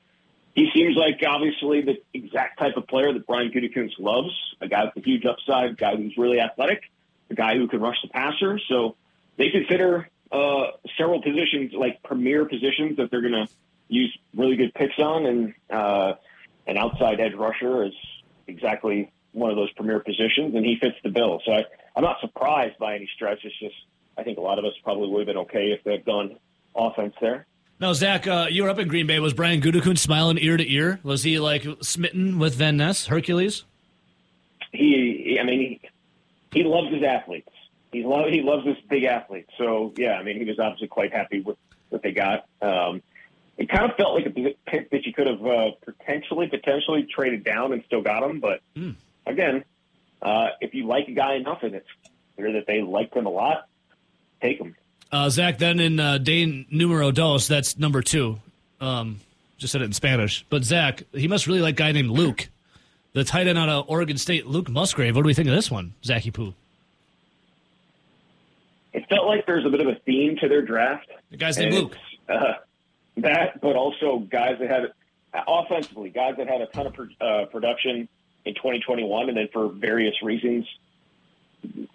he 0.56 0.70
seems 0.74 0.95
like 0.97 1.22
obviously 1.28 1.82
the 1.82 2.02
exact 2.14 2.58
type 2.60 2.76
of 2.78 2.88
player 2.88 3.14
that 3.14 3.28
Brian 3.28 3.52
Gutekunst 3.52 3.99
loves. 3.99 4.32
A 4.62 4.68
guy 4.68 4.86
with 4.86 4.97
a 5.04 5.08
huge 5.08 5.26
upside, 5.26 5.72
a 5.72 5.74
guy 5.74 5.95
who's 5.95 6.18
really 6.18 6.39
athletic, 6.39 6.84
a 7.32 7.36
guy 7.36 7.55
who 7.55 7.67
can 7.67 7.79
rush 7.79 7.97
the 8.03 8.09
passer. 8.09 8.59
So 8.69 8.95
they 9.38 9.49
consider 9.49 10.09
uh, 10.32 10.67
several 10.97 11.21
positions 11.21 11.73
like 11.73 12.03
premier 12.03 12.45
positions 12.45 12.97
that 12.97 13.09
they're 13.11 13.21
going 13.21 13.34
to 13.34 13.47
use 13.88 14.17
really 14.36 14.55
good 14.55 14.73
picks 14.73 14.97
on, 14.99 15.25
and 15.25 15.53
uh, 15.69 16.13
an 16.67 16.77
outside 16.77 17.19
edge 17.19 17.34
rusher 17.34 17.84
is 17.84 17.93
exactly 18.47 19.11
one 19.34 19.49
of 19.49 19.55
those 19.55 19.71
premier 19.73 19.99
positions, 19.99 20.55
and 20.55 20.65
he 20.65 20.77
fits 20.79 20.95
the 21.03 21.09
bill. 21.09 21.41
So 21.45 21.51
I, 21.53 21.65
I'm 21.95 22.03
not 22.03 22.17
surprised 22.21 22.77
by 22.77 22.95
any 22.95 23.09
stretch. 23.15 23.39
It's 23.43 23.57
just 23.59 23.75
I 24.17 24.23
think 24.23 24.38
a 24.38 24.41
lot 24.41 24.59
of 24.59 24.65
us 24.65 24.73
probably 24.84 25.09
would 25.09 25.19
have 25.19 25.27
been 25.27 25.43
okay 25.43 25.71
if 25.71 25.84
they'd 25.84 26.05
gone 26.05 26.38
offense 26.75 27.13
there. 27.21 27.45
Now, 27.79 27.93
Zach, 27.93 28.27
uh, 28.27 28.47
you 28.49 28.63
were 28.63 28.69
up 28.69 28.77
in 28.77 28.88
Green 28.88 29.07
Bay. 29.07 29.19
Was 29.19 29.34
Brian 29.34 29.59
Gutekunst 29.59 29.97
smiling 29.97 30.38
ear 30.38 30.55
to 30.55 30.71
ear? 30.71 30.99
Was 31.01 31.23
he 31.23 31.39
like 31.39 31.65
smitten 31.82 32.38
with 32.38 32.53
Van 32.53 32.77
Ness, 32.77 33.07
Hercules? 33.07 33.63
He, 34.71 35.23
he 35.25 35.39
I 35.39 35.43
mean, 35.43 35.59
he, 35.82 35.89
he 36.54 36.64
loves 36.64 36.93
his 36.93 37.04
athletes. 37.04 37.49
He 37.91 38.04
lo- 38.04 38.30
he 38.30 38.41
loves 38.41 38.66
his 38.66 38.78
big 38.89 39.04
athletes. 39.04 39.49
So 39.58 39.93
yeah, 39.97 40.14
I 40.14 40.24
mean, 40.24 40.38
he 40.38 40.45
was 40.45 40.60
obviously 40.60 40.88
quite 40.88 41.12
happy 41.14 41.41
with 41.41 41.58
what 41.89 42.02
they 42.04 42.12
got. 42.12 42.45
Um, 42.62 43.02
it 43.58 43.70
kind 43.70 43.89
of 43.91 43.97
felt 43.97 44.16
like 44.16 44.26
a 44.26 44.56
pick 44.66 44.89
that 44.91 45.06
you 45.06 45.14
could 45.14 45.28
have 45.28 45.45
uh, 45.45 45.72
potentially 45.86 46.47
potentially 46.47 47.04
traded 47.04 47.43
down 47.43 47.74
and 47.74 47.84
still 47.86 48.02
got 48.02 48.24
him. 48.24 48.39
But 48.39 48.62
Hmm. 48.76 48.91
again, 49.26 49.64
uh, 50.22 50.49
if 50.62 50.74
you 50.74 50.86
like 50.88 51.08
a 51.10 51.12
guy 51.12 51.36
enough 51.36 51.64
and 51.64 51.76
it's 51.76 51.88
clear 52.36 52.54
that 52.54 52.66
they 52.66 52.82
liked 52.82 53.16
him 53.16 53.26
a 53.26 53.30
lot, 53.30 53.68
take 54.41 54.58
him. 54.60 54.76
Uh, 55.12 55.30
Zach, 55.30 55.58
then 55.58 55.80
in 55.82 55.99
uh, 55.99 56.18
Dane 56.18 56.66
numero 56.72 57.12
dos, 57.12 57.47
that's 57.47 57.78
number 57.78 58.02
two. 58.02 58.39
Um, 58.80 59.20
just 59.58 59.74
said 59.74 59.82
it 59.82 59.86
in 59.86 59.93
Spanish. 59.93 60.45
But 60.49 60.64
Zach, 60.64 61.04
he 61.12 61.28
must 61.28 61.45
really 61.45 61.60
like 61.60 61.74
a 61.74 61.78
guy 61.78 61.91
named 61.91 62.10
Luke, 62.10 62.47
the 63.14 63.24
tight 63.24 63.47
end 63.47 63.57
out 63.57 63.70
of 63.70 63.86
Oregon 63.89 64.18
State, 64.18 64.47
Luke 64.47 64.70
Musgrave. 64.70 65.16
What 65.16 65.24
do 65.24 65.28
we 65.28 65.34
think 65.34 65.47
of 65.47 65.55
this 65.55 65.70
one, 65.70 65.93
Zachy 66.03 66.32
Poo? 66.32 66.53
It 68.93 69.07
felt 69.09 69.26
like 69.28 69.45
there's 69.45 69.66
a 69.66 69.70
bit 69.70 69.82
of 69.82 69.88
a 69.88 69.95
theme 70.05 70.38
to 70.38 70.47
their 70.47 70.62
draft. 70.62 71.07
The 71.30 71.38
guy's 71.38 71.57
named 71.57 71.74
Luke. 71.74 71.97
Uh, 72.28 72.53
that, 73.18 73.62
but 73.62 73.76
also 73.76 74.20
guys 74.20 74.57
that 74.59 74.70
had 74.70 74.91
offensively, 75.47 76.09
guys 76.09 76.36
that 76.38 76.47
had 76.47 76.62
a 76.62 76.68
ton 76.68 76.88
of 76.88 76.95
uh, 77.22 77.45
production 77.45 78.07
in 78.45 78.55
2021, 78.55 79.30
and 79.30 79.38
then 79.38 79.47
for 79.53 79.70
various 79.70 80.16
reasons, 80.22 80.66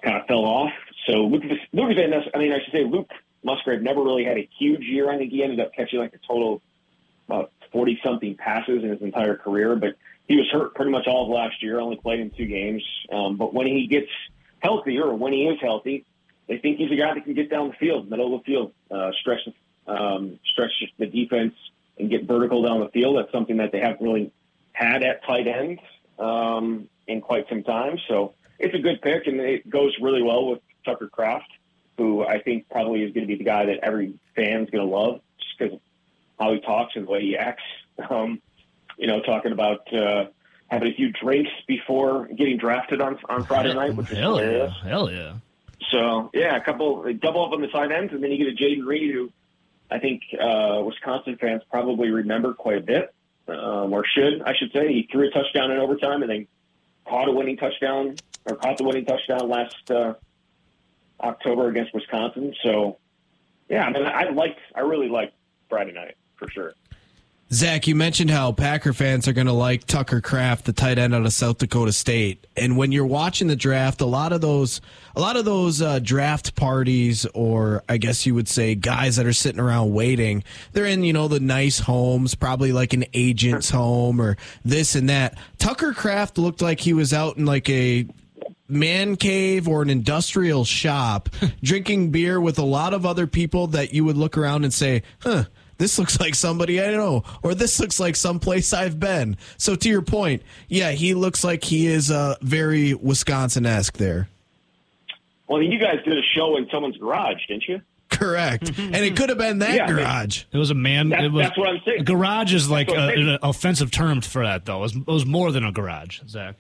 kind 0.02 0.16
of 0.16 0.26
fell 0.26 0.44
off. 0.44 0.72
So 1.06 1.24
Luke, 1.24 1.42
Luke 1.72 1.96
Van 1.96 2.10
Ness, 2.10 2.28
I 2.34 2.38
mean, 2.38 2.52
I 2.52 2.62
should 2.62 2.72
say 2.72 2.84
Luke 2.84 3.10
Musgrave 3.44 3.82
never 3.82 4.02
really 4.02 4.24
had 4.24 4.38
a 4.38 4.48
huge 4.58 4.82
year. 4.82 5.10
I 5.10 5.18
think 5.18 5.32
he 5.32 5.42
ended 5.42 5.60
up 5.60 5.72
catching 5.74 5.98
like 5.98 6.14
a 6.14 6.26
total 6.26 6.62
about 7.28 7.52
40 7.72 8.00
something 8.04 8.36
passes 8.36 8.82
in 8.82 8.90
his 8.90 9.02
entire 9.02 9.36
career, 9.36 9.76
but 9.76 9.96
he 10.28 10.36
was 10.36 10.48
hurt 10.50 10.74
pretty 10.74 10.90
much 10.90 11.06
all 11.06 11.24
of 11.24 11.30
last 11.30 11.62
year, 11.62 11.80
only 11.80 11.96
played 11.96 12.20
in 12.20 12.30
two 12.30 12.46
games. 12.46 12.82
Um, 13.12 13.36
but 13.36 13.54
when 13.54 13.66
he 13.66 13.86
gets 13.86 14.08
healthier, 14.58 15.04
or 15.04 15.14
when 15.14 15.32
he 15.32 15.44
is 15.44 15.58
healthy, 15.60 16.04
they 16.48 16.58
think 16.58 16.78
he's 16.78 16.90
a 16.90 16.96
guy 16.96 17.14
that 17.14 17.24
can 17.24 17.34
get 17.34 17.50
down 17.50 17.68
the 17.68 17.74
field, 17.74 18.10
middle 18.10 18.34
of 18.34 18.42
the 18.42 18.44
field, 18.44 18.72
uh, 18.90 19.10
stretch, 19.20 19.40
um, 19.86 20.38
stretch 20.52 20.72
the 20.98 21.06
defense 21.06 21.54
and 21.98 22.10
get 22.10 22.24
vertical 22.24 22.62
down 22.62 22.80
the 22.80 22.88
field. 22.88 23.18
That's 23.18 23.32
something 23.32 23.56
that 23.58 23.72
they 23.72 23.80
haven't 23.80 24.02
really 24.02 24.32
had 24.72 25.02
at 25.02 25.24
tight 25.24 25.46
end 25.46 25.80
um, 26.18 26.88
in 27.06 27.20
quite 27.20 27.48
some 27.48 27.62
time. 27.62 27.98
So 28.08 28.34
it's 28.58 28.74
a 28.74 28.78
good 28.78 29.00
pick, 29.02 29.26
and 29.26 29.40
it 29.40 29.68
goes 29.68 29.94
really 30.00 30.22
well 30.22 30.50
with 30.50 30.60
Tucker 30.84 31.08
Kraft, 31.08 31.50
who 31.96 32.24
I 32.24 32.40
think 32.40 32.68
probably 32.68 33.02
is 33.02 33.12
going 33.12 33.26
to 33.26 33.28
be 33.28 33.36
the 33.36 33.44
guy 33.44 33.66
that 33.66 33.78
every 33.82 34.14
fan's 34.34 34.70
going 34.70 34.86
to 34.86 34.94
love 34.94 35.20
just 35.38 35.58
because 35.58 35.74
of 35.74 35.80
how 36.38 36.52
he 36.52 36.60
talks 36.60 36.94
and 36.96 37.06
the 37.06 37.10
way 37.10 37.20
he 37.22 37.36
acts. 37.36 37.62
Um, 38.10 38.42
you 38.96 39.06
know, 39.06 39.20
talking 39.20 39.52
about 39.52 39.92
uh, 39.92 40.26
having 40.68 40.92
a 40.92 40.94
few 40.94 41.12
drinks 41.12 41.50
before 41.66 42.26
getting 42.28 42.58
drafted 42.58 43.00
on 43.00 43.18
on 43.28 43.44
Friday 43.44 43.74
night, 43.74 43.94
which 43.94 44.10
is 44.10 44.18
Hell 44.18 44.40
yeah. 44.40 44.46
hilarious. 44.46 44.74
Hell 44.82 45.10
yeah. 45.10 45.34
So 45.90 46.30
yeah, 46.34 46.56
a 46.56 46.60
couple 46.60 47.12
double 47.14 47.44
up 47.44 47.52
on 47.52 47.60
the 47.60 47.68
side 47.70 47.92
ends, 47.92 48.12
and 48.12 48.22
then 48.22 48.30
you 48.32 48.38
get 48.38 48.48
a 48.48 48.56
Jayden 48.56 48.86
Reed, 48.86 49.14
who 49.14 49.32
I 49.90 49.98
think 49.98 50.22
uh, 50.40 50.82
Wisconsin 50.84 51.36
fans 51.36 51.62
probably 51.70 52.10
remember 52.10 52.54
quite 52.54 52.78
a 52.78 52.80
bit, 52.80 53.14
um, 53.48 53.92
or 53.92 54.04
should 54.04 54.42
I 54.42 54.54
should 54.56 54.72
say. 54.72 54.88
He 54.88 55.08
threw 55.10 55.28
a 55.28 55.30
touchdown 55.30 55.70
in 55.70 55.78
overtime, 55.78 56.22
and 56.22 56.30
then 56.30 56.46
caught 57.06 57.28
a 57.28 57.32
winning 57.32 57.56
touchdown, 57.56 58.16
or 58.44 58.56
caught 58.56 58.78
the 58.78 58.84
winning 58.84 59.04
touchdown 59.04 59.48
last 59.48 59.90
uh, 59.90 60.14
October 61.20 61.68
against 61.68 61.94
Wisconsin. 61.94 62.54
So 62.62 62.98
yeah, 63.68 63.84
I 63.84 63.92
mean, 63.92 64.06
I 64.06 64.30
liked, 64.30 64.60
I 64.74 64.80
really 64.80 65.08
liked 65.08 65.34
Friday 65.68 65.92
night 65.92 66.16
for 66.36 66.48
sure. 66.48 66.74
Zach, 67.52 67.86
you 67.86 67.94
mentioned 67.94 68.30
how 68.30 68.50
Packer 68.50 68.92
fans 68.92 69.28
are 69.28 69.32
going 69.32 69.46
to 69.46 69.52
like 69.52 69.86
Tucker 69.86 70.20
Kraft, 70.20 70.64
the 70.64 70.72
tight 70.72 70.98
end 70.98 71.14
out 71.14 71.24
of 71.24 71.32
South 71.32 71.58
Dakota 71.58 71.92
State. 71.92 72.44
And 72.56 72.76
when 72.76 72.90
you're 72.90 73.06
watching 73.06 73.46
the 73.46 73.54
draft, 73.54 74.00
a 74.00 74.06
lot 74.06 74.32
of 74.32 74.40
those, 74.40 74.80
a 75.14 75.20
lot 75.20 75.36
of 75.36 75.44
those 75.44 75.80
uh, 75.80 76.00
draft 76.00 76.56
parties, 76.56 77.24
or 77.34 77.84
I 77.88 77.98
guess 77.98 78.26
you 78.26 78.34
would 78.34 78.48
say 78.48 78.74
guys 78.74 79.14
that 79.14 79.26
are 79.26 79.32
sitting 79.32 79.60
around 79.60 79.92
waiting, 79.92 80.42
they're 80.72 80.86
in, 80.86 81.04
you 81.04 81.12
know, 81.12 81.28
the 81.28 81.38
nice 81.38 81.78
homes, 81.78 82.34
probably 82.34 82.72
like 82.72 82.92
an 82.94 83.04
agent's 83.14 83.70
home 83.70 84.20
or 84.20 84.36
this 84.64 84.96
and 84.96 85.08
that. 85.08 85.38
Tucker 85.58 85.92
Kraft 85.92 86.38
looked 86.38 86.60
like 86.60 86.80
he 86.80 86.94
was 86.94 87.12
out 87.12 87.36
in 87.36 87.46
like 87.46 87.70
a 87.70 88.08
man 88.68 89.14
cave 89.14 89.68
or 89.68 89.82
an 89.82 89.90
industrial 89.90 90.64
shop 90.64 91.28
drinking 91.62 92.10
beer 92.10 92.40
with 92.40 92.58
a 92.58 92.64
lot 92.64 92.92
of 92.92 93.06
other 93.06 93.28
people 93.28 93.68
that 93.68 93.92
you 93.92 94.04
would 94.04 94.16
look 94.16 94.36
around 94.36 94.64
and 94.64 94.74
say, 94.74 95.04
huh, 95.20 95.44
this 95.78 95.98
looks 95.98 96.18
like 96.20 96.34
somebody 96.34 96.80
I 96.82 96.90
know, 96.92 97.22
or 97.42 97.54
this 97.54 97.78
looks 97.80 98.00
like 98.00 98.16
someplace 98.16 98.72
I've 98.72 98.98
been. 99.00 99.36
So 99.58 99.74
to 99.76 99.88
your 99.88 100.02
point, 100.02 100.42
yeah, 100.68 100.92
he 100.92 101.14
looks 101.14 101.44
like 101.44 101.64
he 101.64 101.86
is 101.86 102.10
uh, 102.10 102.36
very 102.40 102.94
Wisconsin 102.94 103.66
esque 103.66 103.96
there. 103.96 104.28
Well, 105.48 105.62
you 105.62 105.78
guys 105.78 105.96
did 106.04 106.16
a 106.16 106.22
show 106.34 106.56
in 106.56 106.68
someone's 106.70 106.96
garage, 106.96 107.46
didn't 107.46 107.68
you? 107.68 107.80
Correct. 108.08 108.68
and 108.78 108.94
it 108.96 109.16
could 109.16 109.28
have 109.28 109.38
been 109.38 109.58
that 109.60 109.74
Yeah, 109.74 109.84
I 109.84 109.86
mean- 109.88 109.96
garage. 109.96 110.44
It 110.52 110.58
was 110.58 110.70
a 110.70 110.74
man. 110.74 111.10
That's- 111.10 111.26
it 111.26 111.32
was, 111.32 111.46
that's 111.46 111.58
what 111.58 111.68
I'm 111.68 111.80
saying. 111.84 112.00
A 112.00 112.04
garage 112.04 112.54
is 112.54 112.68
like 112.70 112.88
That's 112.88 112.98
what 112.98 113.18
a, 113.18 113.32
an 113.34 113.38
offensive 113.42 113.90
term 113.90 114.20
for 114.22 114.42
that, 114.44 114.64
though. 114.64 114.78
It 114.78 114.80
was, 114.82 114.96
it 114.96 115.06
was 115.06 115.26
more 115.26 115.52
than 115.52 115.64
a 115.64 115.72
garage, 115.72 116.20
Zach. 116.28 116.56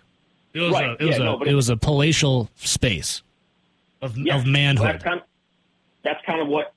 It 0.54 0.60
was 0.60 0.72
Right, 0.72 0.90
a, 0.90 0.92
it 1.02 1.04
was 1.04 1.16
yeah, 1.16 1.22
a, 1.22 1.24
no, 1.24 1.36
but 1.38 1.48
it 1.48 1.52
it- 1.52 1.54
was 1.54 1.68
a 1.68 1.76
palatial 1.76 2.48
space 2.56 3.22
of, 4.02 4.16
Yeah, 4.16 4.36
of 4.36 4.44
Well, 4.44 4.52
manhood. 4.52 4.86
that's 4.86 5.04
kind 5.04 5.20
of, 5.20 5.26
that's 6.04 6.24
kind 6.24 6.40
of 6.40 6.46
what 6.48 6.66
his 6.66 6.74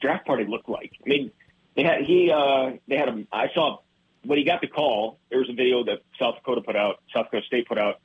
draft 0.00 0.26
party 0.26 0.44
looked 0.44 0.68
like. 0.68 0.92
I 1.04 1.08
mean, 1.08 1.30
they 1.76 1.84
had 1.84 2.02
he 2.02 2.30
uh, 2.30 2.72
they 2.88 2.96
had 2.96 3.08
a. 3.08 3.24
I 3.32 3.48
saw 3.54 3.78
when 4.24 4.38
he 4.38 4.44
got 4.44 4.60
the 4.60 4.66
call. 4.66 5.18
There 5.30 5.38
was 5.38 5.48
a 5.48 5.54
video 5.54 5.84
that 5.84 6.00
South 6.18 6.36
Dakota 6.36 6.60
put 6.60 6.76
out, 6.76 7.00
South 7.14 7.26
Dakota 7.26 7.46
State 7.46 7.68
put 7.68 7.78
out 7.78 8.00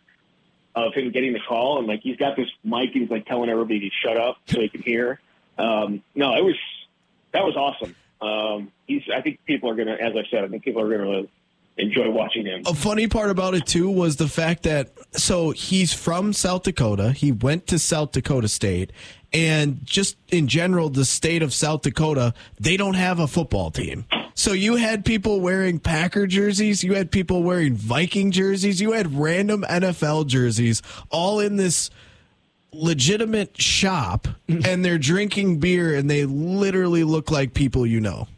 of 0.76 0.94
him 0.94 1.12
getting 1.12 1.34
the 1.34 1.40
call, 1.40 1.80
and 1.80 1.88
like 1.88 2.02
he's 2.02 2.18
got 2.18 2.36
this 2.36 2.48
mic, 2.64 2.92
and 2.94 3.02
he's 3.02 3.10
like 3.10 3.26
telling 3.26 3.50
everybody 3.50 3.80
to 3.80 3.90
shut 4.04 4.18
up 4.18 4.38
so 4.48 4.62
he 4.62 4.70
can 4.70 4.82
hear. 4.82 5.20
Um, 5.58 6.04
no, 6.14 6.36
it 6.36 6.44
was 6.44 6.56
that 7.32 7.44
was 7.44 7.56
awesome. 7.56 7.96
Um, 8.22 8.72
he's. 8.88 9.04
I 9.14 9.22
think 9.22 9.40
people 9.46 9.70
are 9.70 9.76
gonna, 9.76 9.94
as 9.94 10.14
I 10.16 10.24
said, 10.30 10.44
I 10.44 10.48
think 10.48 10.64
people 10.64 10.82
are 10.82 10.98
gonna 10.98 11.24
enjoy 11.78 12.10
watching 12.10 12.46
him. 12.46 12.64
A 12.66 12.74
funny 12.74 13.08
part 13.08 13.30
about 13.30 13.54
it 13.54 13.66
too 13.66 13.90
was 13.90 14.16
the 14.16 14.28
fact 14.28 14.64
that 14.64 14.92
so 15.12 15.52
he's 15.52 15.94
from 15.94 16.34
South 16.34 16.64
Dakota. 16.64 17.12
He 17.12 17.32
went 17.32 17.68
to 17.68 17.80
South 17.80 18.12
Dakota 18.12 18.48
State, 18.48 18.92
and 19.36 19.86
just 19.86 20.16
in 20.30 20.48
general, 20.48 20.90
the 20.90 21.04
state 21.04 21.44
of 21.44 21.54
South 21.54 21.82
Dakota, 21.82 22.34
they 22.58 22.78
don't 22.78 22.94
have 22.94 23.20
a 23.20 23.28
football 23.28 23.70
team. 23.70 24.06
So 24.34 24.54
you 24.54 24.78
had 24.78 25.04
people 25.04 25.42
wearing 25.42 25.78
Packer 25.80 26.26
jerseys, 26.26 26.86
you 26.86 26.94
had 26.94 27.12
people 27.12 27.44
wearing 27.44 27.76
Viking 27.76 28.32
jerseys, 28.32 28.80
you 28.80 28.94
had 28.94 29.14
random 29.14 29.66
NFL 29.70 30.28
jerseys, 30.28 30.82
all 31.10 31.42
in 31.42 31.58
this 31.58 31.90
legitimate 32.72 33.62
shop, 33.62 34.30
and 34.48 34.86
they're 34.86 34.98
drinking 34.98 35.60
beer, 35.60 35.96
and 35.96 36.10
they 36.10 36.24
literally 36.24 37.04
look 37.04 37.30
like 37.30 37.54
people 37.54 37.86
you 37.86 38.00
know. 38.00 38.30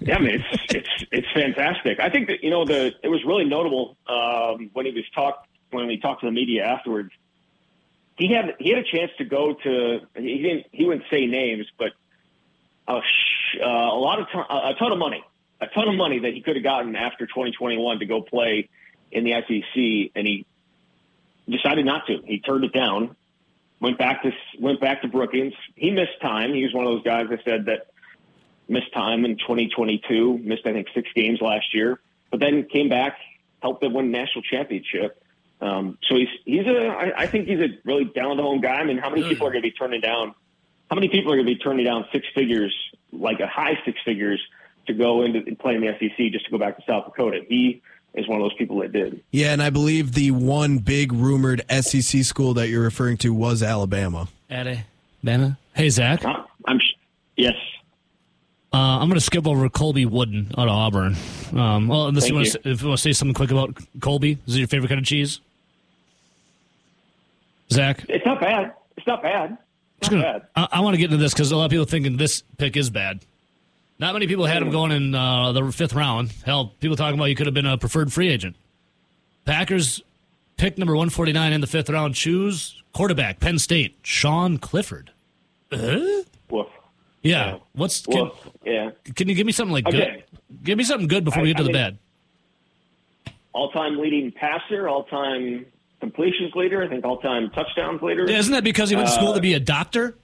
yeah, 0.00 0.16
I 0.16 0.20
mean 0.20 0.44
it's 0.50 0.74
it's 0.74 1.04
it's 1.12 1.32
fantastic. 1.32 2.00
I 2.00 2.10
think 2.10 2.26
that 2.28 2.42
you 2.42 2.50
know 2.50 2.64
the 2.64 2.92
it 3.04 3.08
was 3.08 3.24
really 3.24 3.44
notable 3.44 3.96
um, 4.08 4.70
when 4.72 4.86
he 4.86 4.92
was 4.92 5.04
talked 5.14 5.46
when 5.70 5.88
he 5.88 5.98
talked 5.98 6.22
to 6.22 6.26
the 6.26 6.32
media 6.32 6.64
afterwards. 6.64 7.12
He 8.16 8.32
had 8.32 8.54
he 8.58 8.70
had 8.70 8.78
a 8.78 8.84
chance 8.84 9.10
to 9.18 9.24
go 9.24 9.54
to 9.54 10.00
he 10.16 10.42
didn't 10.42 10.66
he 10.72 10.86
wouldn't 10.86 11.04
say 11.10 11.26
names, 11.26 11.66
but 11.78 11.92
a, 12.88 13.00
sh- 13.00 13.58
uh, 13.60 13.66
a 13.66 13.98
lot 13.98 14.20
of 14.20 14.26
ton, 14.32 14.44
a 14.48 14.74
ton 14.78 14.92
of 14.92 14.98
money, 14.98 15.22
a 15.60 15.66
ton 15.66 15.88
of 15.88 15.94
money 15.94 16.20
that 16.20 16.32
he 16.32 16.40
could 16.40 16.56
have 16.56 16.62
gotten 16.62 16.96
after 16.96 17.26
2021 17.26 17.98
to 17.98 18.06
go 18.06 18.22
play 18.22 18.68
in 19.10 19.24
the 19.24 19.32
SEC, 19.32 20.12
and 20.14 20.26
he 20.26 20.46
decided 21.48 21.84
not 21.84 22.06
to. 22.06 22.22
He 22.24 22.40
turned 22.40 22.64
it 22.64 22.72
down. 22.72 23.16
Went 23.80 23.98
back 23.98 24.22
to 24.22 24.32
went 24.58 24.80
back 24.80 25.02
to 25.02 25.08
Brookings. 25.08 25.52
He 25.74 25.90
missed 25.90 26.20
time. 26.22 26.54
He 26.54 26.62
was 26.62 26.72
one 26.72 26.86
of 26.86 26.92
those 26.92 27.02
guys 27.02 27.26
that 27.28 27.40
said 27.44 27.66
that 27.66 27.88
missed 28.68 28.92
time 28.94 29.26
in 29.26 29.36
2022. 29.36 30.38
Missed 30.38 30.66
I 30.66 30.72
think 30.72 30.88
six 30.94 31.08
games 31.14 31.40
last 31.42 31.74
year, 31.74 32.00
but 32.30 32.40
then 32.40 32.64
came 32.64 32.88
back, 32.88 33.18
helped 33.60 33.82
them 33.82 33.92
win 33.92 34.10
national 34.10 34.42
championship. 34.42 35.22
Um, 35.60 35.98
so 36.08 36.16
he's 36.16 36.28
he's 36.44 36.66
a 36.66 36.86
I, 36.88 37.22
I 37.22 37.26
think 37.26 37.48
he's 37.48 37.60
a 37.60 37.68
really 37.84 38.04
down 38.04 38.36
the 38.36 38.42
home 38.42 38.60
guy. 38.60 38.74
I 38.74 38.84
mean, 38.84 38.98
how 38.98 39.10
many 39.10 39.22
people 39.22 39.46
are 39.46 39.50
going 39.50 39.62
to 39.62 39.68
be 39.68 39.72
turning 39.72 40.00
down? 40.00 40.34
How 40.90 40.94
many 40.94 41.08
people 41.08 41.32
are 41.32 41.36
going 41.36 41.46
to 41.46 41.54
be 41.54 41.58
turning 41.58 41.84
down 41.84 42.06
six 42.12 42.26
figures, 42.34 42.74
like 43.12 43.40
a 43.40 43.46
high 43.46 43.78
six 43.84 43.98
figures, 44.04 44.40
to 44.86 44.92
go 44.92 45.22
into 45.22 45.40
and 45.46 45.58
play 45.58 45.74
in 45.74 45.80
the 45.80 45.92
SEC 45.98 46.32
just 46.32 46.44
to 46.44 46.50
go 46.50 46.58
back 46.58 46.76
to 46.76 46.82
South 46.86 47.06
Dakota? 47.06 47.40
He 47.48 47.82
is 48.14 48.28
one 48.28 48.40
of 48.40 48.44
those 48.44 48.54
people 48.54 48.78
that 48.80 48.92
did. 48.92 49.22
Yeah, 49.30 49.52
and 49.52 49.62
I 49.62 49.70
believe 49.70 50.12
the 50.12 50.30
one 50.30 50.78
big 50.78 51.12
rumored 51.12 51.62
SEC 51.70 52.24
school 52.24 52.54
that 52.54 52.68
you're 52.68 52.82
referring 52.82 53.16
to 53.18 53.32
was 53.32 53.62
Alabama. 53.62 54.28
Alabama. 54.50 55.58
Hey, 55.74 55.88
Zach. 55.88 56.24
Uh, 56.24 56.44
I'm 56.66 56.80
yes. 57.36 57.54
Uh, 58.72 58.98
I'm 59.00 59.08
going 59.08 59.18
to 59.18 59.24
skip 59.24 59.46
over 59.46 59.68
Colby 59.70 60.04
Wooden 60.04 60.52
out 60.58 60.68
of 60.68 60.74
Auburn. 60.74 61.16
Um, 61.54 61.88
well, 61.88 62.08
unless 62.08 62.24
Thank 62.24 62.30
you 62.30 62.34
want, 62.36 62.48
to, 62.48 62.68
if 62.70 62.82
you 62.82 62.88
want 62.88 62.98
to 62.98 63.02
say 63.02 63.12
something 63.12 63.32
quick 63.32 63.50
about 63.50 63.78
Colby, 64.00 64.38
is 64.46 64.56
it 64.56 64.58
your 64.58 64.68
favorite 64.68 64.88
kind 64.88 64.98
of 64.98 65.06
cheese? 65.06 65.40
Zach, 67.70 68.04
It's 68.08 68.24
not 68.24 68.40
bad. 68.40 68.72
It's 68.96 69.06
not 69.06 69.22
bad. 69.22 69.58
It's 70.00 70.10
not 70.10 70.22
bad. 70.22 70.42
I, 70.54 70.68
I 70.72 70.80
want 70.80 70.94
to 70.94 70.98
get 70.98 71.06
into 71.06 71.16
this 71.16 71.32
because 71.32 71.50
a 71.50 71.56
lot 71.56 71.64
of 71.66 71.70
people 71.70 71.86
thinking 71.86 72.16
this 72.16 72.42
pick 72.58 72.76
is 72.76 72.90
bad. 72.90 73.20
Not 73.98 74.12
many 74.12 74.26
people 74.26 74.44
had 74.44 74.62
him 74.62 74.70
going 74.70 74.92
in 74.92 75.14
uh, 75.14 75.52
the 75.52 75.72
fifth 75.72 75.94
round. 75.94 76.32
Hell, 76.44 76.72
people 76.80 76.96
talking 76.96 77.18
about 77.18 77.26
you 77.26 77.34
could 77.34 77.46
have 77.46 77.54
been 77.54 77.66
a 77.66 77.78
preferred 77.78 78.12
free 78.12 78.28
agent. 78.28 78.56
Packers 79.46 80.02
pick 80.58 80.76
number 80.76 80.92
149 80.94 81.52
in 81.52 81.60
the 81.60 81.66
fifth 81.66 81.88
round. 81.88 82.14
Choose 82.14 82.82
quarterback, 82.92 83.40
Penn 83.40 83.58
State, 83.58 83.96
Sean 84.02 84.58
Clifford. 84.58 85.12
Uh? 85.72 85.98
Woof. 86.50 86.66
Yeah. 87.22 87.58
What's 87.72 88.04
can, 88.04 88.24
Woof. 88.24 88.48
Yeah. 88.64 88.90
can 89.14 89.28
you 89.28 89.34
give 89.34 89.46
me 89.46 89.52
something 89.52 89.72
like 89.72 89.86
Okay. 89.88 90.22
good? 90.50 90.62
Give 90.62 90.78
me 90.78 90.84
something 90.84 91.08
good 91.08 91.24
before 91.24 91.40
I- 91.40 91.42
we 91.44 91.48
get 91.48 91.56
to 91.56 91.62
I 91.62 91.66
the 91.66 91.72
mean- 91.72 91.82
bad. 91.82 91.98
All-time 93.54 93.98
leading 93.98 94.30
passer, 94.32 94.86
all-time 94.88 95.64
completions 96.00 96.54
leader. 96.54 96.82
I 96.82 96.88
think 96.88 97.04
all-time 97.04 97.50
touchdowns 97.50 98.02
leader. 98.02 98.28
Yeah, 98.28 98.38
isn't 98.38 98.52
that 98.52 98.64
because 98.64 98.90
he 98.90 98.96
went 98.96 99.08
to 99.08 99.14
school 99.14 99.32
Uh, 99.32 99.36
to 99.36 99.40
be 99.40 99.54
a 99.54 99.60
doctor? 99.60 100.16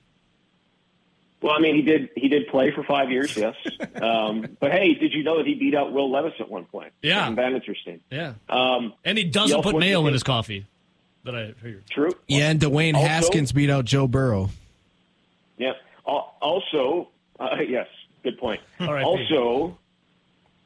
Well, 1.40 1.52
I 1.52 1.58
mean, 1.58 1.74
he 1.74 1.82
did. 1.82 2.10
He 2.14 2.28
did 2.28 2.46
play 2.48 2.70
for 2.70 2.84
five 2.84 3.10
years, 3.10 3.36
yes. 3.36 3.56
um, 4.00 4.56
but 4.60 4.70
hey, 4.70 4.94
did 4.94 5.12
you 5.12 5.24
know 5.24 5.38
that 5.38 5.46
he 5.46 5.54
beat 5.54 5.74
out 5.74 5.92
Will 5.92 6.08
Levis 6.10 6.34
at 6.38 6.48
one 6.48 6.66
point? 6.66 6.92
Yeah. 7.02 7.24
Isn't 7.24 7.34
that 7.36 7.52
interesting? 7.52 8.00
Yeah. 8.10 8.34
Um, 8.48 8.92
And 9.04 9.18
he 9.18 9.24
he 9.24 9.30
doesn't 9.30 9.56
also 9.56 9.62
put 9.70 9.74
went 9.74 9.86
mayo 9.86 10.06
in 10.06 10.12
his 10.12 10.22
coffee. 10.22 10.66
That 11.24 11.34
I 11.36 11.54
heard. 11.60 11.84
True. 11.90 12.12
Yeah, 12.28 12.50
and 12.50 12.60
Dwayne 12.60 12.94
Also- 12.94 13.06
Haskins 13.08 13.52
beat 13.52 13.70
out 13.70 13.84
Joe 13.84 14.06
Burrow. 14.08 14.50
Yeah. 15.58 15.72
Al- 16.06 16.34
Also, 16.40 17.08
uh, 17.40 17.56
yes, 17.66 17.86
good 18.24 18.38
point. 18.38 18.60
All 18.80 18.92
right, 18.92 19.04
also, 19.04 19.78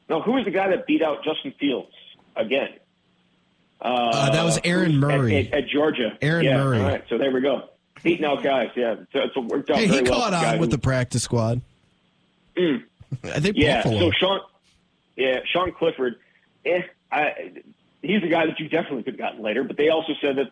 now 0.08 0.20
who 0.22 0.32
was 0.32 0.44
the 0.46 0.50
guy 0.50 0.68
that 0.68 0.86
beat 0.86 1.02
out 1.02 1.22
Justin 1.24 1.52
Fields 1.58 1.92
again? 2.36 2.68
Uh, 3.80 3.84
Uh, 4.12 4.30
that 4.30 4.44
was 4.44 4.58
Aaron 4.64 4.98
Murray. 4.98 5.36
at, 5.36 5.46
at, 5.52 5.64
at 5.64 5.68
Georgia. 5.68 6.16
Aaron 6.22 6.44
yeah, 6.44 6.56
Murray. 6.56 6.80
All 6.80 6.86
right, 6.88 7.04
so 7.08 7.18
there 7.18 7.30
we 7.30 7.40
go. 7.40 7.68
Beating 8.02 8.24
out 8.24 8.42
guys. 8.42 8.70
Yeah, 8.76 8.96
so 9.12 9.20
it's 9.20 9.36
worked 9.36 9.70
out 9.70 9.78
Hey, 9.78 9.86
he 9.86 10.02
well. 10.02 10.20
caught 10.20 10.32
guy 10.32 10.54
on 10.54 10.60
with 10.60 10.70
who- 10.70 10.76
the 10.76 10.82
practice 10.82 11.22
squad. 11.22 11.60
Mm. 12.56 12.84
I 13.24 13.40
think 13.40 13.56
Yeah, 13.58 13.82
Buffalo. 13.82 14.00
so 14.00 14.10
Sean, 14.12 14.40
yeah, 15.16 15.40
Sean 15.46 15.72
Clifford, 15.72 16.16
eh, 16.64 16.82
I, 17.12 17.52
he's 18.02 18.22
a 18.22 18.28
guy 18.28 18.46
that 18.46 18.58
you 18.58 18.68
definitely 18.68 19.02
could 19.02 19.14
have 19.14 19.18
gotten 19.18 19.42
later. 19.42 19.62
But 19.64 19.76
they 19.76 19.88
also 19.90 20.12
said 20.20 20.36
that, 20.36 20.50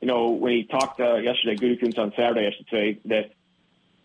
you 0.00 0.08
know, 0.08 0.30
when 0.30 0.52
he 0.52 0.64
talked 0.64 1.00
uh, 1.00 1.16
yesterday, 1.16 1.56
Gutekunst 1.56 1.98
on 1.98 2.12
Saturday, 2.16 2.46
I 2.46 2.50
should 2.56 2.68
say 2.70 2.98
that 3.06 3.30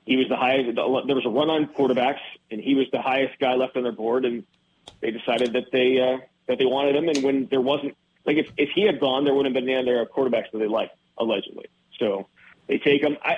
he 0.05 0.15
was 0.17 0.27
the 0.29 0.37
highest. 0.37 0.75
There 0.75 0.85
was 1.15 1.25
a 1.25 1.29
run 1.29 1.49
on 1.49 1.67
quarterbacks, 1.67 2.19
and 2.51 2.61
he 2.61 2.75
was 2.75 2.87
the 2.91 3.01
highest 3.01 3.37
guy 3.39 3.55
left 3.55 3.75
on 3.75 3.83
their 3.83 3.91
board, 3.91 4.23
and 4.25 4.43
they 5.01 5.11
decided 5.11 5.53
that 5.53 5.71
they 5.71 5.99
uh, 5.99 6.19
that 6.47 6.57
they 6.57 6.65
wanted 6.65 6.95
him. 6.95 7.09
And 7.09 7.23
when 7.23 7.45
there 7.47 7.61
wasn't, 7.61 7.95
like, 8.29 8.37
if 8.45 8.51
if 8.57 8.69
he 8.75 8.83
had 8.83 8.99
gone, 8.99 9.25
there 9.25 9.33
wouldn't 9.33 9.55
have 9.55 9.63
been 9.65 9.69
any 9.73 9.81
other 9.81 10.05
quarterbacks 10.05 10.51
that 10.51 10.59
they 10.59 10.67
liked 10.67 10.95
allegedly. 11.17 11.65
So 11.97 12.27
they 12.67 12.77
take 12.77 13.01
him. 13.01 13.17
I, 13.23 13.37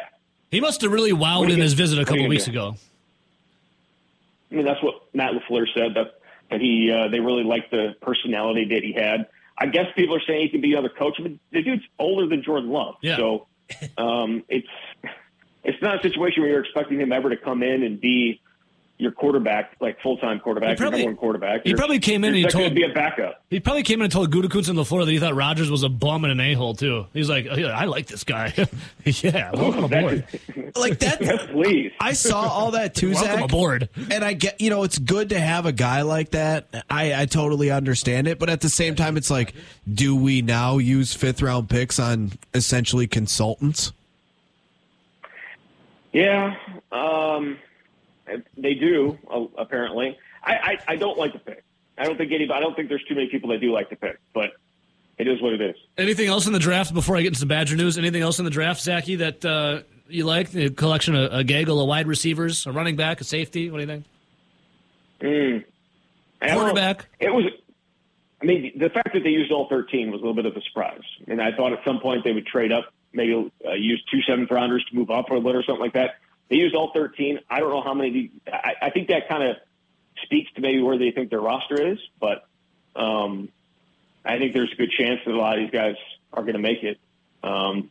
He 0.51 0.59
must 0.59 0.81
have 0.81 0.91
really 0.91 1.13
wowed 1.13 1.51
in 1.51 1.59
his 1.59 1.73
visit 1.73 1.97
a 1.97 2.01
what 2.01 2.09
are 2.09 2.15
you 2.15 2.17
couple 2.23 2.29
weeks 2.29 2.45
do? 2.45 2.51
ago. 2.51 2.75
I 4.51 4.55
mean, 4.55 4.65
that's 4.65 4.83
what 4.83 4.95
Matt 5.13 5.31
LaFleur 5.33 5.65
said 5.73 5.93
that 5.95 6.15
that 6.49 6.59
he 6.59 6.91
uh, 6.91 7.07
they 7.07 7.19
really 7.21 7.43
liked 7.43 7.71
the 7.71 7.95
personality 8.01 8.65
that 8.65 8.83
he 8.83 8.91
had. 8.93 9.27
I 9.57 9.67
guess 9.67 9.85
people 9.95 10.15
are 10.15 10.21
saying 10.27 10.41
he 10.41 10.49
can 10.49 10.61
be 10.61 10.73
another 10.73 10.89
coach, 10.89 11.17
but 11.21 11.31
the 11.51 11.61
dude's 11.61 11.83
older 11.99 12.27
than 12.27 12.43
Jordan 12.43 12.69
Love, 12.69 12.95
Yeah. 13.01 13.15
so 13.17 13.47
um, 13.97 14.43
it's 14.49 14.67
it's 15.63 15.81
not 15.81 15.99
a 15.99 16.01
situation 16.01 16.41
where 16.41 16.51
you're 16.51 16.61
expecting 16.61 16.99
him 16.99 17.11
ever 17.13 17.29
to 17.29 17.37
come 17.37 17.63
in 17.63 17.83
and 17.83 18.01
be 18.01 18.41
your 19.01 19.11
quarterback, 19.11 19.75
like 19.81 19.99
full 20.01 20.15
time 20.17 20.39
quarterback, 20.39 20.69
He 20.71 20.75
probably- 20.75 20.99
your 20.99 21.07
number 21.09 21.19
one 21.21 21.33
quarterback. 21.33 21.65
he 21.65 21.73
probably 21.73 21.97
came 21.99 22.23
in 22.23 22.29
and 22.35 22.37
he 22.37 22.43
told- 22.43 22.65
him 22.65 22.69
to 22.69 22.75
be 22.75 22.83
a 22.83 22.93
backup. 22.93 23.43
He 23.49 23.59
probably 23.59 23.81
came 23.81 23.99
in 23.99 24.03
and 24.03 24.11
told 24.11 24.31
Gutekunst 24.31 24.69
on 24.69 24.75
the 24.75 24.85
floor 24.85 25.03
that 25.05 25.11
he 25.11 25.17
thought 25.17 25.33
Rodgers 25.35 25.71
was 25.71 25.81
a 25.81 25.89
bum 25.89 26.23
and 26.23 26.31
an 26.31 26.39
a 26.39 26.53
hole 26.53 26.75
too. 26.75 27.07
He's 27.11 27.27
like, 27.27 27.47
oh, 27.49 27.57
yeah, 27.57 27.77
I 27.77 27.85
like 27.85 28.05
this 28.05 28.23
guy. 28.23 28.53
yeah, 29.05 29.51
welcome 29.53 29.85
aboard. 29.85 30.25
like 30.75 30.99
that. 30.99 31.49
Please, 31.51 31.91
I 31.99 32.13
saw 32.13 32.41
all 32.41 32.71
that 32.71 32.93
too, 32.93 33.11
Welcome 33.11 33.27
Zach. 33.39 33.43
aboard. 33.45 33.89
And 34.11 34.23
I 34.23 34.33
get, 34.33 34.61
you 34.61 34.69
know, 34.69 34.83
it's 34.83 34.99
good 34.99 35.29
to 35.29 35.39
have 35.39 35.65
a 35.65 35.71
guy 35.71 36.03
like 36.03 36.31
that. 36.31 36.67
I, 36.89 37.23
I 37.23 37.25
totally 37.25 37.71
understand 37.71 38.27
it, 38.27 38.37
but 38.37 38.49
at 38.51 38.61
the 38.61 38.69
same 38.69 38.93
time, 38.95 39.17
it's 39.17 39.31
like, 39.31 39.55
do 39.91 40.15
we 40.15 40.43
now 40.43 40.77
use 40.77 41.13
fifth 41.15 41.41
round 41.41 41.69
picks 41.69 41.99
on 41.99 42.33
essentially 42.53 43.07
consultants? 43.07 43.91
Yeah, 46.13 46.55
um, 46.91 47.57
they 48.57 48.73
do 48.73 49.17
uh, 49.29 49.45
apparently. 49.57 50.17
I, 50.43 50.53
I, 50.53 50.77
I 50.89 50.95
don't 50.95 51.17
like 51.17 51.33
the 51.33 51.39
pick. 51.39 51.63
I 51.97 52.05
don't 52.05 52.17
think 52.17 52.31
any. 52.31 52.49
I 52.51 52.59
don't 52.59 52.75
think 52.75 52.89
there's 52.89 53.03
too 53.03 53.15
many 53.15 53.27
people 53.27 53.49
that 53.49 53.59
do 53.59 53.71
like 53.71 53.89
the 53.89 53.95
pick, 53.95 54.19
but 54.33 54.51
it 55.17 55.27
is 55.27 55.41
what 55.41 55.53
it 55.53 55.61
is. 55.61 55.75
Anything 55.97 56.27
else 56.27 56.47
in 56.47 56.53
the 56.53 56.59
draft 56.59 56.93
before 56.93 57.15
I 57.15 57.21
get 57.21 57.27
into 57.27 57.39
some 57.39 57.47
Badger 57.47 57.75
news? 57.75 57.97
Anything 57.97 58.21
else 58.21 58.39
in 58.39 58.45
the 58.45 58.51
draft, 58.51 58.81
Zachy, 58.81 59.17
that 59.17 59.45
uh, 59.45 59.81
you 60.07 60.25
like? 60.25 60.51
The 60.51 60.69
collection, 60.69 61.15
a, 61.15 61.27
a 61.27 61.43
gaggle 61.43 61.79
of 61.79 61.87
wide 61.87 62.07
receivers, 62.07 62.65
a 62.65 62.71
running 62.71 62.95
back, 62.95 63.21
a 63.21 63.23
safety. 63.23 63.69
What 63.69 63.77
do 63.77 63.81
you 63.81 63.87
think? 63.87 64.05
Mm. 65.21 65.65
I 66.41 66.47
don't 66.47 66.55
know. 66.55 66.61
Quarterback. 66.61 67.05
It 67.19 67.33
was. 67.33 67.45
I 68.41 68.45
mean, 68.45 68.71
the 68.75 68.89
fact 68.89 69.13
that 69.13 69.23
they 69.23 69.29
used 69.29 69.51
all 69.51 69.69
13 69.69 70.09
was 70.09 70.19
a 70.19 70.23
little 70.25 70.33
bit 70.33 70.47
of 70.47 70.57
a 70.57 70.61
surprise. 70.61 71.03
And 71.27 71.39
I 71.39 71.51
thought 71.55 71.73
at 71.73 71.83
some 71.85 71.99
point 71.99 72.23
they 72.23 72.31
would 72.31 72.47
trade 72.47 72.71
up, 72.71 72.91
maybe 73.13 73.51
uh, 73.63 73.73
use 73.73 74.03
two 74.09 74.21
seventh 74.23 74.49
rounders 74.49 74.83
to 74.89 74.95
move 74.95 75.11
up 75.11 75.29
a 75.29 75.35
little 75.35 75.57
or 75.61 75.63
something 75.63 75.81
like 75.81 75.93
that. 75.93 76.15
They 76.51 76.57
used 76.57 76.75
all 76.75 76.91
13. 76.93 77.39
I 77.49 77.61
don't 77.61 77.69
know 77.69 77.81
how 77.81 77.93
many. 77.93 78.29
I, 78.45 78.73
I 78.81 78.89
think 78.89 79.07
that 79.07 79.29
kind 79.29 79.41
of 79.41 79.55
speaks 80.23 80.51
to 80.55 80.61
maybe 80.61 80.81
where 80.81 80.97
they 80.97 81.11
think 81.11 81.29
their 81.29 81.39
roster 81.39 81.93
is, 81.93 81.97
but 82.19 82.45
um, 82.93 83.47
I 84.25 84.37
think 84.37 84.53
there's 84.53 84.71
a 84.73 84.75
good 84.75 84.91
chance 84.91 85.21
that 85.25 85.33
a 85.33 85.37
lot 85.37 85.57
of 85.57 85.63
these 85.63 85.71
guys 85.71 85.95
are 86.33 86.41
going 86.41 86.55
to 86.55 86.59
make 86.59 86.83
it. 86.83 86.99
Um, 87.41 87.89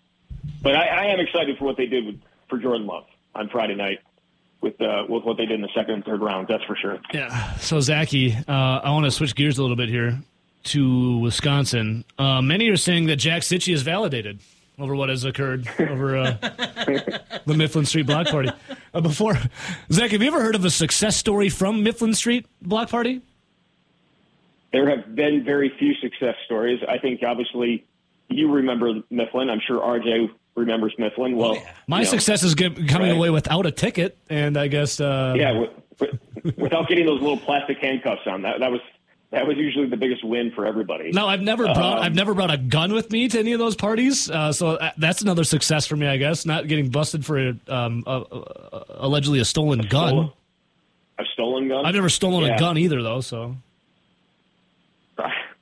but 0.62 0.76
I, 0.76 0.88
I 0.88 1.04
am 1.06 1.20
excited 1.20 1.56
for 1.56 1.64
what 1.64 1.78
they 1.78 1.86
did 1.86 2.04
with, 2.04 2.20
for 2.50 2.58
Jordan 2.58 2.86
Love 2.86 3.06
on 3.34 3.48
Friday 3.48 3.76
night 3.76 4.00
with 4.60 4.78
uh, 4.82 5.04
with 5.08 5.24
what 5.24 5.38
they 5.38 5.46
did 5.46 5.54
in 5.54 5.62
the 5.62 5.70
second 5.74 5.94
and 5.94 6.04
third 6.04 6.20
round. 6.20 6.46
That's 6.46 6.64
for 6.64 6.76
sure. 6.76 6.98
Yeah. 7.14 7.54
So, 7.56 7.80
Zachy, 7.80 8.36
uh, 8.46 8.52
I 8.52 8.90
want 8.90 9.06
to 9.06 9.10
switch 9.10 9.34
gears 9.34 9.56
a 9.56 9.62
little 9.62 9.76
bit 9.76 9.88
here 9.88 10.20
to 10.64 11.16
Wisconsin. 11.16 12.04
Uh, 12.18 12.42
many 12.42 12.68
are 12.68 12.76
saying 12.76 13.06
that 13.06 13.16
Jack 13.16 13.40
Cichy 13.40 13.72
is 13.72 13.80
validated 13.80 14.40
over 14.80 14.94
what 14.94 15.08
has 15.08 15.24
occurred 15.24 15.68
over 15.78 16.16
uh, 16.16 16.36
the 17.46 17.54
Mifflin 17.54 17.86
Street 17.86 18.06
Block 18.06 18.28
Party. 18.28 18.50
Uh, 18.92 19.00
before, 19.00 19.38
Zach, 19.92 20.10
have 20.10 20.22
you 20.22 20.28
ever 20.28 20.42
heard 20.42 20.54
of 20.54 20.64
a 20.64 20.70
success 20.70 21.16
story 21.16 21.48
from 21.48 21.82
Mifflin 21.82 22.14
Street 22.14 22.46
Block 22.62 22.88
Party? 22.90 23.20
There 24.72 24.88
have 24.88 25.14
been 25.14 25.44
very 25.44 25.72
few 25.78 25.94
success 25.94 26.36
stories. 26.44 26.80
I 26.88 26.98
think 26.98 27.22
obviously 27.22 27.84
you 28.28 28.50
remember 28.50 29.02
Mifflin. 29.10 29.50
I'm 29.50 29.60
sure 29.66 29.80
RJ 29.80 30.30
remembers 30.54 30.94
Mifflin. 30.98 31.36
Well, 31.36 31.56
My 31.86 31.98
you 31.98 32.04
know, 32.04 32.10
success 32.10 32.42
is 32.42 32.54
coming 32.54 32.86
right. 32.88 33.10
away 33.10 33.30
without 33.30 33.66
a 33.66 33.70
ticket, 33.70 34.16
and 34.28 34.56
I 34.56 34.68
guess 34.68 35.00
uh, 35.00 35.34
yeah, 35.36 35.58
with, 35.58 35.70
with, 35.98 36.56
without 36.56 36.88
getting 36.88 37.06
those 37.06 37.20
little 37.20 37.38
plastic 37.38 37.78
handcuffs 37.78 38.22
on. 38.26 38.42
That 38.42 38.60
that 38.60 38.70
was 38.70 38.80
that 39.30 39.46
was 39.46 39.56
usually 39.56 39.86
the 39.86 39.96
biggest 39.96 40.24
win 40.24 40.50
for 40.52 40.66
everybody. 40.66 41.10
No, 41.12 41.26
I've 41.26 41.40
never 41.40 41.64
brought 41.64 41.98
Um, 41.98 42.02
I've 42.02 42.14
never 42.14 42.34
brought 42.34 42.52
a 42.52 42.56
gun 42.58 42.92
with 42.92 43.10
me 43.10 43.28
to 43.28 43.38
any 43.38 43.52
of 43.52 43.58
those 43.58 43.76
parties, 43.76 44.28
uh, 44.30 44.52
so 44.52 44.70
uh, 44.76 44.90
that's 44.98 45.22
another 45.22 45.44
success 45.44 45.86
for 45.86 45.96
me, 45.96 46.06
I 46.06 46.16
guess. 46.16 46.44
Not 46.46 46.66
getting 46.68 46.88
busted 46.90 47.24
for 47.24 47.54
um, 47.68 48.02
uh, 48.06 48.20
uh, 48.20 48.84
allegedly 48.90 49.38
a 49.40 49.44
stolen 49.44 49.80
gun. 49.80 49.88
Stolen- 50.08 50.32
a 51.18 51.24
stolen 51.24 51.28
stolen 51.34 51.68
gun. 51.68 51.86
I've 51.86 51.94
never 51.94 52.08
stolen 52.08 52.44
Yeah. 52.46 52.56
a 52.56 52.58
gun 52.58 52.78
either, 52.78 53.02
though. 53.02 53.20
So 53.20 53.54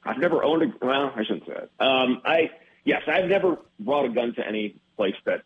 I've 0.05 0.19
never 0.19 0.43
owned 0.45 0.63
a. 0.63 0.85
Well, 0.87 1.13
I 1.15 1.25
shouldn't 1.25 1.47
say 1.47 1.55
that. 1.55 1.85
Um, 1.85 2.23
I 2.25 2.51
yes, 2.85 3.03
I've 3.07 3.29
never 3.29 3.59
brought 3.81 4.07
a 4.07 4.09
gun 4.09 4.35
to 4.35 4.47
any 4.47 4.77
place 4.97 5.17
that 5.25 5.43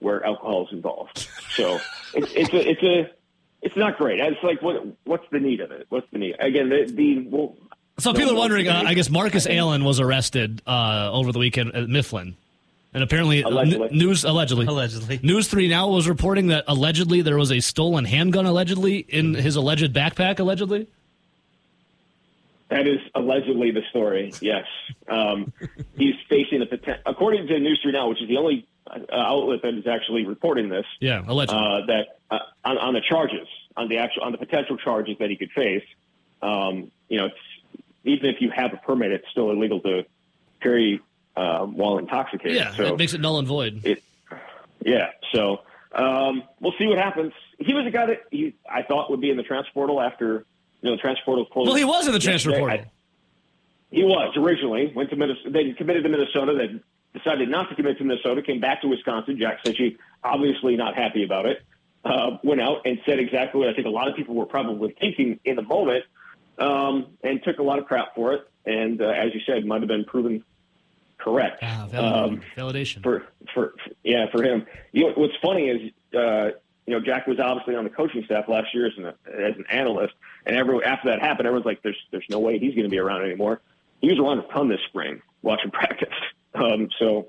where 0.00 0.24
alcohol 0.24 0.66
is 0.66 0.72
involved. 0.72 1.26
So 1.56 1.80
it's 2.14 2.32
it's 2.34 2.52
a 2.52 2.70
it's 2.70 2.82
a 2.82 3.10
it's 3.62 3.76
not 3.76 3.96
great. 3.98 4.20
It's 4.20 4.42
like 4.42 4.60
what 4.62 4.84
what's 5.04 5.24
the 5.32 5.40
need 5.40 5.60
of 5.60 5.70
it? 5.72 5.86
What's 5.88 6.06
the 6.12 6.18
need? 6.18 6.36
Again, 6.38 6.68
the 6.68 6.84
the 6.84 7.20
well. 7.28 7.56
So 7.98 8.10
no, 8.12 8.18
people 8.18 8.34
are 8.34 8.38
wondering. 8.38 8.68
Uh. 8.68 8.82
I 8.86 8.94
guess 8.94 9.08
Marcus 9.10 9.46
Allen 9.46 9.84
was 9.84 10.00
arrested 10.00 10.62
uh, 10.66 11.10
over 11.12 11.30
the 11.32 11.38
weekend 11.38 11.74
at 11.74 11.88
Mifflin, 11.88 12.34
and 12.92 13.02
apparently 13.04 13.44
uh, 13.44 13.48
Allegedly. 13.50 13.88
n- 13.90 13.96
news 13.98 14.24
allegedly 14.24 14.66
Allegedly. 14.66 15.20
News 15.22 15.48
Three 15.48 15.68
now 15.68 15.88
was 15.88 16.08
reporting 16.08 16.48
that 16.48 16.64
allegedly 16.66 17.22
there 17.22 17.36
was 17.38 17.52
a 17.52 17.60
stolen 17.60 18.04
handgun 18.04 18.46
allegedly 18.46 18.98
in 18.98 19.34
his 19.34 19.54
alleged 19.56 19.92
backpack. 19.92 20.40
Allegedly, 20.40 20.88
That 22.68 22.86
is 22.88 22.98
allegedly 23.14 23.70
the 23.70 23.82
story. 23.90 24.32
Yes, 24.40 24.64
um, 25.08 25.52
he's 25.96 26.14
facing 26.28 26.62
a 26.62 26.66
potential. 26.66 27.02
According 27.06 27.46
to 27.46 27.58
News 27.60 27.78
Three 27.82 27.92
Now, 27.92 28.08
which 28.08 28.20
is 28.20 28.28
the 28.28 28.38
only 28.38 28.66
uh, 28.90 28.98
outlet 29.12 29.62
that 29.62 29.74
is 29.74 29.86
actually 29.86 30.26
reporting 30.26 30.68
this, 30.68 30.86
yeah, 31.00 31.22
allegedly. 31.28 31.60
uh, 31.62 31.86
that 31.86 32.06
uh, 32.30 32.38
on, 32.64 32.78
on 32.78 32.94
the 32.94 33.00
charges, 33.08 33.46
on 33.76 33.88
the 33.88 33.98
actual, 33.98 34.24
on 34.24 34.32
the 34.32 34.38
potential 34.38 34.76
charges 34.76 35.16
that 35.20 35.30
he 35.30 35.36
could 35.36 35.52
face. 35.52 35.84
Um, 36.42 36.90
you 37.08 37.18
know, 37.18 37.26
it's, 37.26 37.36
even 38.04 38.26
if 38.30 38.40
you 38.40 38.50
have 38.54 38.72
a 38.72 38.76
permit, 38.76 39.12
it's 39.12 39.26
still 39.30 39.50
illegal 39.50 39.80
to 39.80 40.04
carry 40.62 41.00
uh, 41.36 41.64
while 41.66 41.98
intoxicated. 41.98 42.56
yeah, 42.56 42.72
so 42.74 42.84
it 42.84 42.98
makes 42.98 43.14
it 43.14 43.20
null 43.20 43.38
and 43.38 43.48
void. 43.48 43.80
it, 43.84 44.02
yeah. 44.84 45.08
So 45.32 45.60
um, 45.92 46.42
we'll 46.60 46.74
see 46.78 46.86
what 46.86 46.98
happens. 46.98 47.32
He 47.58 47.74
was 47.74 47.86
a 47.86 47.90
guy 47.90 48.06
that 48.06 48.22
he, 48.30 48.54
I 48.70 48.82
thought 48.82 49.10
would 49.10 49.20
be 49.20 49.30
in 49.30 49.36
the 49.36 49.42
transfer 49.42 49.72
portal 49.72 50.00
after 50.00 50.44
you 50.80 50.90
know 50.90 50.96
the 50.96 51.02
transfer 51.02 51.24
portal 51.24 51.46
closed. 51.46 51.68
well, 51.68 51.76
he 51.76 51.84
was 51.84 52.06
in 52.06 52.12
the 52.12 52.18
transfer 52.18 52.50
yesterday. 52.50 52.60
portal. 52.60 52.86
I- 52.86 52.90
he 53.90 54.02
was 54.02 54.36
originally 54.36 54.92
went 54.94 55.10
to 55.10 55.16
Minnesota. 55.16 55.50
They 55.50 55.70
committed 55.72 56.02
to 56.02 56.08
Minnesota. 56.08 56.52
They 56.58 56.80
decided 57.16 57.48
not 57.48 57.68
to 57.68 57.76
commit 57.76 57.96
to 57.98 58.04
Minnesota. 58.04 58.42
Came 58.42 58.58
back 58.58 58.80
to 58.82 58.88
Wisconsin. 58.88 59.38
Jack 59.38 59.62
Cichy, 59.64 59.98
obviously 60.24 60.74
not 60.76 60.96
happy 60.96 61.22
about 61.22 61.46
it. 61.46 61.62
Uh, 62.04 62.38
went 62.42 62.60
out 62.60 62.78
and 62.86 62.98
said 63.06 63.20
exactly 63.20 63.60
what 63.60 63.68
I 63.68 63.72
think 63.74 63.86
a 63.86 63.90
lot 63.90 64.08
of 64.08 64.16
people 64.16 64.34
were 64.34 64.46
probably 64.46 64.96
thinking 64.98 65.38
in 65.44 65.54
the 65.54 65.62
moment, 65.62 66.04
um, 66.58 67.06
and 67.22 67.42
took 67.42 67.58
a 67.58 67.62
lot 67.62 67.78
of 67.78 67.86
crap 67.86 68.14
for 68.14 68.32
it. 68.34 68.48
And 68.66 69.00
uh, 69.02 69.06
as 69.06 69.34
you 69.34 69.40
said, 69.46 69.64
might 69.66 69.80
have 69.82 69.88
been 69.88 70.04
proven 70.04 70.44
correct. 71.18 71.58
Ah, 71.62 71.86
valid- 71.90 72.12
Um, 72.32 72.40
validation. 72.56 73.02
for 73.02 73.26
for 73.52 73.74
yeah 74.02 74.26
for 74.30 74.42
him. 74.42 74.66
You 74.92 75.08
know 75.08 75.12
what's 75.16 75.34
funny 75.42 75.68
is 75.68 75.92
uh, 76.16 76.50
you 76.86 76.94
know 76.94 77.00
Jack 77.00 77.26
was 77.26 77.38
obviously 77.40 77.74
on 77.76 77.84
the 77.84 77.90
coaching 77.90 78.24
staff 78.24 78.48
last 78.48 78.74
year 78.74 78.86
as 78.86 78.92
an 78.96 79.06
as 79.06 79.56
an 79.56 79.64
analyst, 79.70 80.14
and 80.46 80.56
every 80.56 80.82
after 80.84 81.10
that 81.10 81.20
happened, 81.20 81.46
everyone's 81.46 81.66
like, 81.66 81.82
"There's 81.82 81.98
there's 82.10 82.26
no 82.30 82.38
way 82.40 82.58
he's 82.58 82.74
going 82.74 82.84
to 82.84 82.90
be 82.90 82.98
around 82.98 83.22
anymore." 83.24 83.60
He 84.00 84.08
was 84.08 84.18
around 84.18 84.38
a 84.40 84.52
ton 84.52 84.68
this 84.68 84.80
spring 84.88 85.20
watching 85.42 85.70
practice. 85.80 86.08
Um, 86.54 86.88
so 86.98 87.28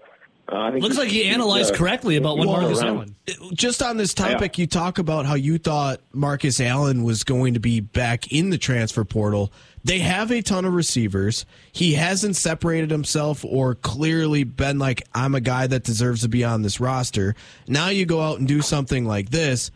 uh, 0.52 0.58
I 0.58 0.72
think 0.72 0.84
Looks 0.84 0.98
like 0.98 1.10
he 1.10 1.26
analyzed 1.26 1.74
uh, 1.74 1.78
correctly 1.78 2.18
about 2.18 2.38
what 2.38 2.48
he's 2.48 2.58
Marcus 2.58 2.82
around. 2.82 3.16
Allen. 3.28 3.56
Just 3.56 3.82
on 3.82 3.98
this 3.98 4.14
topic, 4.14 4.60
you 4.60 4.68
talk 4.68 5.00
about 5.00 5.26
how 5.26 5.34
you 5.34 5.58
thought 5.58 6.02
Marcus 6.14 6.60
Allen 6.60 7.04
was 7.04 7.24
going 7.24 7.56
to 7.56 7.60
be 7.60 7.80
back 7.80 8.32
in 8.32 8.52
the 8.52 8.58
transfer 8.60 9.04
portal. 9.04 9.52
They 9.84 10.00
have 10.00 10.32
a 10.32 10.42
ton 10.44 10.66
of 10.66 10.74
receivers. 10.74 11.46
He 11.72 11.94
hasn't 11.94 12.36
separated 12.36 12.92
himself 12.92 13.44
or 13.44 13.74
clearly 13.76 14.44
been 14.44 14.78
like, 14.78 15.04
I'm 15.16 15.34
a 15.34 15.42
guy 15.42 15.66
that 15.68 15.84
deserves 15.84 16.22
to 16.22 16.30
be 16.30 16.44
on 16.44 16.62
this 16.62 16.80
roster. 16.80 17.36
Now 17.68 17.90
you 17.90 18.06
go 18.06 18.22
out 18.22 18.38
and 18.38 18.48
do 18.48 18.62
something 18.62 19.06
like 19.06 19.30
this. 19.30 19.72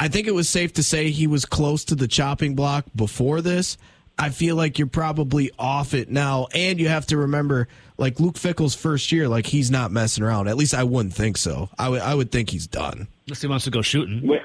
I 0.00 0.08
think 0.08 0.26
it 0.26 0.34
was 0.34 0.48
safe 0.48 0.72
to 0.74 0.82
say 0.82 1.10
he 1.10 1.26
was 1.26 1.44
close 1.44 1.84
to 1.86 1.94
the 1.94 2.08
chopping 2.08 2.54
block 2.54 2.86
before 2.94 3.40
this. 3.40 3.76
I 4.18 4.30
feel 4.30 4.56
like 4.56 4.78
you're 4.78 4.88
probably 4.88 5.50
off 5.58 5.94
it 5.94 6.10
now. 6.10 6.48
And 6.54 6.80
you 6.80 6.88
have 6.88 7.06
to 7.06 7.16
remember, 7.18 7.68
like 7.96 8.18
Luke 8.18 8.36
Fickell's 8.36 8.74
first 8.74 9.12
year, 9.12 9.28
like 9.28 9.46
he's 9.46 9.70
not 9.70 9.92
messing 9.92 10.24
around. 10.24 10.48
At 10.48 10.56
least 10.56 10.74
I 10.74 10.84
wouldn't 10.84 11.14
think 11.14 11.36
so. 11.36 11.68
I 11.78 11.88
would 11.88 12.00
I 12.00 12.14
would 12.14 12.30
think 12.32 12.50
he's 12.50 12.66
done. 12.66 13.08
Unless 13.26 13.42
he 13.42 13.46
wants 13.48 13.64
to 13.66 13.70
go 13.70 13.82
shooting. 13.82 14.26
When- 14.26 14.40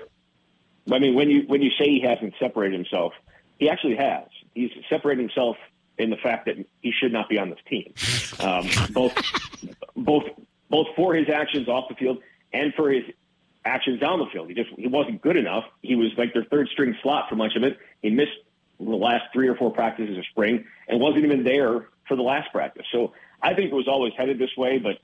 I 0.92 1.00
mean, 1.00 1.16
when 1.16 1.30
you 1.30 1.44
when 1.48 1.62
you 1.62 1.72
say 1.80 1.86
he 1.86 2.02
hasn't 2.02 2.34
separated 2.40 2.76
himself, 2.76 3.14
he 3.58 3.70
actually 3.70 3.96
has. 3.96 4.26
He's 4.54 4.70
separated 4.90 5.22
himself 5.22 5.56
in 5.98 6.10
the 6.10 6.18
fact 6.18 6.46
that 6.48 6.58
he 6.82 6.92
should 6.92 7.14
not 7.14 7.30
be 7.30 7.38
on 7.40 7.50
this 7.50 7.60
team, 7.70 7.94
um, 8.42 8.68
both 8.92 9.14
both 9.96 10.24
both 10.70 10.88
for 10.96 11.16
his 11.16 11.30
actions 11.30 11.70
off 11.70 11.88
the 11.88 11.96
field 11.96 12.18
and 12.52 12.74
for 12.74 12.92
his 12.92 13.04
actions 13.64 14.04
on 14.04 14.20
the 14.20 14.26
field. 14.34 14.50
He 14.50 14.56
just 14.56 14.72
he 14.78 14.88
wasn't 14.88 15.22
good 15.22 15.38
enough. 15.38 15.64
He 15.82 15.96
was 15.96 16.12
like 16.18 16.34
their 16.34 16.44
third 16.44 16.68
string 16.68 16.98
slot 17.02 17.30
for 17.30 17.36
much 17.38 17.56
of 17.56 17.64
it. 17.64 17.78
He 18.02 18.10
missed 18.10 18.32
the 18.84 18.96
last 18.96 19.26
three 19.34 19.48
or 19.48 19.56
four 19.56 19.72
practices 19.72 20.18
of 20.18 20.26
spring 20.26 20.66
and 20.88 21.00
wasn't 21.00 21.26
even 21.26 21.44
there 21.44 21.88
for 22.08 22.16
the 22.16 22.22
last 22.22 22.52
practice. 22.52 22.86
So 22.92 23.14
I 23.42 23.54
think 23.54 23.72
it 23.72 23.76
was 23.76 23.88
always 23.88 24.14
headed 24.18 24.40
this 24.40 24.56
way, 24.58 24.80
but 24.80 25.00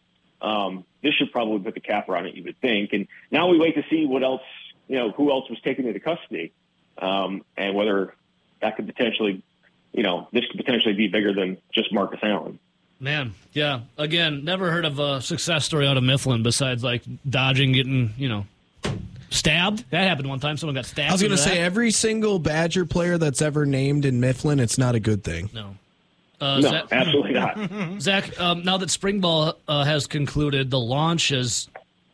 um, 0.45 0.85
this 1.03 1.13
should 1.13 1.31
probably 1.31 1.59
put 1.59 1.73
the 1.73 1.79
capper 1.79 2.15
on 2.15 2.25
it, 2.25 2.35
you 2.35 2.43
would 2.43 2.59
think. 2.61 2.93
And 2.93 3.07
now 3.31 3.47
we 3.47 3.57
wait 3.57 3.75
to 3.75 3.83
see 3.89 4.05
what 4.05 4.23
else, 4.23 4.41
you 4.87 4.97
know, 4.97 5.11
who 5.11 5.31
else 5.31 5.49
was 5.49 5.59
taken 5.61 5.85
into 5.85 5.99
custody, 5.99 6.51
um, 6.97 7.43
and 7.57 7.75
whether 7.75 8.13
that 8.61 8.75
could 8.75 8.87
potentially, 8.87 9.43
you 9.91 10.03
know, 10.03 10.27
this 10.31 10.45
could 10.49 10.57
potentially 10.57 10.93
be 10.93 11.07
bigger 11.07 11.33
than 11.33 11.57
just 11.73 11.93
Marcus 11.93 12.19
Allen. 12.21 12.59
Man, 12.99 13.33
yeah. 13.53 13.81
Again, 13.97 14.43
never 14.43 14.71
heard 14.71 14.83
of 14.83 14.99
a 14.99 15.21
success 15.21 15.65
story 15.65 15.87
out 15.87 15.95
of 15.95 16.03
Mifflin 16.03 16.43
besides 16.43 16.83
like 16.83 17.03
dodging, 17.29 17.71
getting 17.71 18.13
you 18.17 18.27
know, 18.27 18.45
stabbed. 19.29 19.85
That 19.91 20.07
happened 20.07 20.29
one 20.29 20.39
time. 20.39 20.57
Someone 20.57 20.75
got 20.75 20.85
stabbed. 20.85 21.09
I 21.09 21.13
was 21.13 21.21
going 21.21 21.31
to 21.31 21.37
say 21.37 21.55
that? 21.55 21.61
every 21.61 21.91
single 21.91 22.39
Badger 22.39 22.85
player 22.85 23.17
that's 23.17 23.41
ever 23.41 23.65
named 23.65 24.05
in 24.05 24.19
Mifflin, 24.19 24.59
it's 24.59 24.77
not 24.77 24.95
a 24.95 24.99
good 24.99 25.23
thing. 25.23 25.49
no. 25.53 25.75
Uh, 26.41 26.59
no, 26.61 26.69
Zach, 26.69 26.85
absolutely 26.93 27.33
not. 27.33 27.57
Zach 28.01 28.39
um, 28.39 28.63
now 28.63 28.77
that 28.77 28.89
spring 28.89 29.19
ball 29.19 29.55
uh, 29.67 29.83
has 29.83 30.07
concluded, 30.07 30.71
the 30.71 30.79
launch 30.79 31.29
has, 31.29 31.67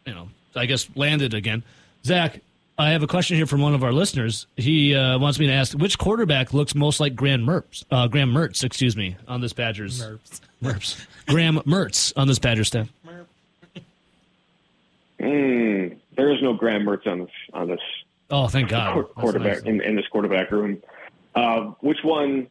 you 0.04 0.16
know, 0.16 0.30
I 0.56 0.66
guess 0.66 0.88
landed 0.96 1.36
again. 1.36 1.62
Zach, 2.04 2.42
I 2.78 2.90
have 2.90 3.04
a 3.04 3.08
question 3.08 3.38
here 3.38 3.46
from 3.46 3.62
one 3.62 3.76
of 3.76 3.84
our 3.84 3.94
listeners. 3.94 4.48
He 4.58 4.96
uh, 4.96 5.20
wants 5.20 5.38
me 5.38 5.46
to 5.46 5.54
ask 5.54 5.78
which 5.78 6.00
quarterback 6.00 6.54
looks 6.54 6.74
most 6.74 7.00
like 7.00 7.16
Graham 7.16 7.46
Mertz, 7.46 7.86
uh, 7.92 8.08
Graham 8.08 8.34
Mertz, 8.34 8.64
excuse 8.64 8.98
me, 8.98 9.16
on 9.28 9.42
this 9.42 9.54
Badgers. 9.54 10.02
Mertz. 10.02 10.42
Mertz. 10.62 11.06
Graham 11.28 11.58
Mertz 11.60 12.12
on 12.18 12.28
this 12.28 12.40
Badger 12.40 12.64
staff. 12.64 12.90
Mm, 15.20 15.98
there 16.16 16.32
is 16.32 16.42
no 16.42 16.54
Graham 16.54 16.86
Mertz 16.86 17.08
on 17.08 17.20
this 17.20 17.32
on 17.54 17.68
this 17.68 17.80
Oh, 18.30 18.48
thank 18.48 18.70
God. 18.70 19.08
quarterback 19.16 19.58
nice. 19.58 19.62
in, 19.64 19.82
in 19.82 19.96
this 19.96 20.08
quarterback 20.08 20.50
room. 20.52 20.82
Uh, 21.36 21.72
which 21.82 22.04
one? 22.04 22.48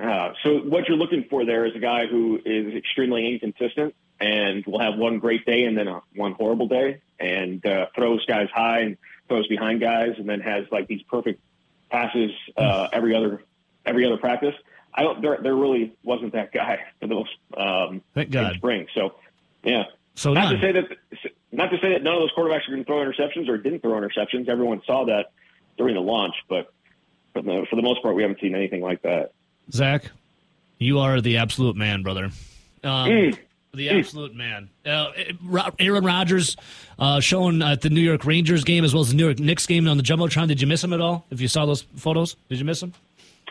Uh, 0.00 0.32
so 0.42 0.58
what 0.58 0.88
you're 0.88 0.96
looking 0.96 1.24
for 1.30 1.44
there 1.44 1.64
is 1.64 1.74
a 1.74 1.78
guy 1.78 2.06
who 2.06 2.40
is 2.44 2.74
extremely 2.74 3.32
inconsistent 3.32 3.94
and 4.20 4.64
will 4.66 4.78
have 4.78 4.96
one 4.96 5.18
great 5.18 5.44
day 5.46 5.64
and 5.64 5.76
then 5.76 5.88
a, 5.88 6.02
one 6.14 6.32
horrible 6.32 6.68
day, 6.68 7.00
and 7.18 7.64
uh, 7.64 7.86
throws 7.94 8.24
guys 8.26 8.48
high 8.54 8.80
and 8.80 8.96
throws 9.28 9.46
behind 9.46 9.80
guys, 9.80 10.14
and 10.18 10.28
then 10.28 10.40
has 10.40 10.66
like 10.70 10.86
these 10.86 11.02
perfect 11.02 11.40
passes 11.90 12.30
uh, 12.56 12.88
every 12.92 13.14
other 13.14 13.42
every 13.86 14.04
other 14.04 14.16
practice. 14.18 14.54
I 14.94 15.02
don't. 15.02 15.22
There, 15.22 15.38
there 15.42 15.54
really 15.54 15.94
wasn't 16.02 16.32
that 16.32 16.52
guy 16.52 16.80
for 17.00 17.06
the 17.06 17.14
most 17.14 17.30
um, 17.56 18.02
Thank 18.14 18.30
God. 18.30 18.54
spring. 18.56 18.86
So 18.94 19.14
yeah. 19.64 19.84
So 20.14 20.34
not 20.34 20.44
none. 20.52 20.54
to 20.56 20.60
say 20.60 20.72
that 20.72 21.32
not 21.52 21.70
to 21.70 21.78
say 21.80 21.92
that 21.92 22.02
none 22.02 22.14
of 22.14 22.20
those 22.20 22.32
quarterbacks 22.32 22.66
are 22.68 22.72
going 22.72 22.84
to 22.84 22.84
throw 22.84 22.98
interceptions 23.04 23.48
or 23.48 23.58
didn't 23.58 23.80
throw 23.80 23.92
interceptions. 23.92 24.48
Everyone 24.48 24.82
saw 24.86 25.04
that 25.06 25.32
during 25.76 25.94
the 25.94 26.00
launch, 26.00 26.34
but 26.48 26.72
for 27.32 27.42
the, 27.42 27.66
for 27.68 27.76
the 27.76 27.82
most 27.82 28.02
part, 28.02 28.14
we 28.14 28.22
haven't 28.22 28.40
seen 28.40 28.54
anything 28.54 28.82
like 28.82 29.02
that. 29.02 29.32
Zach, 29.72 30.04
you 30.78 30.98
are 31.00 31.20
the 31.20 31.36
absolute 31.38 31.76
man, 31.76 32.02
brother. 32.02 32.30
Um, 32.84 33.08
Mm. 33.10 33.38
The 33.72 33.90
absolute 33.90 34.34
man. 34.34 34.68
Uh, 34.84 35.12
Aaron 35.78 36.04
Rodgers 36.04 36.56
uh, 36.98 37.20
shown 37.20 37.62
at 37.62 37.82
the 37.82 37.88
New 37.88 38.00
York 38.00 38.24
Rangers 38.24 38.64
game 38.64 38.84
as 38.84 38.92
well 38.92 39.02
as 39.02 39.10
the 39.10 39.14
New 39.14 39.26
York 39.26 39.38
Knicks 39.38 39.64
game 39.66 39.86
on 39.86 39.96
the 39.96 40.02
Jumbotron. 40.02 40.48
Did 40.48 40.60
you 40.60 40.66
miss 40.66 40.82
him 40.82 40.92
at 40.92 41.00
all? 41.00 41.24
If 41.30 41.40
you 41.40 41.46
saw 41.46 41.66
those 41.66 41.82
photos, 41.94 42.34
did 42.48 42.58
you 42.58 42.64
miss 42.64 42.82
him? 42.82 42.94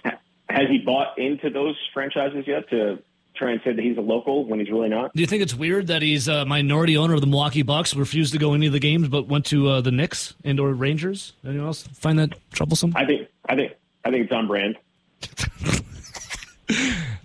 Has 0.03 0.67
he 0.67 0.79
bought 0.79 1.17
into 1.17 1.49
those 1.49 1.77
franchises 1.93 2.43
yet 2.47 2.69
to 2.69 2.99
try 3.39 3.51
and 3.51 3.61
say 3.63 3.71
that 3.73 3.81
he's 3.83 3.97
a 3.97 4.01
local 4.01 4.45
when 4.45 4.59
he's 4.59 4.69
really 4.69 4.89
not? 4.89 5.13
Do 5.15 5.21
you 5.21 5.27
think 5.27 5.41
it's 5.41 5.55
weird 5.55 5.87
that 5.87 6.01
he's 6.03 6.27
a 6.27 6.45
minority 6.45 6.95
owner 6.97 7.15
of 7.15 7.21
the 7.21 7.27
Milwaukee 7.27 7.63
Bucks, 7.63 7.95
refused 7.95 8.33
to 8.33 8.39
go 8.39 8.53
any 8.53 8.67
of 8.67 8.73
the 8.73 8.79
games, 8.79 9.07
but 9.07 9.27
went 9.27 9.45
to 9.47 9.67
uh, 9.69 9.81
the 9.81 9.91
Knicks 9.91 10.35
and 10.43 10.59
or 10.59 10.71
Rangers? 10.73 11.33
Anyone 11.43 11.67
else 11.67 11.83
find 11.93 12.19
that 12.19 12.33
troublesome? 12.51 12.93
I 12.95 13.05
think 13.05 13.27
I 13.47 13.55
think 13.55 13.71
I 14.05 14.11
think 14.11 14.25
it's 14.25 14.33
on 14.33 14.47
brand. 14.47 14.77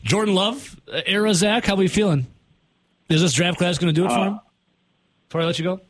Jordan 0.02 0.34
Love, 0.34 0.80
uh, 0.92 1.00
era 1.06 1.34
Zach, 1.34 1.66
how 1.66 1.74
are 1.74 1.76
we 1.76 1.88
feeling? 1.88 2.26
Is 3.08 3.20
this 3.20 3.32
draft 3.34 3.58
class 3.58 3.78
going 3.78 3.94
to 3.94 4.00
do 4.00 4.06
it 4.06 4.08
for 4.10 4.14
Uh, 4.18 4.24
him? 4.30 4.40
Before 5.28 5.40
I 5.42 5.44
let 5.44 5.58
you 5.58 5.64
go? 5.64 5.80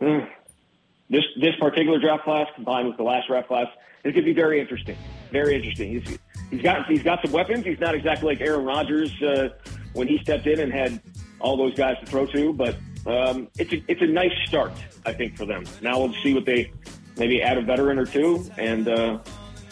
Mm. 0.00 0.28
This 1.08 1.22
this 1.40 1.54
particular 1.60 1.98
draft 2.00 2.24
class 2.24 2.46
combined 2.54 2.88
with 2.88 2.96
the 2.96 3.02
last 3.02 3.28
draft 3.28 3.48
class 3.48 3.66
is 4.04 4.12
going 4.12 4.14
to 4.16 4.22
be 4.22 4.32
very 4.32 4.60
interesting. 4.60 4.96
Very 5.30 5.54
interesting. 5.56 6.00
He's 6.00 6.18
he's 6.54 6.62
got 6.62 6.86
he's 6.86 7.02
got 7.02 7.20
some 7.22 7.32
weapons. 7.32 7.64
He's 7.64 7.80
not 7.80 7.94
exactly 7.94 8.28
like 8.28 8.40
Aaron 8.40 8.64
Rodgers 8.64 9.10
uh, 9.22 9.50
when 9.92 10.08
he 10.08 10.18
stepped 10.18 10.46
in 10.46 10.60
and 10.60 10.72
had 10.72 11.00
all 11.40 11.56
those 11.56 11.74
guys 11.74 11.96
to 12.00 12.06
throw 12.06 12.26
to, 12.26 12.52
but 12.52 12.76
um, 13.06 13.48
it's 13.58 13.72
a 13.72 13.82
it's 13.88 14.02
a 14.02 14.06
nice 14.06 14.32
start, 14.46 14.72
I 15.04 15.12
think, 15.12 15.36
for 15.36 15.44
them. 15.44 15.64
Now 15.82 15.98
we'll 15.98 16.14
see 16.22 16.34
what 16.34 16.44
they 16.46 16.72
maybe 17.16 17.42
add 17.42 17.58
a 17.58 17.62
veteran 17.62 17.98
or 17.98 18.06
two 18.06 18.44
and 18.58 18.88
uh, 18.88 19.18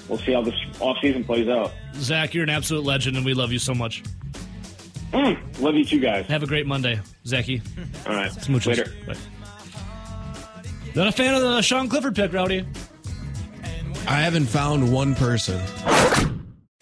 we'll 0.08 0.18
see 0.18 0.32
how 0.32 0.42
this 0.42 0.54
offseason 0.74 1.24
plays 1.24 1.48
out. 1.48 1.72
Zach, 1.94 2.34
you're 2.34 2.44
an 2.44 2.50
absolute 2.50 2.84
legend, 2.84 3.16
and 3.16 3.26
we 3.26 3.34
love 3.34 3.52
you 3.52 3.58
so 3.58 3.74
much. 3.74 4.02
Mm, 5.12 5.60
love 5.60 5.74
you 5.74 5.84
too, 5.84 6.00
guys. 6.00 6.26
Have 6.26 6.42
a 6.42 6.46
great 6.46 6.66
Monday, 6.66 7.00
Zachy. 7.26 7.60
All 8.06 8.14
right. 8.14 8.30
Smooches. 8.30 8.66
Later. 8.66 8.92
Bye. 9.06 9.14
Not 10.94 11.08
a 11.08 11.12
fan 11.12 11.34
of 11.34 11.42
the 11.42 11.62
Sean 11.62 11.88
Clifford 11.88 12.14
pick, 12.14 12.32
Rowdy. 12.32 12.66
I 14.06 14.20
haven't 14.20 14.46
found 14.46 14.92
one 14.92 15.14
person. 15.14 15.60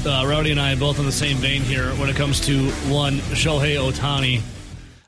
Uh, 0.04 0.24
Rowdy 0.26 0.50
and 0.50 0.58
I 0.58 0.72
are 0.72 0.76
both 0.76 0.98
in 0.98 1.04
the 1.04 1.12
same 1.12 1.36
vein 1.36 1.60
here 1.60 1.90
when 1.96 2.08
it 2.08 2.16
comes 2.16 2.40
to 2.46 2.70
one 2.90 3.18
Shohei 3.36 3.76
Ohtani. 3.76 4.40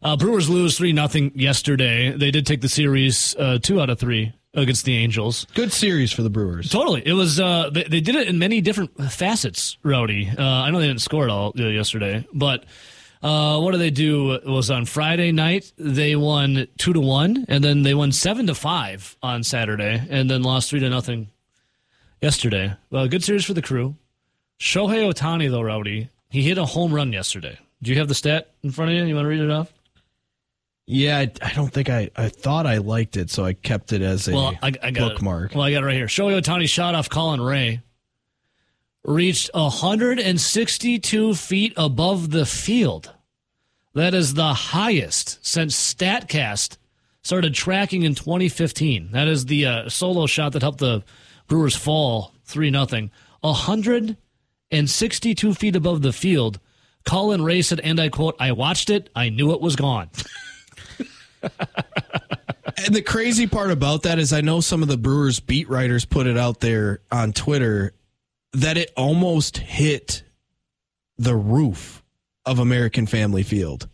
Uh, 0.03 0.17
Brewers 0.17 0.51
lose 0.51 0.77
3 0.77 0.93
nothing 0.93 1.33
yesterday. 1.35 2.11
They 2.11 2.31
did 2.31 2.45
take 2.45 2.61
the 2.61 2.69
series 2.69 3.35
uh, 3.39 3.59
2 3.63 3.81
out 3.81 3.89
of 3.89 3.99
3 3.99 4.35
against 4.53 4.85
the 4.85 4.95
Angels. 4.97 5.47
Good 5.55 5.73
series 5.73 6.13
for 6.13 6.21
the 6.23 6.29
Brewers. 6.29 6.69
Totally. 6.69 7.03
It 7.07 7.15
was, 7.15 7.41
uh, 7.41 7.71
they, 7.73 7.85
they 7.85 8.01
did 8.03 8.17
it 8.17 8.29
in 8.29 8.39
many 8.39 8.61
different 8.61 8.91
facets, 9.11 9.79
Rowdy. 9.83 10.29
Uh, 10.29 10.43
I 10.43 10.71
know 10.71 10.79
they 10.79 10.89
didn't 10.89 11.01
score 11.01 11.25
at 11.25 11.31
all 11.31 11.55
uh, 11.59 11.63
yesterday, 11.63 12.27
but 12.35 12.65
uh, 13.23 13.61
what 13.61 13.71
did 13.71 13.81
they 13.81 13.91
do? 13.91 14.33
It 14.33 14.45
was 14.45 14.71
on 14.71 14.85
Friday 14.85 15.33
night. 15.33 15.73
They 15.79 16.17
won 16.17 16.67
two 16.77 16.93
to 16.93 17.01
one, 17.01 17.47
and 17.49 17.65
then 17.65 17.83
they 17.83 17.95
won 17.95 18.13
seven 18.13 18.47
to 18.49 18.55
five 18.55 19.17
on 19.23 19.43
Saturday, 19.43 20.07
and 20.11 20.29
then 20.29 20.43
lost 20.43 20.69
three 20.69 20.81
to 20.81 20.91
nothing 20.91 21.31
yesterday. 22.21 22.75
Well, 22.91 23.09
good 23.09 23.25
series 23.25 23.47
for 23.47 23.55
the 23.55 23.63
crew. 23.63 23.97
Shohei 24.63 25.13
Ohtani, 25.13 25.51
though, 25.51 25.61
Rowdy, 25.61 26.09
he 26.31 26.43
hit 26.43 26.57
a 26.57 26.65
home 26.65 26.95
run 26.95 27.13
yesterday. 27.13 27.59
Do 27.83 27.91
you 27.91 27.99
have 27.99 28.07
the 28.07 28.15
stat 28.15 28.53
in 28.63 28.71
front 28.71 28.93
of 28.93 28.97
you? 28.97 29.05
You 29.05 29.17
want 29.17 29.25
to 29.25 29.29
read 29.29 29.41
it 29.41 29.51
off? 29.51 29.73
Yeah, 30.87 31.19
I, 31.19 31.33
I 31.43 31.53
don't 31.53 31.73
think 31.73 31.91
I. 31.91 32.11
I 32.15 32.29
thought 32.29 32.65
I 32.65 32.77
liked 32.79 33.17
it, 33.17 33.29
so 33.29 33.45
I 33.45 33.55
kept 33.55 33.93
it 33.93 34.03
as 34.03 34.29
a 34.29 34.33
well, 34.33 34.55
I, 34.63 34.73
I 34.81 34.93
got 34.93 35.15
bookmark. 35.15 35.51
It. 35.51 35.57
Well, 35.57 35.65
I 35.65 35.73
got 35.73 35.83
it 35.83 35.87
right 35.87 35.97
here. 35.97 36.07
Shohei 36.07 36.41
Ohtani 36.41 36.69
shot 36.69 36.95
off 36.95 37.11
Colin 37.11 37.41
Rea 37.41 37.83
reached 39.05 39.51
162 39.53 41.35
feet 41.35 41.73
above 41.77 42.31
the 42.31 42.47
field. 42.47 43.13
That 43.95 44.15
is 44.15 44.35
the 44.35 44.55
highest 44.55 45.45
since 45.45 45.75
StatCast 45.93 46.77
started 47.23 47.53
tracking 47.53 48.05
in 48.05 48.15
2015. 48.15 49.11
That 49.11 49.27
is 49.27 49.47
the 49.47 49.67
uh, 49.67 49.89
solo 49.89 50.27
shot 50.27 50.53
that 50.53 50.63
helped 50.63 50.79
the 50.79 51.03
Brewers 51.49 51.75
fall 51.75 52.33
3 52.45 52.71
0. 52.71 53.09
162 54.73 55.53
feet 55.53 55.77
above 55.77 56.01
the 56.01 56.15
field. 56.15 56.59
Colin 57.05 57.43
Rea 57.43 57.61
said, 57.61 57.81
and 57.81 58.01
I 58.01 58.09
quote, 58.09 58.37
I 58.41 58.53
watched 58.53 58.89
it. 58.89 59.11
I 59.15 59.29
knew 59.29 59.53
it 59.53 59.61
was 59.61 59.77
gone. 59.77 60.09
and 61.43 62.95
the 62.95 63.03
crazy 63.03 63.47
part 63.47 63.71
about 63.71 64.05
that 64.05 64.19
is 64.19 64.33
I 64.33 64.41
know 64.41 64.61
some 64.61 64.81
of 64.81 64.89
the 64.89 64.97
Brewers 64.97 65.41
beat 65.41 65.69
writers 65.69 66.07
put 66.07 66.27
it 66.27 66.39
out 66.39 66.61
there 66.61 67.01
on 67.11 67.35
Twitter 67.35 67.93
that 68.55 68.79
it 68.79 68.91
almost 68.97 69.59
hit 69.59 70.23
the 71.19 71.37
roof 71.37 72.03
of 72.47 72.59
American 72.59 73.07
Family 73.07 73.43
Field. 73.43 73.89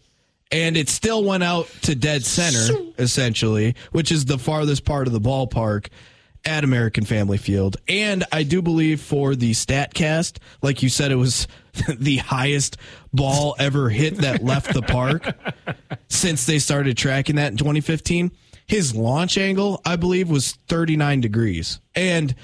And 0.52 0.76
it 0.76 0.88
still 0.88 1.24
went 1.24 1.42
out 1.42 1.66
to 1.82 1.96
dead 1.96 2.24
center, 2.24 2.92
essentially, 2.98 3.74
which 3.90 4.12
is 4.12 4.26
the 4.26 4.38
farthest 4.38 4.84
part 4.84 5.08
of 5.08 5.12
the 5.12 5.20
ballpark 5.20 5.88
at 6.48 6.64
American 6.64 7.04
Family 7.04 7.36
Field. 7.36 7.76
And 7.86 8.24
I 8.32 8.42
do 8.42 8.62
believe 8.62 9.00
for 9.00 9.36
the 9.36 9.52
StatCast, 9.52 10.38
like 10.62 10.82
you 10.82 10.88
said, 10.88 11.12
it 11.12 11.16
was 11.16 11.46
the 11.98 12.16
highest 12.16 12.78
ball 13.12 13.54
ever 13.58 13.90
hit 13.90 14.16
that 14.18 14.42
left 14.42 14.72
the 14.72 14.82
park 14.82 15.36
since 16.08 16.46
they 16.46 16.58
started 16.58 16.96
tracking 16.96 17.36
that 17.36 17.52
in 17.52 17.58
2015. 17.58 18.32
His 18.66 18.94
launch 18.94 19.38
angle, 19.38 19.80
I 19.84 19.96
believe, 19.96 20.28
was 20.30 20.52
39 20.68 21.20
degrees. 21.20 21.80
And 21.94 22.34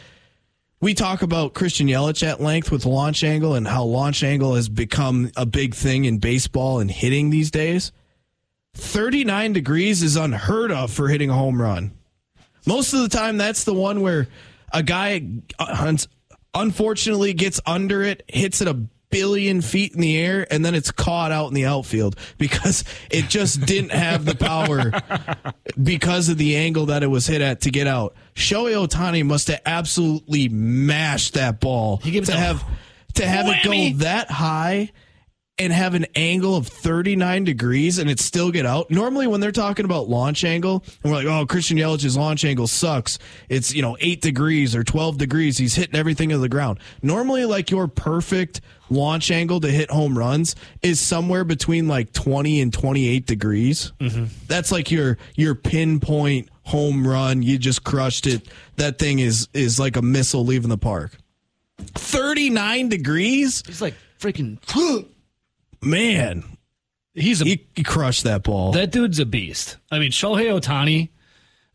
we 0.81 0.93
talk 0.93 1.23
about 1.23 1.55
Christian 1.55 1.87
Yelich 1.87 2.27
at 2.27 2.43
length 2.43 2.71
with 2.71 2.85
launch 2.85 3.25
angle 3.25 3.55
and 3.55 3.67
how 3.67 3.85
launch 3.85 4.23
angle 4.23 4.55
has 4.55 4.69
become 4.69 5.31
a 5.35 5.47
big 5.47 5.75
thing 5.75 6.05
in 6.05 6.19
baseball 6.19 6.79
and 6.79 6.91
hitting 6.91 7.31
these 7.31 7.51
days. 7.51 7.91
39 8.75 9.55
degrees 9.55 10.03
is 10.03 10.17
unheard 10.17 10.71
of 10.71 10.93
for 10.93 11.09
hitting 11.09 11.31
a 11.31 11.35
home 11.35 11.61
run. 11.61 11.93
Most 12.67 12.93
of 12.93 13.01
the 13.01 13.09
time, 13.09 13.37
that's 13.37 13.65
the 13.65 13.75
one 13.75 14.01
where 14.01 14.29
a 14.73 14.83
guy 14.83 15.27
unfortunately 16.55 17.33
gets 17.35 17.61
under 17.67 18.03
it, 18.03 18.23
hits 18.29 18.61
it 18.61 18.69
a 18.69 18.75
billion 19.15 19.61
feet 19.61 19.95
in 19.95 20.01
the 20.01 20.19
air, 20.19 20.45
and 20.51 20.65
then 20.65 20.75
it's 20.75 20.91
caught 20.91 21.31
out 21.31 21.47
in 21.47 21.55
the 21.55 21.67
outfield 21.67 22.17
because 22.37 22.83
it 23.11 23.29
just 23.29 23.61
didn't 23.67 23.93
have 23.93 24.25
the 24.25 24.35
power 24.35 24.91
because 25.81 26.29
of 26.29 26.37
the 26.37 26.57
angle 26.57 26.87
that 26.87 27.03
it 27.03 27.07
was 27.07 27.27
hit 27.27 27.41
at 27.41 27.61
to 27.61 27.71
get 27.71 27.87
out. 27.87 28.17
Shohei 28.35 28.75
Ohtani 28.75 29.25
must 29.25 29.47
have 29.49 29.61
absolutely 29.65 30.49
mashed 30.49 31.35
that 31.35 31.61
ball 31.61 31.99
to 31.99 32.11
have 32.33 32.65
to 33.15 33.27
have 33.27 33.47
it 33.47 33.63
go 33.63 33.99
that 34.05 34.31
high 34.31 34.91
and 35.57 35.73
have 35.73 35.95
an 35.95 36.05
angle 36.17 36.57
of 36.57 36.67
39 36.67 37.45
degrees 37.45 37.99
and 37.99 38.11
it 38.11 38.19
still 38.19 38.51
get 38.51 38.67
out. 38.67 38.91
Normally, 38.91 39.27
when 39.27 39.41
they're 39.41 39.53
talking 39.53 39.85
about 39.85 40.09
launch 40.09 40.43
angle, 40.45 40.83
and 41.03 41.13
we're 41.13 41.19
like, 41.19 41.27
oh, 41.27 41.47
Christian 41.47 41.79
Yelich's 41.79 42.17
launch 42.17 42.45
angle 42.45 42.67
sucks. 42.67 43.19
It's, 43.49 43.73
you 43.73 43.81
know, 43.81 43.97
8 44.01 44.21
degrees 44.21 44.75
or 44.75 44.83
12 44.83 45.17
degrees. 45.17 45.57
He's 45.57 45.75
hitting 45.75 45.95
everything 45.95 46.31
to 46.31 46.39
the 46.39 46.49
ground. 46.49 46.81
Normally, 47.03 47.45
like 47.45 47.71
your 47.71 47.87
perfect 47.87 48.63
launch 48.91 49.31
angle 49.31 49.61
to 49.61 49.71
hit 49.71 49.91
home 49.91 50.19
runs 50.19 50.57
is 50.83 51.01
somewhere 51.01 51.45
between 51.45 51.87
like 51.87 52.13
20 52.13 52.61
and 52.61 52.73
28 52.73 53.27
degrees. 53.27 53.93
Mm-hmm. 54.01 54.25
That's 54.49 54.73
like 54.73 54.91
your 54.91 55.19
your 55.37 55.55
pinpoint 55.55 56.49
home 56.65 57.07
run. 57.07 57.43
You 57.43 57.59
just 57.59 57.85
crushed 57.85 58.27
it. 58.27 58.49
That 58.77 58.99
thing 58.99 59.21
is 59.21 59.49
is 59.55 59.79
like 59.79 59.97
a 59.97 60.03
missile 60.03 60.45
leaving 60.45 60.69
the 60.71 60.79
park. 60.79 61.17
39 61.79 62.89
degrees? 62.89 63.63
It's 63.69 63.81
like 63.81 63.95
freaking 64.19 64.59
man. 65.85 66.45
He's 67.15 67.41
a, 67.41 67.45
he, 67.45 67.67
he, 67.77 67.83
crushed 67.85 68.25
that 68.25 68.43
ball. 68.43 68.73
That 68.73 68.91
dude's 68.91 69.21
a 69.21 69.27
beast. 69.27 69.77
I 69.91 70.01
mean, 70.01 70.11
Shohei 70.11 70.47
Ohtani, 70.59 71.11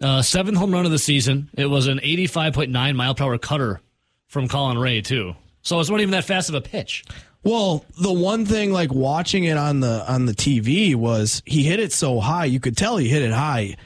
uh, 0.01 0.21
seventh 0.21 0.57
home 0.57 0.71
run 0.71 0.85
of 0.85 0.91
the 0.91 0.99
season. 0.99 1.49
It 1.53 1.67
was 1.67 1.87
an 1.87 1.99
85.9 1.99 2.95
mile 2.95 3.15
per 3.15 3.23
hour 3.23 3.37
cutter 3.37 3.79
from 4.27 4.47
Colin 4.47 4.77
Rea 4.77 5.01
too. 5.01 5.35
So 5.61 5.79
it's 5.79 5.89
not 5.89 6.01
even 6.01 6.11
that 6.11 6.25
fast 6.25 6.49
of 6.49 6.55
a 6.55 6.61
pitch. 6.61 7.05
Well, 7.43 7.85
the 8.01 8.11
one 8.11 8.45
thing 8.45 8.73
like 8.73 8.93
watching 8.93 9.45
it 9.45 9.57
on 9.57 9.79
the 9.79 10.03
on 10.11 10.25
the 10.25 10.33
TV 10.33 10.95
was 10.95 11.41
he 11.45 11.63
hit 11.63 11.79
it 11.79 11.93
so 11.93 12.19
high, 12.19 12.45
you 12.45 12.59
could 12.59 12.75
tell 12.75 12.97
he 12.97 13.07
hit 13.07 13.21
it 13.21 13.31
high. 13.31 13.77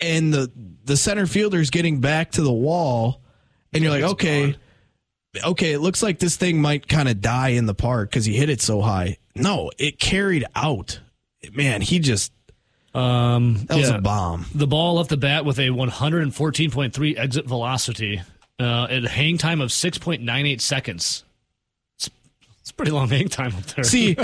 And 0.00 0.32
the 0.32 0.50
the 0.84 0.96
center 0.96 1.26
fielder's 1.26 1.70
getting 1.70 2.00
back 2.00 2.32
to 2.32 2.42
the 2.42 2.52
wall 2.52 3.22
and 3.72 3.82
you're 3.82 3.92
like, 3.92 4.02
"Okay, 4.02 4.52
gone. 5.34 5.50
okay, 5.52 5.72
it 5.72 5.80
looks 5.80 6.02
like 6.02 6.18
this 6.18 6.36
thing 6.36 6.60
might 6.60 6.88
kind 6.88 7.08
of 7.08 7.20
die 7.20 7.50
in 7.50 7.66
the 7.66 7.74
park 7.74 8.10
cuz 8.12 8.24
he 8.24 8.34
hit 8.34 8.48
it 8.48 8.62
so 8.62 8.80
high." 8.80 9.18
No, 9.38 9.70
it 9.78 9.98
carried 9.98 10.44
out. 10.54 11.00
Man, 11.52 11.80
he 11.80 11.98
just 11.98 12.32
um, 12.96 13.66
that 13.66 13.76
was 13.76 13.90
a 13.90 13.98
bomb. 13.98 14.46
The 14.54 14.66
ball 14.66 14.94
left 14.94 15.10
the 15.10 15.18
bat 15.18 15.44
with 15.44 15.58
a 15.58 15.68
114.3 15.68 17.18
exit 17.18 17.46
velocity, 17.46 18.22
uh, 18.58 18.86
at 18.88 19.04
a 19.04 19.08
hang 19.08 19.36
time 19.36 19.60
of 19.60 19.68
6.98 19.68 20.60
seconds. 20.62 21.24
It's, 21.98 22.08
it's 22.62 22.72
pretty 22.72 22.92
long 22.92 23.08
hang 23.08 23.28
time 23.28 23.54
up 23.54 23.64
there. 23.64 23.84
See, 23.84 24.16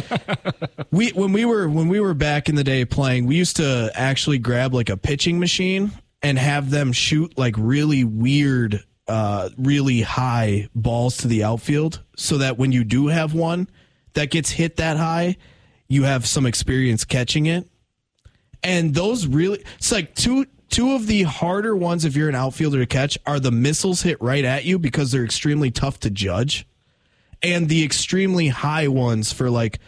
we 0.90 1.10
when 1.10 1.34
we 1.34 1.44
were 1.44 1.68
when 1.68 1.88
we 1.88 2.00
were 2.00 2.14
back 2.14 2.48
in 2.48 2.54
the 2.54 2.64
day 2.64 2.86
playing, 2.86 3.26
we 3.26 3.36
used 3.36 3.56
to 3.56 3.92
actually 3.94 4.38
grab 4.38 4.72
like 4.72 4.88
a 4.88 4.96
pitching 4.96 5.38
machine 5.38 5.92
and 6.22 6.38
have 6.38 6.70
them 6.70 6.92
shoot 6.92 7.36
like 7.36 7.56
really 7.58 8.04
weird, 8.04 8.82
uh, 9.06 9.50
really 9.58 10.00
high 10.00 10.68
balls 10.74 11.18
to 11.18 11.28
the 11.28 11.44
outfield, 11.44 12.00
so 12.16 12.38
that 12.38 12.56
when 12.56 12.72
you 12.72 12.84
do 12.84 13.08
have 13.08 13.34
one 13.34 13.68
that 14.14 14.30
gets 14.30 14.50
hit 14.50 14.76
that 14.76 14.96
high, 14.96 15.36
you 15.88 16.04
have 16.04 16.26
some 16.26 16.46
experience 16.46 17.04
catching 17.04 17.46
it. 17.46 17.68
And 18.62 18.94
those 18.94 19.26
really, 19.26 19.62
it's 19.76 19.92
like 19.92 20.14
two 20.14 20.46
two 20.70 20.94
of 20.94 21.06
the 21.06 21.22
harder 21.24 21.76
ones 21.76 22.04
if 22.04 22.16
you're 22.16 22.30
an 22.30 22.34
outfielder 22.34 22.78
to 22.78 22.86
catch 22.86 23.18
are 23.26 23.38
the 23.38 23.50
missiles 23.50 24.02
hit 24.02 24.20
right 24.22 24.44
at 24.44 24.64
you 24.64 24.78
because 24.78 25.12
they're 25.12 25.24
extremely 25.24 25.70
tough 25.70 26.00
to 26.00 26.10
judge, 26.10 26.66
and 27.42 27.68
the 27.68 27.84
extremely 27.84 28.48
high 28.48 28.88
ones 28.88 29.32
for 29.32 29.50
like 29.50 29.78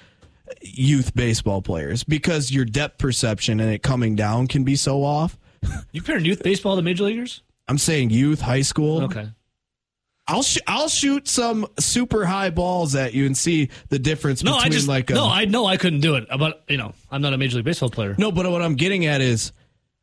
youth 0.61 1.14
baseball 1.14 1.62
players 1.62 2.05
because 2.05 2.53
your 2.53 2.64
depth 2.64 2.99
perception 2.99 3.61
and 3.61 3.70
it 3.70 3.83
coming 3.83 4.14
down 4.14 4.47
can 4.47 4.64
be 4.64 4.77
so 4.77 5.03
off. 5.03 5.39
You 5.93 6.03
comparing 6.03 6.27
youth 6.27 6.43
baseball 6.43 6.77
to 6.77 6.83
major 6.83 7.05
leaguers? 7.05 7.43
I'm 7.66 7.79
saying 7.79 8.11
youth, 8.11 8.43
high 8.43 8.61
school. 8.61 9.05
Okay. 9.05 9.29
I'll 10.27 10.43
sh- 10.43 10.59
I'll 10.66 10.89
shoot 10.89 11.29
some 11.29 11.66
super 11.79 12.25
high 12.25 12.51
balls 12.51 12.95
at 12.95 13.12
you 13.12 13.27
and 13.27 13.37
see 13.37 13.70
the 13.91 13.99
difference 13.99 14.43
no, 14.43 14.53
between 14.53 14.72
I 14.72 14.75
just, 14.75 14.89
like 14.89 15.11
a, 15.11 15.14
no, 15.14 15.29
I 15.29 15.45
know 15.45 15.66
I 15.66 15.77
couldn't 15.77 16.01
do 16.01 16.14
it, 16.14 16.27
but 16.39 16.64
you 16.68 16.79
know 16.79 16.95
I'm 17.11 17.20
not 17.20 17.35
a 17.35 17.39
major 17.39 17.57
league 17.57 17.66
baseball 17.66 17.91
player. 17.91 18.14
No, 18.18 18.33
but 18.33 18.51
what 18.51 18.62
I'm 18.62 18.75
getting 18.75 19.05
at 19.07 19.20
is 19.20 19.53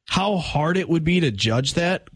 how 0.08 0.38
hard 0.38 0.78
it 0.78 0.88
would 0.88 1.04
be 1.04 1.22
to 1.22 1.32
judge 1.32 1.74
that 1.74 2.10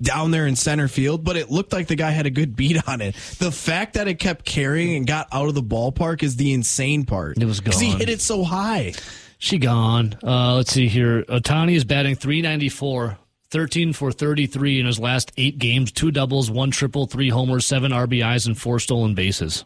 down 0.00 0.30
there 0.30 0.46
in 0.46 0.56
center 0.56 0.88
field, 0.88 1.24
but 1.24 1.36
it 1.36 1.50
looked 1.50 1.72
like 1.72 1.88
the 1.88 1.96
guy 1.96 2.10
had 2.10 2.26
a 2.26 2.30
good 2.30 2.56
beat 2.56 2.88
on 2.88 3.00
it. 3.00 3.14
The 3.38 3.52
fact 3.52 3.94
that 3.94 4.08
it 4.08 4.18
kept 4.18 4.44
carrying 4.44 4.96
and 4.96 5.06
got 5.06 5.28
out 5.32 5.48
of 5.48 5.54
the 5.54 5.62
ballpark 5.62 6.22
is 6.22 6.36
the 6.36 6.52
insane 6.52 7.04
part. 7.04 7.38
It 7.38 7.44
was 7.44 7.60
gone. 7.60 7.78
He 7.78 7.90
hit 7.90 8.08
it 8.08 8.20
so 8.20 8.44
high. 8.44 8.94
She 9.38 9.58
gone. 9.58 10.16
Uh, 10.22 10.56
let's 10.56 10.72
see 10.72 10.86
here. 10.86 11.22
Ohtani 11.22 11.74
is 11.74 11.84
batting 11.84 12.14
394, 12.14 13.18
13 13.50 13.92
for 13.92 14.12
33 14.12 14.80
in 14.80 14.86
his 14.86 14.98
last 14.98 15.32
eight 15.36 15.58
games, 15.58 15.90
two 15.90 16.10
doubles, 16.10 16.50
one 16.50 16.70
triple, 16.70 17.06
three 17.06 17.30
homers, 17.30 17.66
seven 17.66 17.90
RBIs, 17.90 18.46
and 18.46 18.56
four 18.56 18.78
stolen 18.78 19.14
bases. 19.14 19.64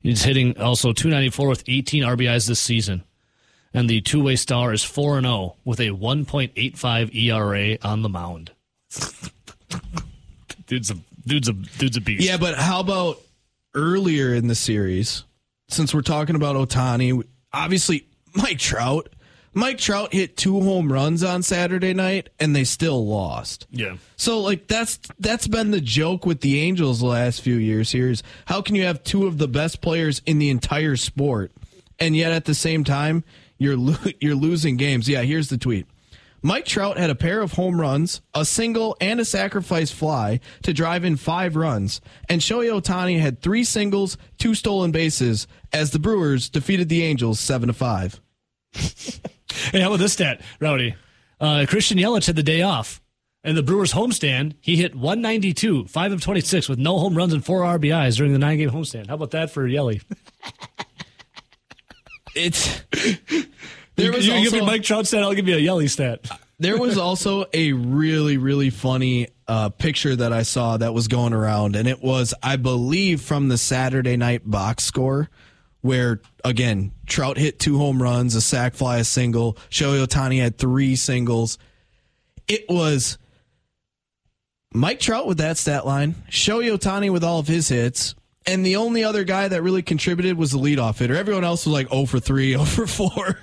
He's 0.00 0.22
hitting 0.22 0.58
also 0.58 0.92
294 0.92 1.48
with 1.48 1.64
18 1.66 2.02
RBIs 2.04 2.48
this 2.48 2.60
season. 2.60 3.04
And 3.74 3.88
the 3.88 4.00
two 4.00 4.22
way 4.22 4.36
star 4.36 4.72
is 4.72 4.82
4 4.82 5.20
0 5.20 5.56
with 5.64 5.78
a 5.78 5.90
1.85 5.90 7.14
ERA 7.14 7.78
on 7.82 8.02
the 8.02 8.08
mound. 8.08 8.50
dude's, 10.66 10.90
a, 10.90 10.96
dude's, 11.26 11.48
a, 11.48 11.52
dude's 11.52 11.96
a 11.96 12.00
beast. 12.00 12.24
Yeah, 12.24 12.38
but 12.38 12.56
how 12.56 12.80
about 12.80 13.20
earlier 13.74 14.34
in 14.34 14.48
the 14.48 14.54
series? 14.54 15.24
Since 15.68 15.94
we're 15.94 16.00
talking 16.02 16.34
about 16.34 16.56
Ohtani, 16.56 17.22
obviously 17.52 18.06
Mike 18.34 18.58
Trout. 18.58 19.10
Mike 19.52 19.78
Trout 19.78 20.12
hit 20.12 20.36
two 20.36 20.60
home 20.60 20.92
runs 20.92 21.24
on 21.24 21.42
Saturday 21.42 21.92
night 21.92 22.30
and 22.38 22.54
they 22.54 22.64
still 22.64 23.06
lost. 23.06 23.66
Yeah. 23.70 23.96
So 24.16 24.40
like 24.40 24.68
that's 24.68 24.98
that's 25.18 25.48
been 25.48 25.72
the 25.72 25.80
joke 25.80 26.24
with 26.24 26.40
the 26.40 26.60
Angels 26.60 27.00
the 27.00 27.06
last 27.06 27.40
few 27.40 27.56
years 27.56 27.90
here 27.90 28.10
is 28.10 28.22
how 28.46 28.62
can 28.62 28.76
you 28.76 28.84
have 28.84 29.02
two 29.02 29.26
of 29.26 29.38
the 29.38 29.48
best 29.48 29.80
players 29.80 30.22
in 30.24 30.38
the 30.38 30.50
entire 30.50 30.96
sport 30.96 31.52
and 31.98 32.16
yet 32.16 32.32
at 32.32 32.44
the 32.44 32.54
same 32.54 32.84
time 32.84 33.24
you're 33.58 33.76
lo- 33.76 33.96
you're 34.20 34.34
losing 34.34 34.76
games. 34.76 35.08
Yeah, 35.08 35.22
here's 35.22 35.48
the 35.48 35.58
tweet. 35.58 35.86
Mike 36.42 36.64
Trout 36.64 36.96
had 36.96 37.10
a 37.10 37.14
pair 37.14 37.42
of 37.42 37.52
home 37.52 37.78
runs, 37.78 38.22
a 38.34 38.46
single, 38.46 38.96
and 38.98 39.20
a 39.20 39.26
sacrifice 39.26 39.90
fly 39.90 40.40
to 40.62 40.72
drive 40.72 41.04
in 41.04 41.16
five 41.16 41.54
runs. 41.54 42.00
And 42.30 42.40
Shohei 42.40 42.80
Ohtani 42.80 43.20
had 43.20 43.42
three 43.42 43.62
singles, 43.62 44.16
two 44.38 44.54
stolen 44.54 44.90
bases 44.90 45.46
as 45.70 45.90
the 45.90 45.98
Brewers 45.98 46.48
defeated 46.48 46.88
the 46.88 47.02
Angels 47.02 47.40
7 47.40 47.66
to 47.66 47.74
5. 47.74 48.20
Hey, 49.72 49.80
how 49.80 49.88
about 49.88 49.98
this 49.98 50.12
stat, 50.12 50.40
Rowdy? 50.60 50.94
Uh, 51.40 51.66
Christian 51.68 51.98
Yelich 51.98 52.26
had 52.26 52.36
the 52.36 52.42
day 52.42 52.62
off. 52.62 53.00
And 53.42 53.56
the 53.56 53.62
Brewers 53.62 53.94
homestand, 53.94 54.54
he 54.60 54.76
hit 54.76 54.94
192, 54.94 55.86
5 55.86 56.12
of 56.12 56.20
26 56.20 56.68
with 56.68 56.78
no 56.78 56.98
home 56.98 57.14
runs 57.14 57.32
and 57.32 57.42
4 57.42 57.62
RBIs 57.62 58.18
during 58.18 58.34
the 58.34 58.38
nine 58.38 58.58
game 58.58 58.68
homestand. 58.70 59.06
How 59.06 59.14
about 59.14 59.30
that 59.30 59.50
for 59.50 59.66
Yelly? 59.66 60.02
it's. 62.34 62.82
There 63.96 64.12
was 64.12 64.26
you, 64.26 64.32
you 64.32 64.50
give 64.50 64.58
me 64.58 64.64
Mike 64.64 64.82
Trout 64.82 65.06
stat, 65.06 65.22
I'll 65.22 65.34
give 65.34 65.46
you 65.46 65.56
a 65.56 65.60
Yelly 65.60 65.86
stat. 65.86 66.26
there 66.58 66.78
was 66.78 66.96
also 66.96 67.44
a 67.52 67.74
really, 67.74 68.38
really 68.38 68.70
funny 68.70 69.28
uh, 69.46 69.68
picture 69.68 70.16
that 70.16 70.32
I 70.32 70.42
saw 70.42 70.78
that 70.78 70.94
was 70.94 71.06
going 71.06 71.34
around, 71.34 71.76
and 71.76 71.86
it 71.86 72.02
was, 72.02 72.32
I 72.42 72.56
believe, 72.56 73.20
from 73.20 73.48
the 73.48 73.58
Saturday 73.58 74.16
night 74.16 74.48
box 74.48 74.84
score 74.84 75.28
where 75.82 76.20
again 76.44 76.92
Trout 77.06 77.38
hit 77.38 77.58
two 77.58 77.78
home 77.78 78.02
runs, 78.02 78.34
a 78.34 78.40
sac 78.40 78.74
fly, 78.74 78.98
a 78.98 79.04
single. 79.04 79.54
Shohei 79.70 80.04
Ohtani 80.04 80.40
had 80.40 80.58
three 80.58 80.96
singles. 80.96 81.58
It 82.48 82.66
was 82.68 83.18
Mike 84.72 85.00
Trout 85.00 85.26
with 85.26 85.38
that 85.38 85.58
stat 85.58 85.86
line, 85.86 86.14
Shohei 86.30 86.76
Ohtani 86.76 87.12
with 87.12 87.24
all 87.24 87.38
of 87.38 87.48
his 87.48 87.68
hits, 87.68 88.14
and 88.46 88.64
the 88.64 88.76
only 88.76 89.04
other 89.04 89.24
guy 89.24 89.48
that 89.48 89.62
really 89.62 89.82
contributed 89.82 90.36
was 90.36 90.52
the 90.52 90.58
leadoff 90.58 90.98
hitter. 90.98 91.16
Everyone 91.16 91.44
else 91.44 91.66
was 91.66 91.72
like 91.72 91.90
0 91.90 92.06
for 92.06 92.20
3, 92.20 92.52
0 92.52 92.64
for 92.64 92.86
4. 92.86 93.38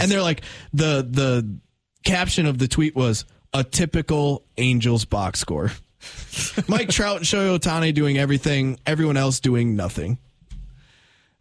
and 0.00 0.10
they're 0.10 0.22
like 0.22 0.42
the 0.72 1.06
the 1.08 1.58
caption 2.04 2.46
of 2.46 2.58
the 2.58 2.68
tweet 2.68 2.94
was 2.94 3.24
a 3.52 3.62
typical 3.64 4.44
Angels 4.56 5.04
box 5.04 5.40
score. 5.40 5.70
Mike 6.68 6.90
Trout 6.90 7.18
and 7.18 7.24
Shohei 7.26 7.58
Ohtani 7.58 7.94
doing 7.94 8.18
everything, 8.18 8.78
everyone 8.86 9.16
else 9.16 9.40
doing 9.40 9.76
nothing. 9.76 10.18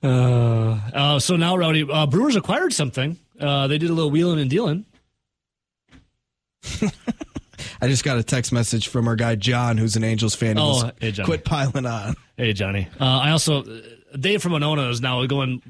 Uh, 0.04 0.80
uh, 0.94 1.20
so 1.20 1.36
now, 1.36 1.56
Rowdy, 1.56 1.88
uh, 1.90 2.06
Brewers 2.06 2.36
acquired 2.36 2.74
something. 2.74 3.18
Uh, 3.40 3.68
they 3.68 3.78
did 3.78 3.90
a 3.90 3.94
little 3.94 4.12
wheeling 4.12 4.40
and 4.40 4.50
dealing. 4.50 4.86
I 7.82 7.88
just 7.88 8.04
got 8.04 8.18
a 8.18 8.24
text 8.24 8.52
message 8.52 8.88
from 8.88 9.08
our 9.08 9.16
guy 9.16 9.36
John, 9.36 9.78
who's 9.78 9.96
an 9.96 10.04
Angels 10.04 10.36
fan. 10.36 10.58
Oh, 10.58 10.92
hey, 11.00 11.12
Johnny. 11.12 11.26
Quit 11.26 11.46
piling 11.46 11.86
on. 11.86 12.16
Hey, 12.38 12.54
Johnny. 12.54 12.88
Uh, 13.00 13.06
I 13.06 13.32
also, 13.32 13.64
Dave 14.18 14.42
from 14.42 14.54
Monona 14.54 14.90
is 14.90 15.02
now 15.02 15.26
going 15.26 15.62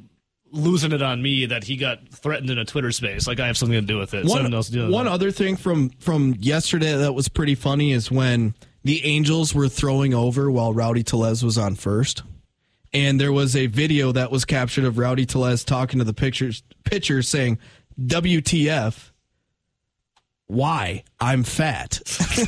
losing 0.51 0.91
it 0.91 1.01
on 1.01 1.21
me 1.21 1.47
that 1.47 1.63
he 1.63 1.75
got 1.75 2.07
threatened 2.09 2.49
in 2.49 2.59
a 2.59 2.65
Twitter 2.65 2.91
space. 2.91 3.27
Like 3.27 3.39
I 3.39 3.47
have 3.47 3.57
something 3.57 3.79
to 3.79 3.85
do 3.85 3.97
with 3.97 4.13
it. 4.13 4.25
One, 4.25 4.49
do 4.51 4.91
one 4.91 5.07
other 5.07 5.31
thing 5.31 5.57
from 5.57 5.89
from 5.99 6.35
yesterday 6.39 6.95
that 6.95 7.13
was 7.13 7.27
pretty 7.27 7.55
funny 7.55 7.91
is 7.91 8.11
when 8.11 8.53
the 8.83 9.03
Angels 9.03 9.55
were 9.55 9.67
throwing 9.67 10.13
over 10.13 10.51
while 10.51 10.73
Rowdy 10.73 11.03
Tellez 11.03 11.43
was 11.43 11.57
on 11.57 11.73
first 11.75 12.21
and 12.93 13.19
there 13.19 13.33
was 13.33 13.55
a 13.55 13.67
video 13.67 14.11
that 14.11 14.31
was 14.31 14.45
captured 14.45 14.85
of 14.85 14.97
Rowdy 14.97 15.25
Tellez 15.25 15.63
talking 15.63 15.99
to 15.99 16.05
the 16.05 16.13
pictures 16.13 16.63
pitcher 16.83 17.21
saying, 17.21 17.59
"WTF." 17.99 19.11
Why? 20.47 21.03
I'm 21.19 21.43
fat. 21.43 22.01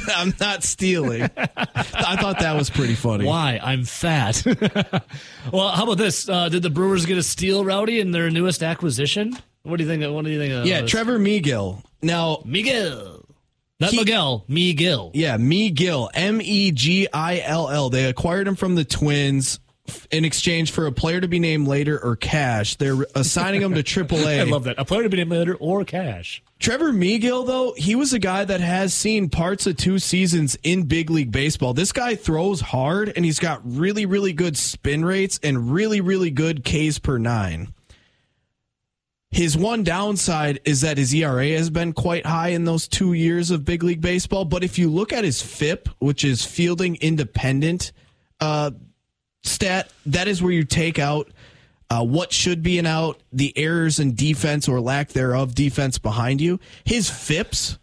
I'm 0.15 0.33
not 0.39 0.63
stealing. 0.63 1.23
I 1.23 2.17
thought 2.17 2.39
that 2.39 2.55
was 2.55 2.69
pretty 2.69 2.93
funny. 2.93 3.25
Why? 3.25 3.59
I'm 3.63 3.83
fat. 3.83 4.43
well, 5.51 5.69
how 5.69 5.83
about 5.83 5.97
this? 5.97 6.29
Uh, 6.29 6.49
did 6.49 6.61
the 6.61 6.69
Brewers 6.69 7.05
get 7.05 7.17
a 7.17 7.23
steal, 7.23 7.65
Rowdy, 7.65 7.99
in 7.99 8.11
their 8.11 8.29
newest 8.29 8.61
acquisition? 8.61 9.35
What 9.63 9.77
do 9.77 9.83
you 9.83 9.89
think? 9.89 10.13
What 10.13 10.25
do 10.25 10.29
you 10.29 10.37
think? 10.37 10.53
Of 10.53 10.65
yeah, 10.67 10.81
this? 10.81 10.91
Trevor 10.91 11.17
Megill. 11.17 11.83
Now, 12.01 12.43
Miguel. 12.45 13.25
Not 13.79 13.89
he, 13.89 13.97
Miguel, 13.97 14.45
Megill. 14.47 15.11
Yeah, 15.13 15.37
Miguel. 15.37 16.09
M 16.13 16.39
E 16.41 16.71
G 16.71 17.07
I 17.11 17.39
L 17.39 17.69
L. 17.69 17.89
They 17.89 18.05
acquired 18.05 18.47
him 18.47 18.55
from 18.55 18.75
the 18.75 18.85
Twins 18.85 19.59
in 20.11 20.25
exchange 20.25 20.71
for 20.71 20.87
a 20.87 20.91
player 20.91 21.21
to 21.21 21.27
be 21.27 21.39
named 21.39 21.67
later 21.67 22.01
or 22.03 22.15
cash. 22.15 22.75
They're 22.75 23.05
assigning 23.15 23.61
him 23.61 23.73
to 23.75 23.83
AAA. 23.83 24.39
I 24.39 24.43
love 24.43 24.63
that. 24.65 24.79
A 24.79 24.85
player 24.85 25.03
to 25.03 25.09
be 25.09 25.17
named 25.17 25.31
later 25.31 25.55
or 25.55 25.85
cash. 25.85 26.43
Trevor 26.59 26.91
Megill, 26.91 27.45
though, 27.45 27.73
he 27.77 27.95
was 27.95 28.13
a 28.13 28.19
guy 28.19 28.45
that 28.45 28.61
has 28.61 28.93
seen 28.93 29.29
parts 29.29 29.67
of 29.67 29.77
two 29.77 29.99
seasons 29.99 30.57
in 30.63 30.83
big 30.83 31.09
league 31.09 31.31
baseball. 31.31 31.73
This 31.73 31.91
guy 31.91 32.15
throws 32.15 32.61
hard 32.61 33.11
and 33.15 33.25
he's 33.25 33.39
got 33.39 33.61
really, 33.63 34.05
really 34.05 34.33
good 34.33 34.57
spin 34.57 35.03
rates 35.03 35.39
and 35.43 35.71
really, 35.71 36.01
really 36.01 36.31
good 36.31 36.63
Ks 36.63 36.97
per 36.99 37.17
nine. 37.17 37.73
His 39.31 39.57
one 39.57 39.83
downside 39.83 40.61
is 40.63 40.79
that 40.79 40.97
his 40.97 41.13
ERA 41.13 41.49
has 41.49 41.69
been 41.69 41.91
quite 41.91 42.25
high 42.25 42.49
in 42.49 42.63
those 42.63 42.87
two 42.87 43.11
years 43.11 43.51
of 43.51 43.65
big 43.65 43.83
league 43.83 43.99
baseball. 43.99 44.45
But 44.45 44.63
if 44.63 44.79
you 44.79 44.89
look 44.89 45.11
at 45.11 45.25
his 45.25 45.41
FIP, 45.41 45.89
which 45.99 46.23
is 46.23 46.45
fielding 46.45 46.95
independent, 47.01 47.91
uh, 48.39 48.71
stat, 49.45 49.91
that 50.05 50.27
is 50.27 50.41
where 50.41 50.51
you 50.51 50.63
take 50.63 50.99
out 50.99 51.29
uh, 51.89 52.03
what 52.03 52.33
should 52.33 52.63
be 52.63 52.79
an 52.79 52.85
out, 52.85 53.21
the 53.31 53.55
errors 53.57 53.99
in 53.99 54.15
defense 54.15 54.67
or 54.67 54.79
lack 54.79 55.09
thereof, 55.09 55.53
defense 55.53 55.97
behind 55.97 56.41
you. 56.41 56.59
His 56.83 57.09
FIPS 57.09 57.77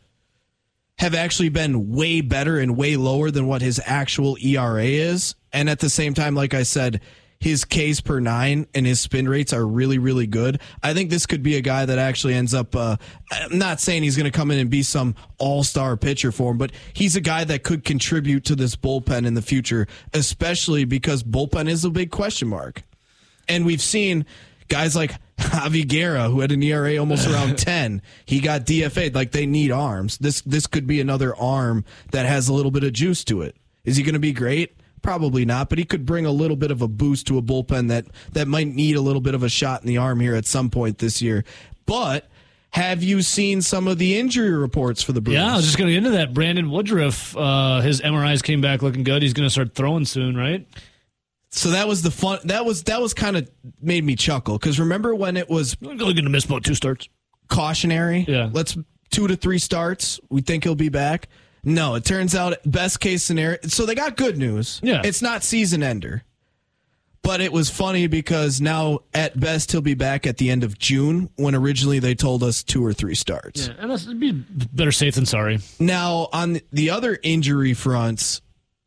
have 0.98 1.14
actually 1.14 1.48
been 1.48 1.92
way 1.92 2.20
better 2.20 2.58
and 2.58 2.76
way 2.76 2.96
lower 2.96 3.30
than 3.30 3.46
what 3.46 3.62
his 3.62 3.80
actual 3.84 4.36
ERA 4.40 4.84
is. 4.84 5.34
And 5.52 5.68
at 5.68 5.80
the 5.80 5.90
same 5.90 6.14
time, 6.14 6.34
like 6.34 6.54
I 6.54 6.62
said, 6.62 7.00
his 7.43 7.64
Ks 7.64 8.01
per 8.01 8.20
nine 8.20 8.68
and 8.72 8.86
his 8.86 9.01
spin 9.01 9.28
rates 9.28 9.53
are 9.53 9.66
really, 9.66 9.99
really 9.99 10.28
good. 10.28 10.61
I 10.80 10.95
think 10.95 11.11
this 11.11 11.26
could 11.26 11.43
be 11.43 11.57
a 11.57 11.61
guy 11.61 11.84
that 11.84 11.99
actually 11.99 12.34
ends 12.34 12.55
up. 12.55 12.76
Uh, 12.76 12.97
I'm 13.32 13.59
not 13.59 13.80
saying 13.80 14.05
he's 14.05 14.16
going 14.16 14.30
to 14.30 14.36
come 14.36 14.53
in 14.53 14.61
and 14.61 14.70
be 14.70 14.84
some 14.84 15.16
all 15.38 15.64
star 15.64 15.97
pitcher 15.97 16.30
for 16.30 16.53
him, 16.53 16.59
but 16.59 16.70
he's 16.93 17.16
a 17.16 17.20
guy 17.20 17.43
that 17.43 17.64
could 17.64 17.82
contribute 17.82 18.45
to 18.45 18.55
this 18.55 18.76
bullpen 18.76 19.26
in 19.26 19.34
the 19.34 19.43
future, 19.43 19.88
especially 20.14 20.84
because 20.84 21.24
bullpen 21.24 21.68
is 21.68 21.84
a 21.84 21.90
big 21.90 22.12
question 22.12 22.47
mark. 22.47 22.84
And 23.49 23.66
we've 23.66 23.82
seen 23.82 24.24
guys 24.68 24.95
like 24.95 25.16
Javi 25.36 25.86
Guerra, 25.86 26.28
who 26.28 26.43
had 26.43 26.53
an 26.53 26.62
ERA 26.62 26.97
almost 26.97 27.26
around 27.26 27.59
10, 27.59 28.03
he 28.24 28.38
got 28.38 28.66
DFA'd. 28.66 29.16
Like 29.16 29.32
they 29.32 29.47
need 29.47 29.72
arms. 29.72 30.16
This 30.18 30.43
this 30.43 30.68
could 30.68 30.86
be 30.86 31.01
another 31.01 31.34
arm 31.34 31.84
that 32.12 32.24
has 32.24 32.49
a 32.49 32.53
little 32.53 32.70
bit 32.70 32.84
of 32.84 32.93
juice 32.93 33.24
to 33.24 33.43
it. 33.43 33.57
Is 33.84 33.97
he 33.97 34.05
going 34.05 34.12
to 34.14 34.20
be 34.20 34.32
great? 34.32 34.76
Probably 35.03 35.44
not, 35.44 35.68
but 35.68 35.78
he 35.78 35.84
could 35.84 36.07
bring 36.07 36.26
a 36.26 36.30
little 36.30 36.57
bit 36.57 36.70
of 36.70 36.80
a 36.80 36.88
boost 36.88 37.26
to 37.26 37.38
a 37.38 37.42
bullpen 37.42 37.88
that 37.88 38.07
that 38.32 38.46
might 38.48 38.68
need 38.68 38.96
a 38.96 39.00
little 39.00 39.20
bit 39.20 39.34
of 39.34 39.42
a 39.42 39.48
shot 39.48 39.82
in 39.82 39.88
the 39.88 39.98
arm 39.98 40.20
here 40.20 40.34
at 40.34 40.46
some 40.46 40.70
point 40.70 40.98
this 40.98 41.20
year. 41.20 41.44
But 41.86 42.28
have 42.70 43.03
you 43.03 43.20
seen 43.20 43.61
some 43.61 43.86
of 43.86 43.98
the 43.98 44.18
injury 44.18 44.50
reports 44.50 45.03
for 45.03 45.12
the 45.12 45.20
Brewers? 45.20 45.40
Yeah, 45.40 45.53
I 45.53 45.57
was 45.57 45.64
just 45.66 45.76
going 45.76 45.88
to 45.88 45.92
get 45.92 45.98
into 45.98 46.11
that. 46.12 46.32
Brandon 46.32 46.70
Woodruff, 46.70 47.36
uh, 47.36 47.80
his 47.80 48.00
MRIs 48.00 48.42
came 48.42 48.61
back 48.61 48.80
looking 48.80 49.05
good. 49.05 49.22
He's 49.22 49.34
going 49.34 49.46
to 49.46 49.50
start 49.50 49.74
throwing 49.74 50.05
soon, 50.07 50.36
right? 50.36 50.66
So 51.50 51.70
that 51.72 51.86
was 51.86 52.00
the 52.00 52.11
fun. 52.11 52.38
That 52.44 52.64
was 52.64 52.84
that 52.84 53.03
was 53.03 53.12
kind 53.12 53.36
of 53.36 53.50
made 53.82 54.05
me 54.05 54.16
chuckle 54.16 54.57
because 54.57 54.80
remember 54.80 55.14
when 55.14 55.36
it 55.36 55.50
was 55.50 55.74
going 55.74 56.16
to 56.16 56.22
miss 56.30 56.46
about 56.46 56.64
two 56.64 56.74
starts. 56.74 57.11
Cautionary. 57.48 58.24
Yeah. 58.26 58.48
Let's 58.50 58.78
two 59.11 59.28
to 59.28 59.36
three 59.36 59.59
starts. 59.59 60.18
We 60.30 60.40
think 60.40 60.64
he'll 60.64 60.74
be 60.74 60.88
back. 60.88 61.28
No, 61.64 61.94
it 61.94 62.04
turns 62.04 62.34
out 62.34 62.54
best 62.64 63.00
case 63.00 63.22
scenario. 63.22 63.58
So 63.68 63.86
they 63.86 63.94
got 63.94 64.16
good 64.16 64.36
news. 64.36 64.80
Yeah. 64.82 65.02
It's 65.04 65.22
not 65.22 65.42
season 65.44 65.82
ender. 65.82 66.24
But 67.22 67.40
it 67.40 67.52
was 67.52 67.70
funny 67.70 68.08
because 68.08 68.60
now 68.60 69.00
at 69.14 69.38
best 69.38 69.70
he'll 69.70 69.80
be 69.80 69.94
back 69.94 70.26
at 70.26 70.38
the 70.38 70.50
end 70.50 70.64
of 70.64 70.76
June 70.76 71.30
when 71.36 71.54
originally 71.54 72.00
they 72.00 72.16
told 72.16 72.42
us 72.42 72.64
two 72.64 72.84
or 72.84 72.92
three 72.92 73.14
starts. 73.14 73.68
Yeah, 73.68 73.74
and 73.78 73.92
it'd 73.92 74.18
be 74.18 74.32
better 74.32 74.90
safe 74.90 75.14
than 75.14 75.24
sorry. 75.24 75.60
Now 75.78 76.28
on 76.32 76.58
the 76.72 76.90
other 76.90 77.16
injury 77.22 77.74
fronts, 77.74 78.42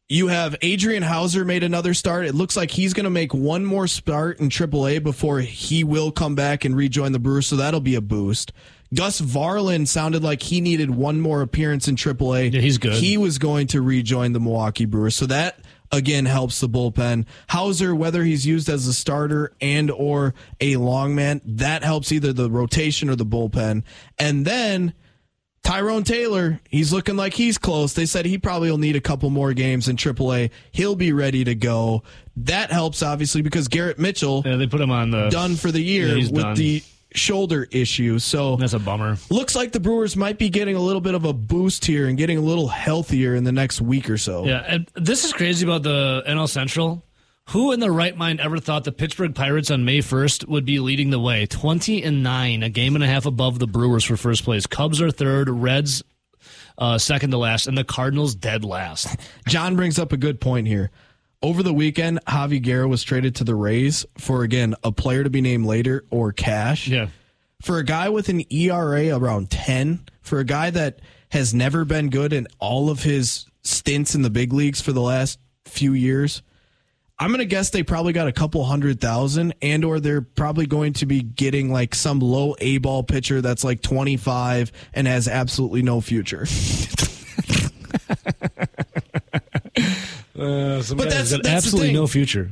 you 0.09 0.27
have 0.27 0.55
Adrian 0.61 1.01
Houser 1.01 1.45
made 1.45 1.63
another 1.63 1.93
start. 1.93 2.25
It 2.25 2.35
looks 2.35 2.57
like 2.57 2.71
he's 2.71 2.93
going 2.93 3.05
to 3.05 3.09
make 3.09 3.33
one 3.33 3.63
more 3.63 3.87
start 3.87 4.39
in 4.41 4.49
AAA 4.49 5.01
before 5.01 5.39
he 5.39 5.85
will 5.85 6.11
come 6.11 6.35
back 6.35 6.65
and 6.65 6.75
rejoin 6.75 7.13
the 7.13 7.19
Brewers, 7.19 7.47
so 7.47 7.55
that'll 7.55 7.79
be 7.79 7.95
a 7.95 8.01
boost. 8.01 8.51
Gus 8.93 9.19
Varland 9.19 9.87
sounded 9.87 10.23
like 10.23 10.41
he 10.43 10.61
needed 10.61 10.89
one 10.91 11.19
more 11.19 11.41
appearance 11.41 11.87
in 11.87 11.95
AAA. 11.95 12.53
Yeah, 12.53 12.61
he's 12.61 12.77
good. 12.77 12.93
He 12.93 13.17
was 13.17 13.37
going 13.37 13.67
to 13.67 13.81
rejoin 13.81 14.33
the 14.33 14.39
Milwaukee 14.39 14.85
Brewers, 14.85 15.15
so 15.15 15.25
that 15.25 15.59
again 15.91 16.25
helps 16.25 16.59
the 16.59 16.69
bullpen. 16.69 17.25
Houser, 17.47 17.93
whether 17.95 18.23
he's 18.23 18.45
used 18.45 18.69
as 18.69 18.87
a 18.87 18.93
starter 18.93 19.53
and 19.59 19.89
or 19.91 20.33
a 20.61 20.75
long 20.77 21.15
man, 21.15 21.41
that 21.45 21.83
helps 21.83 22.11
either 22.11 22.31
the 22.33 22.49
rotation 22.49 23.09
or 23.09 23.15
the 23.15 23.25
bullpen. 23.25 23.83
And 24.19 24.45
then 24.45 24.93
Tyrone 25.63 26.03
Taylor, 26.03 26.59
he's 26.69 26.93
looking 26.93 27.15
like 27.15 27.33
he's 27.33 27.57
close. 27.57 27.93
They 27.93 28.05
said 28.05 28.25
he 28.25 28.37
probably 28.37 28.69
will 28.69 28.77
need 28.77 28.95
a 28.95 29.01
couple 29.01 29.29
more 29.31 29.51
games 29.53 29.87
in 29.87 29.95
AAA. 29.95 30.51
He'll 30.71 30.95
be 30.95 31.11
ready 31.11 31.43
to 31.43 31.55
go. 31.55 32.03
That 32.37 32.71
helps 32.71 33.01
obviously 33.01 33.41
because 33.41 33.67
Garrett 33.67 33.97
Mitchell 33.97 34.43
Yeah, 34.45 34.57
they 34.57 34.67
put 34.67 34.79
him 34.79 34.91
on 34.91 35.09
the 35.09 35.29
done 35.29 35.55
for 35.55 35.71
the 35.71 35.81
year 35.81 36.17
Yeah, 36.17 36.29
with 36.31 36.35
done. 36.43 36.55
the 36.55 36.83
shoulder 37.15 37.67
issue. 37.71 38.19
So 38.19 38.55
That's 38.55 38.73
a 38.73 38.79
bummer. 38.79 39.17
looks 39.29 39.55
like 39.55 39.71
the 39.71 39.79
Brewers 39.79 40.15
might 40.15 40.37
be 40.37 40.49
getting 40.49 40.75
a 40.75 40.79
little 40.79 41.01
bit 41.01 41.15
of 41.15 41.25
a 41.25 41.33
boost 41.33 41.85
here 41.85 42.07
and 42.07 42.17
getting 42.17 42.37
a 42.37 42.41
little 42.41 42.67
healthier 42.67 43.35
in 43.35 43.43
the 43.43 43.51
next 43.51 43.81
week 43.81 44.09
or 44.09 44.17
so. 44.17 44.45
Yeah, 44.45 44.63
and 44.67 44.89
this 44.95 45.25
is 45.25 45.33
crazy 45.33 45.65
about 45.65 45.83
the 45.83 46.23
NL 46.27 46.49
Central. 46.49 47.03
Who 47.49 47.71
in 47.73 47.79
their 47.79 47.91
right 47.91 48.17
mind 48.17 48.39
ever 48.39 48.57
thought 48.57 48.85
the 48.85 48.91
Pittsburgh 48.91 49.35
Pirates 49.35 49.69
on 49.69 49.85
May 49.85 49.99
1st 49.99 50.47
would 50.47 50.65
be 50.65 50.79
leading 50.79 51.11
the 51.11 51.19
way? 51.19 51.45
20 51.45 52.01
and 52.01 52.23
9, 52.23 52.63
a 52.63 52.69
game 52.69 52.95
and 52.95 53.03
a 53.03 53.07
half 53.07 53.27
above 53.27 53.59
the 53.59 53.67
Brewers 53.67 54.03
for 54.03 54.17
first 54.17 54.43
place. 54.43 54.65
Cubs 54.65 54.99
are 54.99 55.11
third, 55.11 55.47
Reds 55.47 56.03
uh, 56.77 56.97
second 56.97 57.31
to 57.31 57.37
last, 57.37 57.67
and 57.67 57.77
the 57.77 57.83
Cardinals 57.83 58.35
dead 58.35 58.63
last. 58.65 59.15
John 59.47 59.75
brings 59.75 59.99
up 59.99 60.11
a 60.11 60.17
good 60.17 60.41
point 60.41 60.67
here. 60.67 60.91
Over 61.41 61.63
the 61.63 61.73
weekend, 61.73 62.19
Javy 62.25 62.61
Guerra 62.61 62.87
was 62.87 63.03
traded 63.03 63.35
to 63.35 63.43
the 63.43 63.55
Rays 63.55 64.05
for 64.17 64.43
again 64.43 64.75
a 64.83 64.91
player 64.91 65.23
to 65.23 65.29
be 65.29 65.41
named 65.41 65.65
later 65.65 66.05
or 66.09 66.31
cash. 66.31 66.87
Yeah. 66.87 67.07
For 67.61 67.77
a 67.77 67.83
guy 67.83 68.09
with 68.09 68.29
an 68.29 68.43
ERA 68.51 69.15
around 69.15 69.49
10, 69.49 70.05
for 70.21 70.39
a 70.39 70.43
guy 70.43 70.69
that 70.71 70.99
has 71.29 71.53
never 71.53 71.85
been 71.85 72.09
good 72.09 72.33
in 72.33 72.47
all 72.59 72.89
of 72.89 73.03
his 73.03 73.45
stints 73.63 74.15
in 74.15 74.21
the 74.21 74.29
big 74.29 74.53
leagues 74.53 74.81
for 74.81 74.91
the 74.91 75.01
last 75.01 75.39
few 75.65 75.93
years, 75.93 76.41
I'm 77.17 77.29
going 77.29 77.39
to 77.39 77.45
guess 77.45 77.69
they 77.69 77.83
probably 77.83 78.11
got 78.11 78.27
a 78.27 78.33
couple 78.33 78.63
hundred 78.65 78.99
thousand 78.99 79.53
and 79.61 79.85
or 79.85 79.99
they're 79.99 80.21
probably 80.21 80.65
going 80.65 80.93
to 80.93 81.05
be 81.05 81.21
getting 81.21 81.71
like 81.71 81.95
some 81.95 82.19
low 82.19 82.55
A 82.59 82.77
ball 82.79 83.03
pitcher 83.03 83.41
that's 83.41 83.63
like 83.63 83.81
25 83.81 84.71
and 84.93 85.07
has 85.07 85.27
absolutely 85.27 85.81
no 85.81 86.01
future. 86.01 86.45
Uh, 90.37 90.81
some 90.81 90.97
But 90.97 91.05
guy's 91.05 91.13
that's- 91.13 91.31
got 91.31 91.43
that's 91.43 91.43
the 91.43 91.49
absolutely 91.51 91.87
thing. 91.89 91.95
no 91.95 92.07
future. 92.07 92.51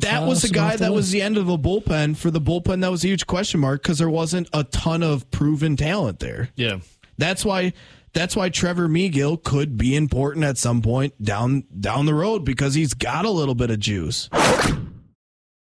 That 0.00 0.26
was 0.26 0.42
the 0.42 0.48
guy 0.48 0.74
that 0.76 0.92
was 0.92 1.10
the 1.12 1.22
end 1.22 1.36
of 1.36 1.46
the 1.46 1.56
bullpen. 1.56 2.16
For 2.16 2.30
the 2.30 2.40
bullpen, 2.40 2.80
that 2.80 2.90
was 2.90 3.04
a 3.04 3.08
huge 3.08 3.26
question 3.28 3.60
mark 3.60 3.82
because 3.82 3.98
there 3.98 4.10
wasn't 4.10 4.48
a 4.52 4.64
ton 4.64 5.02
of 5.04 5.30
proven 5.30 5.76
talent 5.76 6.18
there. 6.18 6.50
Yeah. 6.56 6.78
That's 7.16 7.44
why 7.44 7.72
that's 8.12 8.34
why 8.34 8.48
Trevor 8.48 8.88
Megill 8.88 9.40
could 9.42 9.76
be 9.76 9.94
important 9.94 10.44
at 10.44 10.58
some 10.58 10.82
point 10.82 11.20
down 11.22 11.62
down 11.78 12.06
the 12.06 12.14
road 12.14 12.44
because 12.44 12.74
he's 12.74 12.92
got 12.94 13.24
a 13.24 13.30
little 13.30 13.54
bit 13.54 13.70
of 13.70 13.78
juice. 13.78 14.28